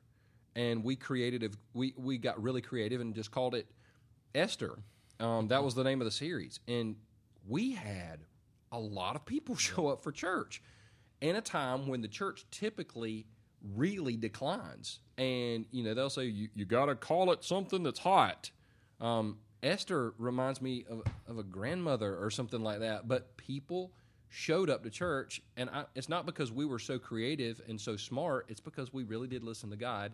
and 0.56 0.84
we 0.84 0.96
created 0.96 1.56
we 1.74 1.94
we 1.98 2.18
got 2.18 2.42
really 2.42 2.62
creative 2.62 3.02
and 3.02 3.14
just 3.14 3.32
called 3.32 3.56
it 3.56 3.68
Esther. 4.36 4.78
Um, 5.20 5.48
that 5.50 5.64
was 5.64 5.76
the 5.76 5.84
name 5.84 6.02
of 6.02 6.06
the 6.06 6.12
series, 6.12 6.60
and 6.68 6.96
we 7.48 7.72
had 7.72 8.20
a 8.72 8.80
lot 8.80 9.16
of 9.16 9.26
people 9.26 9.56
show 9.58 9.88
up 9.88 10.02
for 10.02 10.12
church 10.12 10.62
in 11.22 11.36
a 11.36 11.42
time 11.42 11.88
when 11.88 12.02
the 12.02 12.08
church 12.08 12.46
typically 12.52 13.26
really 13.76 14.18
declines. 14.18 15.00
And 15.18 15.66
you 15.72 15.84
know 15.84 15.94
they'll 15.94 16.10
say 16.10 16.26
you, 16.26 16.50
you 16.56 16.66
got 16.66 16.86
to 16.88 16.96
call 16.96 17.32
it 17.32 17.44
something 17.44 17.84
that's 17.84 18.00
hot. 18.00 18.52
Um, 19.00 19.38
Esther 19.64 20.14
reminds 20.18 20.62
me 20.62 20.86
of, 20.90 21.04
of 21.28 21.38
a 21.38 21.44
grandmother 21.44 22.18
or 22.18 22.30
something 22.30 22.62
like 22.62 22.80
that. 22.80 23.08
But 23.08 23.38
people 23.38 23.94
showed 24.30 24.70
up 24.70 24.84
to 24.84 24.90
church, 24.90 25.42
and 25.56 25.70
I, 25.70 25.86
it's 25.96 26.10
not 26.10 26.26
because 26.26 26.52
we 26.52 26.66
were 26.66 26.80
so 26.80 27.00
creative 27.00 27.62
and 27.68 27.80
so 27.80 27.96
smart. 27.96 28.48
It's 28.50 28.60
because 28.60 28.92
we 28.92 29.04
really 29.04 29.28
did 29.28 29.44
listen 29.44 29.70
to 29.70 29.78
God, 29.78 30.14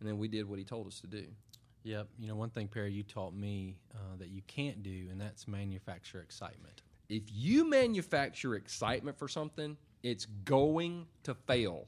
and 0.00 0.08
then 0.08 0.18
we 0.18 0.28
did 0.28 0.48
what 0.48 0.58
He 0.58 0.64
told 0.64 0.86
us 0.86 1.00
to 1.00 1.06
do. 1.06 1.24
Yep. 1.84 2.08
You 2.18 2.26
know, 2.28 2.34
one 2.34 2.50
thing, 2.50 2.66
Perry, 2.66 2.92
you 2.92 3.04
taught 3.04 3.32
me 3.32 3.76
uh, 3.94 4.16
that 4.18 4.28
you 4.28 4.42
can't 4.48 4.82
do, 4.82 5.06
and 5.10 5.20
that's 5.20 5.46
manufacture 5.46 6.20
excitement. 6.20 6.82
If 7.08 7.22
you 7.32 7.68
manufacture 7.68 8.56
excitement 8.56 9.16
for 9.16 9.28
something, 9.28 9.76
it's 10.02 10.26
going 10.44 11.06
to 11.22 11.34
fail. 11.34 11.86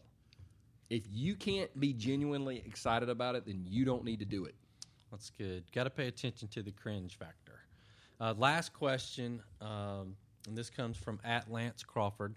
If 0.88 1.02
you 1.10 1.34
can't 1.34 1.78
be 1.80 1.92
genuinely 1.92 2.62
excited 2.64 3.08
about 3.08 3.34
it, 3.34 3.44
then 3.44 3.64
you 3.66 3.84
don't 3.84 4.04
need 4.04 4.20
to 4.20 4.24
do 4.24 4.44
it. 4.44 4.54
That's 5.10 5.30
good. 5.30 5.64
Got 5.72 5.84
to 5.84 5.90
pay 5.90 6.06
attention 6.06 6.48
to 6.48 6.62
the 6.62 6.70
cringe 6.70 7.18
factor. 7.18 7.60
Uh, 8.20 8.34
last 8.36 8.72
question, 8.72 9.42
um, 9.60 10.14
and 10.46 10.56
this 10.56 10.70
comes 10.70 10.96
from 10.96 11.18
at 11.24 11.50
Lance 11.50 11.82
Crawford. 11.82 12.34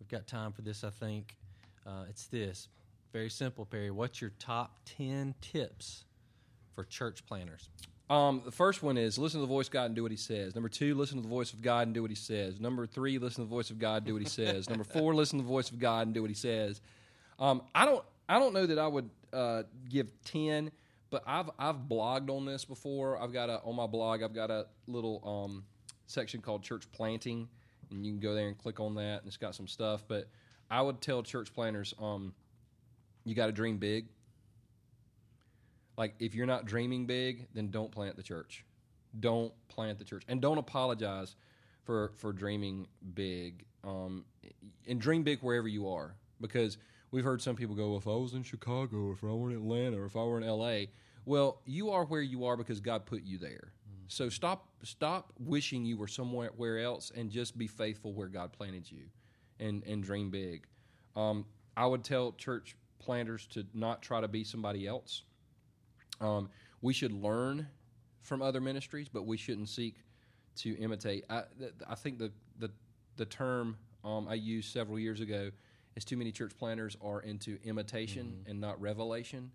We've 0.00 0.08
got 0.08 0.26
time 0.26 0.52
for 0.52 0.62
this, 0.62 0.84
I 0.84 0.90
think. 0.90 1.36
Uh, 1.86 2.04
it's 2.08 2.26
this 2.26 2.68
very 3.14 3.30
simple, 3.30 3.64
Perry. 3.64 3.92
What's 3.92 4.20
your 4.20 4.32
top 4.40 4.76
10 4.96 5.36
tips 5.40 6.04
for 6.74 6.82
church 6.82 7.24
planners? 7.24 7.70
Um, 8.10 8.42
the 8.44 8.50
first 8.50 8.82
one 8.82 8.98
is 8.98 9.16
listen 9.18 9.38
to 9.38 9.46
the 9.46 9.52
voice 9.52 9.68
of 9.68 9.72
God 9.72 9.84
and 9.84 9.94
do 9.94 10.02
what 10.02 10.10
He 10.10 10.16
says. 10.16 10.56
Number 10.56 10.68
two, 10.68 10.96
listen 10.96 11.18
to 11.18 11.22
the 11.22 11.28
voice 11.28 11.52
of 11.52 11.62
God 11.62 11.86
and 11.86 11.94
do 11.94 12.02
what 12.02 12.10
He 12.10 12.16
says. 12.16 12.58
Number 12.58 12.86
three, 12.86 13.18
listen 13.18 13.44
to 13.44 13.48
the 13.48 13.54
voice 13.54 13.70
of 13.70 13.78
God 13.78 13.98
and 13.98 14.06
do 14.06 14.14
what 14.14 14.22
He 14.22 14.28
says. 14.28 14.68
Number 14.68 14.82
four, 14.82 15.14
listen 15.14 15.38
to 15.38 15.44
the 15.44 15.48
voice 15.48 15.70
of 15.70 15.78
God 15.78 16.08
and 16.08 16.14
do 16.14 16.22
what 16.22 16.30
He 16.30 16.34
says. 16.34 16.80
Um, 17.38 17.62
I 17.72 17.84
don't, 17.84 18.04
I 18.28 18.40
don't 18.40 18.52
know 18.52 18.66
that 18.66 18.80
I 18.80 18.88
would 18.88 19.08
uh, 19.32 19.62
give 19.88 20.08
ten, 20.24 20.72
but 21.10 21.22
I've, 21.24 21.50
I've 21.56 21.76
blogged 21.88 22.30
on 22.30 22.44
this 22.46 22.64
before. 22.64 23.22
I've 23.22 23.32
got 23.32 23.48
a 23.48 23.60
on 23.60 23.76
my 23.76 23.86
blog. 23.86 24.24
I've 24.24 24.34
got 24.34 24.50
a 24.50 24.66
little 24.88 25.22
um, 25.24 25.64
section 26.08 26.42
called 26.42 26.64
church 26.64 26.90
planting, 26.90 27.48
and 27.92 28.04
you 28.04 28.10
can 28.10 28.20
go 28.20 28.34
there 28.34 28.48
and 28.48 28.58
click 28.58 28.80
on 28.80 28.96
that, 28.96 29.20
and 29.20 29.26
it's 29.28 29.36
got 29.36 29.54
some 29.54 29.68
stuff. 29.68 30.02
But 30.08 30.28
I 30.68 30.82
would 30.82 31.00
tell 31.00 31.22
church 31.22 31.54
planners, 31.54 31.94
um, 32.00 32.34
you 33.24 33.34
got 33.34 33.46
to 33.46 33.52
dream 33.52 33.78
big 33.78 34.06
like 35.96 36.14
if 36.18 36.34
you're 36.34 36.46
not 36.46 36.64
dreaming 36.64 37.06
big, 37.06 37.46
then 37.54 37.70
don't 37.70 37.90
plant 37.90 38.16
the 38.16 38.22
church. 38.22 38.64
Don't 39.18 39.52
plant 39.68 39.98
the 39.98 40.04
church, 40.04 40.24
and 40.26 40.40
don't 40.40 40.58
apologize 40.58 41.36
for 41.84 42.12
for 42.16 42.32
dreaming 42.32 42.88
big. 43.14 43.64
Um, 43.84 44.24
and 44.88 45.00
dream 45.00 45.22
big 45.22 45.40
wherever 45.40 45.68
you 45.68 45.88
are, 45.88 46.16
because 46.40 46.78
we've 47.10 47.22
heard 47.22 47.40
some 47.40 47.54
people 47.54 47.76
go, 47.76 47.90
well, 47.90 47.98
"If 47.98 48.08
I 48.08 48.10
was 48.10 48.34
in 48.34 48.42
Chicago, 48.42 48.96
or 48.96 49.12
if 49.12 49.22
I 49.22 49.28
were 49.28 49.50
in 49.50 49.56
Atlanta, 49.56 49.98
or 50.00 50.06
if 50.06 50.16
I 50.16 50.24
were 50.24 50.38
in 50.38 50.44
L.A." 50.44 50.90
Well, 51.26 51.62
you 51.64 51.90
are 51.90 52.04
where 52.04 52.20
you 52.20 52.44
are 52.44 52.56
because 52.56 52.80
God 52.80 53.06
put 53.06 53.22
you 53.22 53.38
there. 53.38 53.72
Mm. 53.88 54.04
So 54.08 54.28
stop 54.28 54.68
stop 54.82 55.32
wishing 55.38 55.84
you 55.84 55.96
were 55.96 56.08
somewhere 56.08 56.80
else, 56.80 57.12
and 57.14 57.30
just 57.30 57.56
be 57.56 57.68
faithful 57.68 58.12
where 58.12 58.28
God 58.28 58.52
planted 58.52 58.90
you, 58.90 59.04
and 59.60 59.84
and 59.84 60.02
dream 60.02 60.30
big. 60.30 60.66
Um, 61.14 61.46
I 61.76 61.86
would 61.86 62.02
tell 62.02 62.32
church 62.32 62.76
planters 63.04 63.46
to 63.48 63.64
not 63.74 64.02
try 64.02 64.20
to 64.20 64.28
be 64.28 64.44
somebody 64.44 64.86
else 64.86 65.22
um, 66.20 66.48
we 66.80 66.92
should 66.92 67.12
learn 67.12 67.66
from 68.22 68.42
other 68.42 68.60
ministries, 68.60 69.08
but 69.08 69.26
we 69.26 69.36
shouldn't 69.36 69.68
seek 69.68 69.96
to 70.56 70.76
imitate. 70.78 71.24
I, 71.28 71.42
I 71.88 71.94
think 71.94 72.18
the 72.18 72.32
the 72.58 72.70
the 73.16 73.24
term 73.24 73.76
um, 74.04 74.28
I 74.28 74.34
used 74.34 74.72
several 74.72 74.98
years 74.98 75.20
ago 75.20 75.50
is 75.96 76.04
too 76.04 76.16
many 76.16 76.32
church 76.32 76.52
planters 76.58 76.96
are 77.02 77.20
into 77.20 77.58
imitation 77.64 78.26
mm-hmm. 78.26 78.50
and 78.50 78.60
not 78.60 78.80
revelation. 78.80 79.50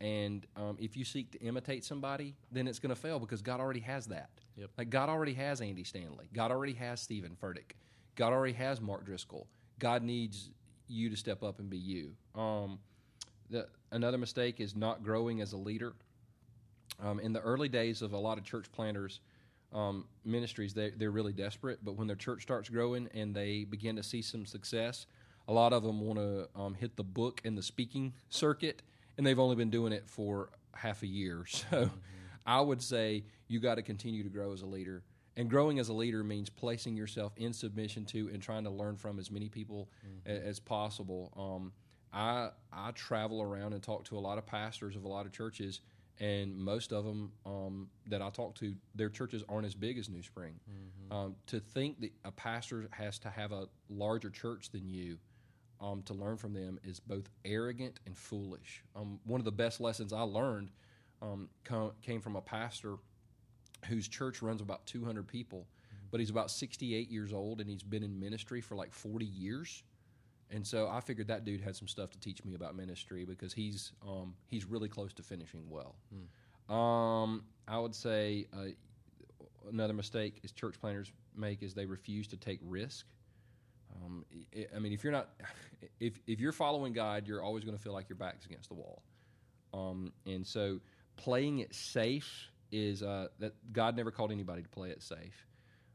And 0.00 0.46
um, 0.56 0.76
if 0.80 0.96
you 0.96 1.04
seek 1.04 1.30
to 1.32 1.40
imitate 1.40 1.84
somebody, 1.84 2.34
then 2.50 2.66
it's 2.66 2.78
going 2.78 2.94
to 2.94 3.00
fail 3.00 3.18
because 3.18 3.40
God 3.40 3.60
already 3.60 3.80
has 3.80 4.06
that. 4.06 4.30
Yep. 4.56 4.70
Like 4.76 4.90
God 4.90 5.08
already 5.08 5.34
has 5.34 5.60
Andy 5.60 5.84
Stanley. 5.84 6.28
God 6.32 6.50
already 6.50 6.74
has 6.74 7.00
Steven 7.00 7.36
Furtick. 7.40 7.72
God 8.16 8.32
already 8.32 8.54
has 8.54 8.80
Mark 8.80 9.04
Driscoll. 9.06 9.46
God 9.78 10.02
needs 10.02 10.50
you 10.88 11.10
to 11.10 11.16
step 11.16 11.42
up 11.42 11.58
and 11.58 11.70
be 11.70 11.78
you. 11.78 12.12
Um, 12.34 12.78
the, 13.50 13.68
another 13.92 14.18
mistake 14.18 14.60
is 14.60 14.74
not 14.74 15.02
growing 15.02 15.40
as 15.40 15.52
a 15.52 15.56
leader. 15.56 15.94
Um, 17.02 17.18
in 17.20 17.32
the 17.32 17.40
early 17.40 17.68
days 17.68 18.02
of 18.02 18.12
a 18.12 18.18
lot 18.18 18.38
of 18.38 18.44
church 18.44 18.70
planters 18.72 19.20
um, 19.72 20.06
ministries, 20.24 20.72
they, 20.72 20.90
they're 20.90 21.10
really 21.10 21.32
desperate. 21.32 21.80
But 21.82 21.96
when 21.96 22.06
their 22.06 22.16
church 22.16 22.42
starts 22.42 22.68
growing 22.68 23.08
and 23.14 23.34
they 23.34 23.64
begin 23.64 23.96
to 23.96 24.02
see 24.02 24.22
some 24.22 24.46
success, 24.46 25.06
a 25.48 25.52
lot 25.52 25.72
of 25.72 25.82
them 25.82 26.00
want 26.00 26.18
to 26.18 26.48
um, 26.54 26.74
hit 26.74 26.96
the 26.96 27.04
book 27.04 27.40
and 27.44 27.58
the 27.58 27.62
speaking 27.62 28.14
circuit, 28.30 28.82
and 29.18 29.26
they've 29.26 29.38
only 29.38 29.56
been 29.56 29.70
doing 29.70 29.92
it 29.92 30.08
for 30.08 30.50
half 30.74 31.02
a 31.02 31.06
year. 31.06 31.44
So 31.54 31.66
mm-hmm. 31.66 31.96
I 32.46 32.60
would 32.60 32.82
say 32.82 33.24
you 33.48 33.58
got 33.58 33.76
to 33.76 33.82
continue 33.82 34.22
to 34.22 34.28
grow 34.28 34.52
as 34.52 34.60
a 34.60 34.66
leader. 34.66 35.02
And 35.36 35.50
growing 35.50 35.78
as 35.78 35.88
a 35.88 35.92
leader 35.92 36.22
means 36.22 36.48
placing 36.48 36.96
yourself 36.96 37.32
in 37.36 37.52
submission 37.52 38.04
to 38.06 38.30
and 38.32 38.40
trying 38.40 38.64
to 38.64 38.70
learn 38.70 38.96
from 38.96 39.18
as 39.18 39.30
many 39.30 39.48
people 39.48 39.88
mm-hmm. 40.06 40.30
a, 40.30 40.48
as 40.48 40.60
possible. 40.60 41.32
Um, 41.36 41.72
I 42.12 42.50
I 42.72 42.92
travel 42.92 43.42
around 43.42 43.72
and 43.72 43.82
talk 43.82 44.04
to 44.04 44.18
a 44.18 44.20
lot 44.20 44.38
of 44.38 44.46
pastors 44.46 44.94
of 44.94 45.04
a 45.04 45.08
lot 45.08 45.26
of 45.26 45.32
churches, 45.32 45.80
and 46.20 46.56
most 46.56 46.92
of 46.92 47.04
them 47.04 47.32
um, 47.44 47.88
that 48.06 48.22
I 48.22 48.30
talk 48.30 48.54
to, 48.56 48.74
their 48.94 49.08
churches 49.08 49.42
aren't 49.48 49.66
as 49.66 49.74
big 49.74 49.98
as 49.98 50.08
New 50.08 50.22
Spring. 50.22 50.54
Mm-hmm. 50.70 51.12
Um, 51.12 51.36
to 51.46 51.58
think 51.58 52.00
that 52.00 52.12
a 52.24 52.30
pastor 52.30 52.88
has 52.92 53.18
to 53.20 53.30
have 53.30 53.50
a 53.50 53.66
larger 53.88 54.30
church 54.30 54.70
than 54.70 54.88
you 54.88 55.18
um, 55.80 56.02
to 56.04 56.14
learn 56.14 56.36
from 56.36 56.52
them 56.54 56.78
is 56.84 57.00
both 57.00 57.28
arrogant 57.44 58.00
and 58.06 58.16
foolish. 58.16 58.82
Um, 58.94 59.18
one 59.24 59.40
of 59.40 59.44
the 59.44 59.52
best 59.52 59.80
lessons 59.80 60.12
I 60.12 60.22
learned 60.22 60.70
um, 61.20 61.48
come, 61.64 61.92
came 62.02 62.20
from 62.20 62.36
a 62.36 62.40
pastor 62.40 62.96
whose 63.84 64.08
church 64.08 64.42
runs 64.42 64.60
about 64.60 64.86
200 64.86 65.26
people, 65.26 65.60
mm-hmm. 65.60 66.06
but 66.10 66.20
he's 66.20 66.30
about 66.30 66.50
68 66.50 67.10
years 67.10 67.32
old 67.32 67.60
and 67.60 67.68
he's 67.68 67.82
been 67.82 68.02
in 68.02 68.18
ministry 68.18 68.60
for 68.60 68.76
like 68.76 68.92
40 68.92 69.24
years 69.24 69.82
and 70.50 70.66
so 70.66 70.88
I 70.88 71.00
figured 71.00 71.28
that 71.28 71.44
dude 71.44 71.60
had 71.60 71.74
some 71.74 71.88
stuff 71.88 72.10
to 72.10 72.20
teach 72.20 72.44
me 72.44 72.54
about 72.54 72.76
ministry 72.76 73.24
because 73.24 73.52
he's 73.52 73.92
um, 74.06 74.34
he's 74.46 74.64
really 74.64 74.88
close 74.88 75.12
to 75.14 75.22
finishing 75.22 75.68
well. 75.68 75.96
Hmm. 76.12 76.74
Um, 76.74 77.44
I 77.66 77.78
would 77.78 77.94
say 77.94 78.46
uh, 78.52 78.66
another 79.70 79.94
mistake 79.94 80.40
is 80.42 80.52
church 80.52 80.80
planners 80.80 81.10
make 81.36 81.62
is 81.62 81.74
they 81.74 81.86
refuse 81.86 82.28
to 82.28 82.36
take 82.36 82.60
risk. 82.62 83.06
Um, 83.96 84.24
I 84.74 84.78
mean, 84.78 84.92
if 84.92 85.02
you're 85.02 85.12
not, 85.12 85.30
if 86.00 86.20
if 86.26 86.40
you're 86.40 86.52
following 86.52 86.92
God, 86.92 87.26
you're 87.26 87.42
always 87.42 87.64
going 87.64 87.76
to 87.76 87.82
feel 87.82 87.92
like 87.92 88.08
your 88.08 88.16
back's 88.16 88.46
against 88.46 88.68
the 88.68 88.74
wall. 88.74 89.02
Um, 89.72 90.12
and 90.24 90.46
so, 90.46 90.78
playing 91.16 91.58
it 91.60 91.74
safe 91.74 92.48
is 92.74 93.04
uh, 93.04 93.28
that 93.38 93.54
God 93.72 93.96
never 93.96 94.10
called 94.10 94.32
anybody 94.32 94.62
to 94.62 94.68
play 94.68 94.90
it 94.90 95.00
safe. 95.00 95.46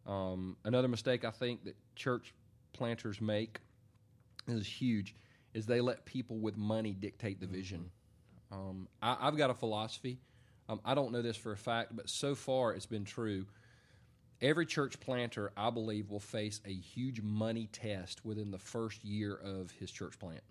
Um, 0.07 0.55
another 0.63 0.87
mistake 0.87 1.25
I 1.25 1.31
think 1.31 1.65
that 1.65 1.75
church 1.95 2.33
planters 2.71 3.19
make 3.19 3.59
is 4.47 4.65
huge 4.65 5.13
is 5.53 5.65
they 5.65 5.81
let 5.81 6.05
people 6.05 6.37
with 6.37 6.55
money 6.55 6.93
dictate 6.93 7.41
the 7.41 7.47
vision. 7.47 7.91
Um, 8.51 8.87
I, 9.01 9.25
have 9.25 9.35
got 9.35 9.49
a 9.49 9.53
philosophy. 9.53 10.19
Um, 10.69 10.79
I 10.85 10.95
don't 10.95 11.11
know 11.11 11.21
this 11.21 11.35
for 11.35 11.51
a 11.51 11.57
fact, 11.57 11.95
but 11.95 12.09
so 12.09 12.33
far 12.33 12.73
it's 12.73 12.85
been 12.85 13.03
true. 13.03 13.45
Every 14.41 14.65
church 14.65 14.99
planter, 15.01 15.51
I 15.57 15.69
believe, 15.71 16.09
will 16.09 16.21
face 16.21 16.61
a 16.65 16.73
huge 16.73 17.21
money 17.21 17.67
test 17.73 18.23
within 18.23 18.51
the 18.51 18.57
first 18.57 19.03
year 19.03 19.35
of 19.35 19.69
his 19.71 19.91
church 19.91 20.17
plant. 20.17 20.43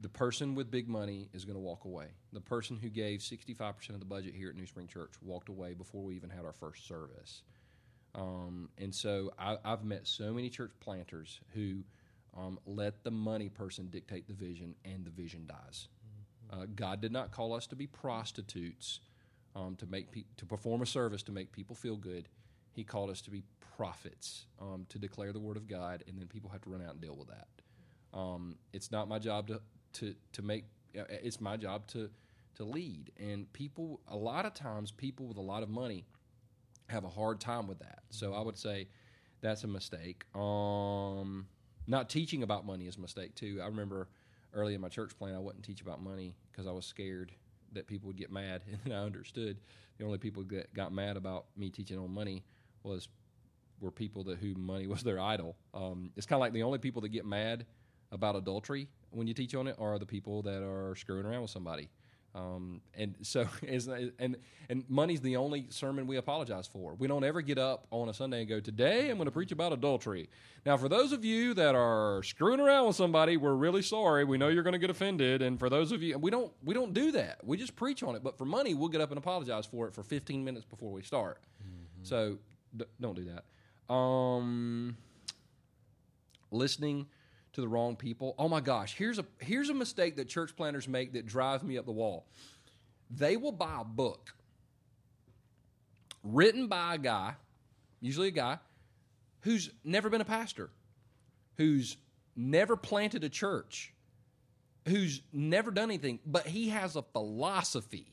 The 0.00 0.08
person 0.08 0.54
with 0.54 0.70
big 0.70 0.88
money 0.88 1.28
is 1.32 1.44
going 1.44 1.56
to 1.56 1.60
walk 1.60 1.84
away. 1.84 2.08
The 2.32 2.40
person 2.40 2.76
who 2.76 2.88
gave 2.88 3.20
65% 3.20 3.90
of 3.90 4.00
the 4.00 4.04
budget 4.04 4.34
here 4.34 4.50
at 4.50 4.56
New 4.56 4.66
Spring 4.66 4.86
Church 4.86 5.12
walked 5.22 5.48
away 5.48 5.74
before 5.74 6.02
we 6.02 6.16
even 6.16 6.30
had 6.30 6.44
our 6.44 6.52
first 6.52 6.86
service. 6.86 7.42
Um, 8.14 8.68
and 8.78 8.94
so 8.94 9.32
I, 9.38 9.56
I've 9.64 9.84
met 9.84 10.06
so 10.06 10.32
many 10.32 10.50
church 10.50 10.72
planters 10.80 11.40
who 11.54 11.84
um, 12.36 12.58
let 12.66 13.02
the 13.04 13.10
money 13.10 13.48
person 13.48 13.88
dictate 13.88 14.26
the 14.26 14.34
vision, 14.34 14.74
and 14.84 15.04
the 15.04 15.10
vision 15.10 15.46
dies. 15.46 15.88
Mm-hmm. 16.52 16.62
Uh, 16.62 16.66
God 16.74 17.00
did 17.00 17.12
not 17.12 17.30
call 17.30 17.54
us 17.54 17.66
to 17.68 17.76
be 17.76 17.86
prostitutes 17.86 19.00
um, 19.56 19.76
to 19.76 19.86
make 19.86 20.10
pe- 20.10 20.24
to 20.36 20.46
perform 20.46 20.82
a 20.82 20.86
service 20.86 21.22
to 21.24 21.32
make 21.32 21.52
people 21.52 21.76
feel 21.76 21.96
good. 21.96 22.28
He 22.72 22.82
called 22.82 23.10
us 23.10 23.20
to 23.22 23.30
be 23.30 23.44
prophets 23.76 24.46
um, 24.60 24.86
to 24.88 24.98
declare 24.98 25.32
the 25.32 25.40
word 25.40 25.56
of 25.56 25.68
God, 25.68 26.02
and 26.08 26.18
then 26.18 26.26
people 26.26 26.50
have 26.50 26.62
to 26.62 26.70
run 26.70 26.82
out 26.82 26.92
and 26.92 27.00
deal 27.00 27.16
with 27.16 27.28
that. 27.28 27.46
Um, 28.12 28.56
it's 28.72 28.90
not 28.90 29.08
my 29.08 29.18
job 29.18 29.48
to 29.48 29.60
to 29.94 30.14
to 30.32 30.42
make. 30.42 30.64
It's 30.94 31.40
my 31.40 31.56
job 31.56 31.86
to 31.88 32.10
to 32.56 32.64
lead, 32.64 33.12
and 33.18 33.52
people. 33.52 34.00
A 34.08 34.16
lot 34.16 34.46
of 34.46 34.54
times, 34.54 34.90
people 34.90 35.26
with 35.26 35.36
a 35.36 35.42
lot 35.42 35.62
of 35.62 35.68
money 35.68 36.04
have 36.88 37.04
a 37.04 37.08
hard 37.08 37.40
time 37.40 37.66
with 37.66 37.78
that. 37.80 38.00
So 38.10 38.34
I 38.34 38.40
would 38.40 38.58
say 38.58 38.88
that's 39.40 39.64
a 39.64 39.68
mistake. 39.68 40.24
Um, 40.34 41.46
not 41.86 42.08
teaching 42.08 42.42
about 42.42 42.66
money 42.66 42.86
is 42.86 42.96
a 42.96 43.00
mistake 43.00 43.34
too. 43.34 43.60
I 43.62 43.66
remember 43.66 44.08
early 44.52 44.74
in 44.74 44.80
my 44.80 44.88
church 44.88 45.16
plan, 45.18 45.34
I 45.34 45.38
wouldn't 45.38 45.64
teach 45.64 45.80
about 45.80 46.02
money 46.02 46.36
because 46.50 46.66
I 46.66 46.72
was 46.72 46.86
scared 46.86 47.32
that 47.72 47.86
people 47.86 48.06
would 48.08 48.16
get 48.16 48.30
mad, 48.30 48.62
and 48.70 48.78
then 48.84 48.92
I 48.92 49.04
understood 49.04 49.58
the 49.98 50.04
only 50.04 50.18
people 50.18 50.42
that 50.44 50.72
got 50.74 50.92
mad 50.92 51.16
about 51.16 51.46
me 51.56 51.70
teaching 51.70 51.98
on 51.98 52.12
money 52.12 52.44
was 52.82 53.08
were 53.80 53.90
people 53.90 54.24
that 54.24 54.38
who 54.38 54.54
money 54.54 54.86
was 54.86 55.02
their 55.02 55.18
idol. 55.18 55.56
Um, 55.74 56.10
it's 56.16 56.26
kind 56.26 56.38
of 56.38 56.40
like 56.40 56.52
the 56.52 56.62
only 56.62 56.78
people 56.78 57.02
that 57.02 57.08
get 57.10 57.26
mad 57.26 57.66
about 58.14 58.36
adultery 58.36 58.88
when 59.10 59.26
you 59.26 59.34
teach 59.34 59.54
on 59.54 59.66
it 59.66 59.76
are 59.78 59.98
the 59.98 60.06
people 60.06 60.42
that 60.42 60.62
are 60.62 60.94
screwing 60.96 61.26
around 61.26 61.42
with 61.42 61.50
somebody. 61.50 61.88
Um, 62.34 62.80
and 62.94 63.14
so, 63.22 63.46
and 64.18 64.36
and 64.68 64.84
money's 64.88 65.20
the 65.20 65.36
only 65.36 65.66
sermon 65.70 66.06
we 66.06 66.16
apologize 66.16 66.66
for. 66.66 66.94
We 66.94 67.06
don't 67.06 67.22
ever 67.22 67.42
get 67.42 67.58
up 67.58 67.86
on 67.92 68.08
a 68.08 68.14
Sunday 68.14 68.40
and 68.40 68.48
go, 68.48 68.58
"Today 68.58 69.08
I'm 69.08 69.16
going 69.16 69.26
to 69.26 69.32
preach 69.32 69.52
about 69.52 69.72
adultery." 69.72 70.28
Now, 70.66 70.76
for 70.76 70.88
those 70.88 71.12
of 71.12 71.24
you 71.24 71.54
that 71.54 71.76
are 71.76 72.22
screwing 72.24 72.58
around 72.58 72.88
with 72.88 72.96
somebody, 72.96 73.36
we're 73.36 73.54
really 73.54 73.82
sorry. 73.82 74.24
We 74.24 74.36
know 74.36 74.48
you're 74.48 74.64
going 74.64 74.72
to 74.72 74.80
get 74.80 74.90
offended, 74.90 75.42
and 75.42 75.60
for 75.60 75.70
those 75.70 75.92
of 75.92 76.02
you, 76.02 76.18
we 76.18 76.30
don't 76.30 76.52
we 76.64 76.74
don't 76.74 76.92
do 76.92 77.12
that. 77.12 77.38
We 77.44 77.56
just 77.56 77.76
preach 77.76 78.02
on 78.02 78.16
it. 78.16 78.24
But 78.24 78.36
for 78.36 78.46
money, 78.46 78.74
we'll 78.74 78.88
get 78.88 79.00
up 79.00 79.10
and 79.10 79.18
apologize 79.18 79.66
for 79.66 79.86
it 79.86 79.94
for 79.94 80.02
15 80.02 80.44
minutes 80.44 80.64
before 80.64 80.90
we 80.90 81.02
start. 81.02 81.38
Mm-hmm. 81.62 82.02
So 82.02 82.38
d- 82.76 82.86
don't 83.00 83.14
do 83.14 83.26
that. 83.26 83.94
Um, 83.94 84.96
listening 86.50 87.06
to 87.54 87.60
the 87.60 87.68
wrong 87.68 87.96
people. 87.96 88.34
Oh 88.38 88.48
my 88.48 88.60
gosh, 88.60 88.94
here's 88.96 89.18
a 89.18 89.24
here's 89.38 89.70
a 89.70 89.74
mistake 89.74 90.16
that 90.16 90.28
church 90.28 90.54
planners 90.56 90.86
make 90.86 91.12
that 91.14 91.26
drives 91.26 91.62
me 91.62 91.78
up 91.78 91.86
the 91.86 91.92
wall. 91.92 92.26
They 93.10 93.36
will 93.36 93.52
buy 93.52 93.78
a 93.80 93.84
book 93.84 94.34
written 96.22 96.66
by 96.68 96.94
a 96.94 96.98
guy, 96.98 97.34
usually 98.00 98.28
a 98.28 98.32
guy 98.32 98.58
who's 99.40 99.70
never 99.84 100.08
been 100.08 100.20
a 100.20 100.24
pastor, 100.24 100.70
who's 101.56 101.96
never 102.34 102.76
planted 102.76 103.22
a 103.24 103.28
church, 103.28 103.92
who's 104.88 105.20
never 105.32 105.70
done 105.70 105.90
anything, 105.90 106.18
but 106.26 106.46
he 106.46 106.70
has 106.70 106.96
a 106.96 107.02
philosophy. 107.02 108.06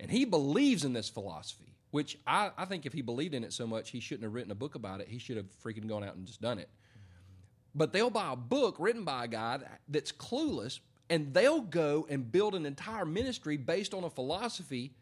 And 0.00 0.10
he 0.10 0.24
believes 0.24 0.84
in 0.84 0.92
this 0.92 1.08
philosophy, 1.08 1.76
which 1.90 2.18
I, 2.26 2.50
I 2.56 2.64
think 2.64 2.84
if 2.84 2.92
he 2.92 3.02
believed 3.02 3.34
in 3.34 3.44
it 3.44 3.52
so 3.52 3.66
much, 3.66 3.90
he 3.90 4.00
shouldn't 4.00 4.24
have 4.24 4.34
written 4.34 4.50
a 4.50 4.56
book 4.56 4.74
about 4.74 5.00
it. 5.00 5.08
He 5.08 5.18
should 5.18 5.36
have 5.36 5.46
freaking 5.62 5.86
gone 5.86 6.02
out 6.02 6.16
and 6.16 6.26
just 6.26 6.40
done 6.40 6.58
it. 6.58 6.68
But 7.74 7.92
they'll 7.92 8.10
buy 8.10 8.32
a 8.32 8.36
book 8.36 8.76
written 8.78 9.04
by 9.04 9.24
a 9.24 9.28
guy 9.28 9.58
that's 9.88 10.12
clueless, 10.12 10.80
and 11.10 11.34
they'll 11.34 11.60
go 11.60 12.06
and 12.08 12.30
build 12.30 12.54
an 12.54 12.66
entire 12.66 13.04
ministry 13.04 13.56
based 13.56 13.94
on 13.94 14.04
a 14.04 14.10
philosophy 14.10 14.92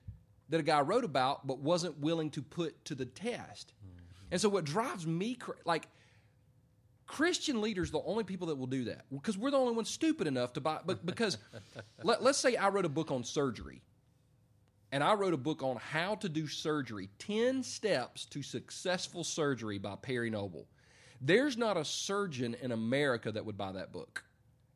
that 0.49 0.61
a 0.61 0.63
guy 0.63 0.81
wrote 0.81 1.05
about 1.05 1.47
but 1.47 1.59
wasn't 1.59 1.99
willing 2.01 2.31
to 2.31 2.43
put 2.43 2.85
to 2.87 2.95
the 2.95 3.07
test. 3.07 3.73
Mm-hmm. 3.85 3.99
And 4.33 4.41
so, 4.41 4.49
what 4.49 4.65
drives 4.65 5.07
me, 5.07 5.39
like, 5.65 5.89
Christian 7.07 7.61
leaders, 7.61 7.91
the 7.91 8.01
only 8.07 8.25
people 8.25 8.47
that 8.47 8.57
will 8.57 8.67
do 8.67 8.85
that 8.85 9.05
because 9.13 9.37
we're 9.37 9.51
the 9.51 9.59
only 9.59 9.75
ones 9.75 9.91
stupid 9.91 10.27
enough 10.27 10.55
to 10.55 10.63
buy. 10.63 10.81
But 10.85 11.05
because 11.05 11.37
let, 12.03 12.23
us 12.23 12.39
say 12.39 12.57
I 12.57 12.71
wrote 12.71 12.87
a 12.87 12.89
book 12.89 13.11
on 13.11 13.23
surgery, 13.23 13.83
and 14.93 15.05
I 15.05 15.13
wrote 15.13 15.35
a 15.35 15.39
book 15.39 15.63
on 15.63 15.77
how 15.77 16.15
to 16.17 16.29
do 16.29 16.47
surgery 16.47 17.11
10 17.19 17.63
steps 17.63 18.25
to 18.27 18.43
successful 18.43 19.25
surgery 19.25 19.79
by 19.79 19.97
Perry 19.97 20.31
Noble. 20.31 20.67
There's 21.25 21.57
not 21.57 21.77
a 21.77 21.85
surgeon 21.85 22.57
in 22.61 22.73
America 22.73 23.31
that 23.31 23.47
would 23.47 23.57
buy 23.57 23.73
that 23.73 23.93
book. 23.93 24.25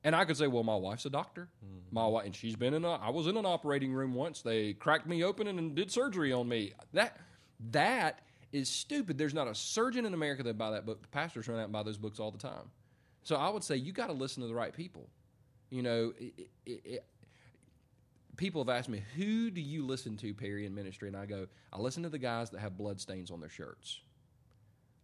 And 0.05 0.15
I 0.15 0.25
could 0.25 0.37
say, 0.37 0.47
well, 0.47 0.63
my 0.63 0.77
wife's 0.77 1.05
a 1.05 1.11
doctor. 1.11 1.49
Mm-hmm. 1.65 1.95
My 1.95 2.07
wife, 2.07 2.27
and 2.27 2.35
she's 2.35 2.55
been 2.55 2.75
in 2.75 2.85
a. 2.85 2.93
I 2.93 3.11
was 3.11 3.27
in 3.27 3.37
an 3.37 3.45
operating 3.45 3.93
room 3.93 4.15
once. 4.15 4.43
They 4.43 4.75
cracked 4.75 5.09
me 5.09 5.25
open 5.25 5.49
and, 5.49 5.59
and 5.59 5.75
did 5.75 5.91
surgery 5.91 6.33
on 6.33 6.49
me. 6.49 6.73
That 6.93 7.19
that 7.73 8.21
is 8.53 8.69
stupid. 8.69 9.19
There's 9.19 9.35
not 9.35 9.49
a 9.49 9.55
surgeon 9.55 10.07
in 10.07 10.15
America 10.15 10.45
that 10.45 10.57
buy 10.57 10.71
that 10.71 10.87
book. 10.87 11.03
The 11.03 11.09
pastors 11.09 11.49
run 11.49 11.59
out 11.59 11.65
and 11.65 11.73
buy 11.73 11.83
those 11.83 11.99
books 11.99 12.21
all 12.21 12.31
the 12.31 12.39
time. 12.39 12.71
So 13.25 13.35
I 13.35 13.49
would 13.49 13.65
say 13.65 13.75
you 13.75 13.91
got 13.93 14.07
to 14.07 14.13
listen 14.13 14.43
to 14.43 14.49
the 14.49 14.55
right 14.55 14.73
people. 14.73 15.09
You 15.71 15.83
know, 15.83 16.13
it, 16.17 16.49
it, 16.65 16.81
it, 16.85 17.05
people 18.37 18.63
have 18.63 18.69
asked 18.69 18.89
me, 18.89 19.03
who 19.17 19.51
do 19.51 19.61
you 19.61 19.85
listen 19.85 20.17
to, 20.19 20.33
Perry, 20.33 20.65
in 20.65 20.75
ministry? 20.75 21.09
And 21.09 21.17
I 21.17 21.27
go, 21.27 21.49
I 21.73 21.81
listen 21.81 22.05
to 22.05 22.09
the 22.09 22.19
guys 22.19 22.51
that 22.51 22.61
have 22.61 22.79
blood 22.79 23.01
stains 23.01 23.33
on 23.33 23.41
their 23.41 23.51
shirts. 23.51 24.01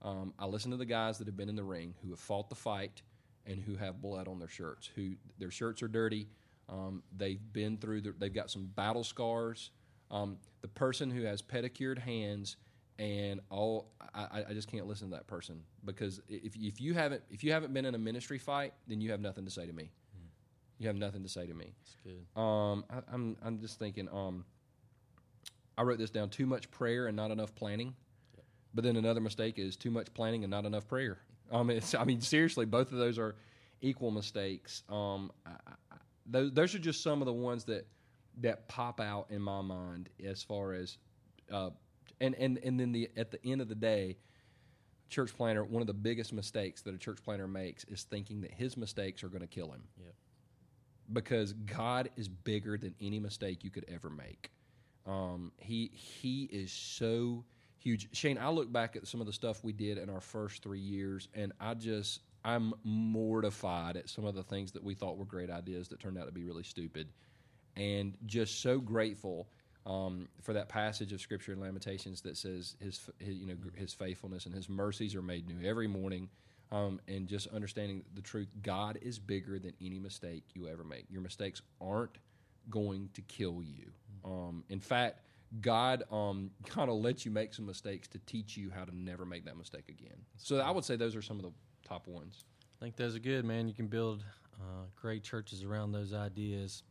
Um, 0.03 0.35
I 0.39 0.47
listen 0.47 0.71
to 0.73 0.77
the 0.77 0.85
guys 0.85 1.19
that 1.19 1.27
have 1.27 1.37
been 1.37 1.49
in 1.49 1.57
the 1.57 1.65
ring, 1.65 1.95
who 2.03 2.11
have 2.11 2.21
fought 2.21 2.49
the 2.49 2.55
fight, 2.55 3.03
and 3.47 3.61
who 3.61 3.77
have 3.77 4.01
blood 4.03 4.29
on 4.29 4.39
their 4.39 4.49
shirts. 4.49 4.91
Who 4.95 5.13
their 5.39 5.51
shirts 5.51 5.83
are 5.83 5.89
dirty. 5.89 6.29
Um, 6.69 7.03
they've 7.17 7.41
been 7.53 7.77
through. 7.77 8.03
The, 8.03 8.13
they've 8.13 8.35
got 8.35 8.51
some 8.51 8.67
battle 8.67 9.05
scars. 9.05 9.71
Um, 10.11 10.39
the 10.61 10.69
person 10.69 11.11
who 11.11 11.23
has 11.23 11.41
pedicured 11.41 11.99
hands 11.99 12.57
and 12.99 13.41
all, 13.51 13.93
I, 14.15 14.45
I, 14.51 14.53
just 14.53 14.71
can't 14.71 14.87
listen 14.87 15.09
to 15.11 15.17
that 15.17 15.27
person 15.27 15.63
because 15.87 16.21
if, 16.29 16.55
if 16.55 16.81
you 16.81 16.93
haven't 16.93 17.23
if 17.31 17.43
you 17.43 17.51
haven't 17.51 17.73
been 17.73 17.87
in 17.87 17.95
a 17.95 17.99
ministry 17.99 18.39
fight, 18.39 18.75
then 18.87 19.01
you 19.01 19.11
have 19.11 19.21
nothing 19.21 19.45
to 19.47 19.51
say 19.51 19.67
to 19.67 19.73
me. 19.73 19.85
Mm. 19.85 20.29
You 20.79 20.87
have 20.89 20.97
nothing 20.97 21.23
to 21.23 21.29
say 21.29 21.47
to 21.47 21.55
me. 21.55 21.73
That's 21.81 21.97
good. 22.05 22.41
Um, 22.41 22.85
I, 22.91 22.97
am 22.97 23.05
I'm, 23.13 23.37
I'm 23.43 23.61
just 23.61 23.79
thinking. 23.79 24.09
Um, 24.13 24.45
I 25.79 25.83
wrote 25.83 25.99
this 25.99 26.11
down: 26.11 26.29
too 26.29 26.47
much 26.47 26.71
prayer 26.71 27.07
and 27.07 27.17
not 27.17 27.31
enough 27.31 27.55
planning. 27.55 27.95
But 28.75 28.85
then 28.85 28.97
another 28.97 29.20
mistake 29.20 29.59
is 29.59 29.77
too 29.77 29.91
much 29.91 30.12
planning 30.14 30.45
and 30.45 30.51
not 30.51 30.64
enough 30.64 30.89
prayer. 30.89 31.18
Um, 31.51 31.70
I 31.99 32.05
mean, 32.05 32.20
seriously, 32.20 32.64
both 32.64 32.93
of 32.93 32.99
those 32.99 33.18
are 33.18 33.35
equal 33.81 34.11
mistakes. 34.11 34.83
Um, 34.89 35.31
I, 35.45 35.51
I, 35.91 35.97
those, 36.25 36.53
those 36.53 36.75
are 36.75 36.79
just 36.79 37.03
some 37.03 37.20
of 37.20 37.27
the 37.27 37.33
ones 37.33 37.64
that 37.64 37.87
that 38.41 38.66
pop 38.68 38.99
out 38.99 39.27
in 39.31 39.43
my 39.43 39.61
mind 39.61 40.09
as 40.25 40.43
far 40.43 40.73
as, 40.73 40.97
uh, 41.53 41.70
and 42.20 42.35
and 42.37 42.59
and 42.59 42.81
then 42.81 42.93
the 42.93 43.11
at 43.16 43.31
the 43.31 43.45
end 43.45 43.61
of 43.61 43.68
the 43.68 43.75
day, 43.75 44.16
church 45.11 45.37
planner. 45.37 45.64
One 45.64 45.83
of 45.83 45.87
the 45.87 45.93
biggest 45.93 46.33
mistakes 46.33 46.81
that 46.83 46.95
a 46.95 46.99
church 46.99 47.18
planner 47.23 47.47
makes 47.47 47.85
is 47.85 48.05
thinking 48.05 48.41
that 48.41 48.53
his 48.53 48.77
mistakes 48.77 49.23
are 49.23 49.29
going 49.29 49.43
to 49.43 49.47
kill 49.47 49.70
him. 49.70 49.83
Yep. 49.99 50.14
Because 51.12 51.53
God 51.53 52.09
is 52.16 52.29
bigger 52.29 52.79
than 52.79 52.95
any 53.01 53.20
mistake 53.20 53.64
you 53.64 53.70
could 53.70 53.85
ever 53.89 54.09
make. 54.09 54.51
Um, 55.05 55.53
he 55.59 55.91
he 55.93 56.45
is 56.45 56.73
so 56.73 57.45
huge. 57.83 58.09
Shane, 58.12 58.39
I 58.39 58.51
look 58.51 58.72
back 58.72 58.97
at 58.97 59.07
some 59.07 59.20
of 59.20 59.26
the 59.26 59.33
stuff 59.33 59.62
we 59.64 59.72
did 59.72 59.99
in 59.99 60.09
our 60.09 60.20
first 60.20 60.62
three 60.62 60.80
years, 60.80 61.28
and 61.35 61.53
I 61.61 61.74
just 61.74 62.20
I'm 62.45 62.74
mortified 62.85 63.97
at 63.97 64.09
some 64.09 64.24
of 64.24 64.35
the 64.35 64.43
things 64.43 64.72
that 64.72 64.83
we 64.83 64.95
thought 64.95 65.16
were 65.16 65.24
great 65.24 65.51
ideas 65.51 65.89
that 65.89 66.01
turned 66.01 66.18
out 66.18 66.26
to 66.26 66.33
be 66.33 66.45
really 66.45 66.62
stupid, 66.62 67.09
and 67.76 68.16
just 68.26 68.61
so 68.61 68.78
grateful 68.78 69.49
um, 69.85 70.28
for 70.41 70.53
that 70.53 70.68
passage 70.68 71.12
of 71.12 71.20
Scripture 71.20 71.53
in 71.53 71.61
Lamentations 71.61 72.20
that 72.22 72.37
says 72.37 72.76
his, 72.80 73.11
his, 73.18 73.37
you 73.37 73.47
know 73.47 73.57
his 73.74 73.93
faithfulness 73.93 74.47
and 74.47 74.55
his 74.55 74.68
mercies 74.68 75.14
are 75.14 75.22
made 75.22 75.47
new 75.49 75.68
every 75.68 75.89
morning, 75.89 76.28
um, 76.70 77.01
and 77.09 77.26
just 77.26 77.49
understanding 77.49 78.05
the 78.14 78.22
truth. 78.22 78.49
God 78.62 78.99
is 79.03 79.18
bigger 79.18 79.59
than 79.59 79.72
any 79.80 79.99
mistake 79.99 80.45
you 80.55 80.68
ever 80.68 80.85
make. 80.85 81.07
Your 81.11 81.22
mistakes 81.22 81.62
aren't 81.80 82.18
going 82.70 83.11
to 83.14 83.22
kill 83.22 83.61
you. 83.61 83.91
Um, 84.24 84.62
in 84.68 84.78
fact 84.78 85.18
God 85.61 86.05
um, 86.11 86.51
kind 86.67 86.89
of 86.91 86.97
lets 86.97 87.25
you 87.25 87.31
make 87.31 87.53
some 87.53 87.67
mistakes 87.67 88.09
to 88.09 88.19
teach 88.21 88.57
you 88.57 88.71
how 88.75 88.85
to 88.85 88.97
never 88.97 89.25
make 89.25 89.45
that 89.45 89.57
mistake 89.57 89.89
again. 89.89 90.17
So 90.37 90.59
I 90.59 90.71
would 90.71 90.85
say 90.85 90.97
those 90.97 91.15
are 91.15 91.23
some 91.23 91.39
of 91.39 91.45
the 91.45 91.53
top 91.87 92.07
ones. 92.07 92.45
I 92.81 92.85
think 92.85 92.97
those 92.97 93.15
are 93.15 93.21
good, 93.21 93.45
man. 93.45 93.69
You 93.69 93.75
can 93.75 93.87
build 93.87 94.25
uh, 94.55 94.85
great 94.97 95.23
churches 95.23 95.63
around 95.63 95.93
those 95.93 96.13
ideas. 96.13 96.83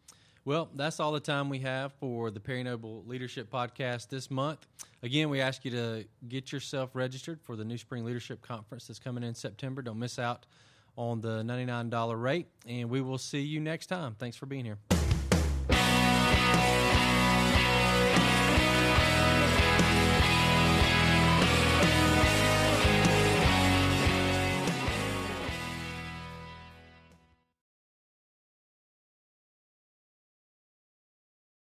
Well, 0.43 0.69
that's 0.75 0.99
all 0.99 1.11
the 1.11 1.19
time 1.19 1.49
we 1.49 1.59
have 1.59 1.93
for 1.93 2.31
the 2.31 2.39
Perry 2.39 2.63
Noble 2.63 3.03
Leadership 3.05 3.51
Podcast 3.51 4.09
this 4.09 4.31
month. 4.31 4.65
Again, 5.03 5.29
we 5.29 5.39
ask 5.39 5.63
you 5.63 5.71
to 5.71 6.05
get 6.27 6.51
yourself 6.51 6.91
registered 6.95 7.39
for 7.43 7.55
the 7.55 7.63
New 7.63 7.77
Spring 7.77 8.03
Leadership 8.03 8.41
Conference 8.41 8.87
that's 8.87 8.99
coming 8.99 9.23
in 9.23 9.35
September. 9.35 9.83
Don't 9.83 9.99
miss 9.99 10.17
out 10.17 10.47
on 10.97 11.21
the 11.21 11.43
$99 11.43 12.21
rate, 12.21 12.47
and 12.67 12.89
we 12.89 13.01
will 13.01 13.19
see 13.19 13.41
you 13.41 13.59
next 13.59 13.87
time. 13.87 14.15
Thanks 14.17 14.35
for 14.35 14.47
being 14.47 14.65
here. 14.65 14.79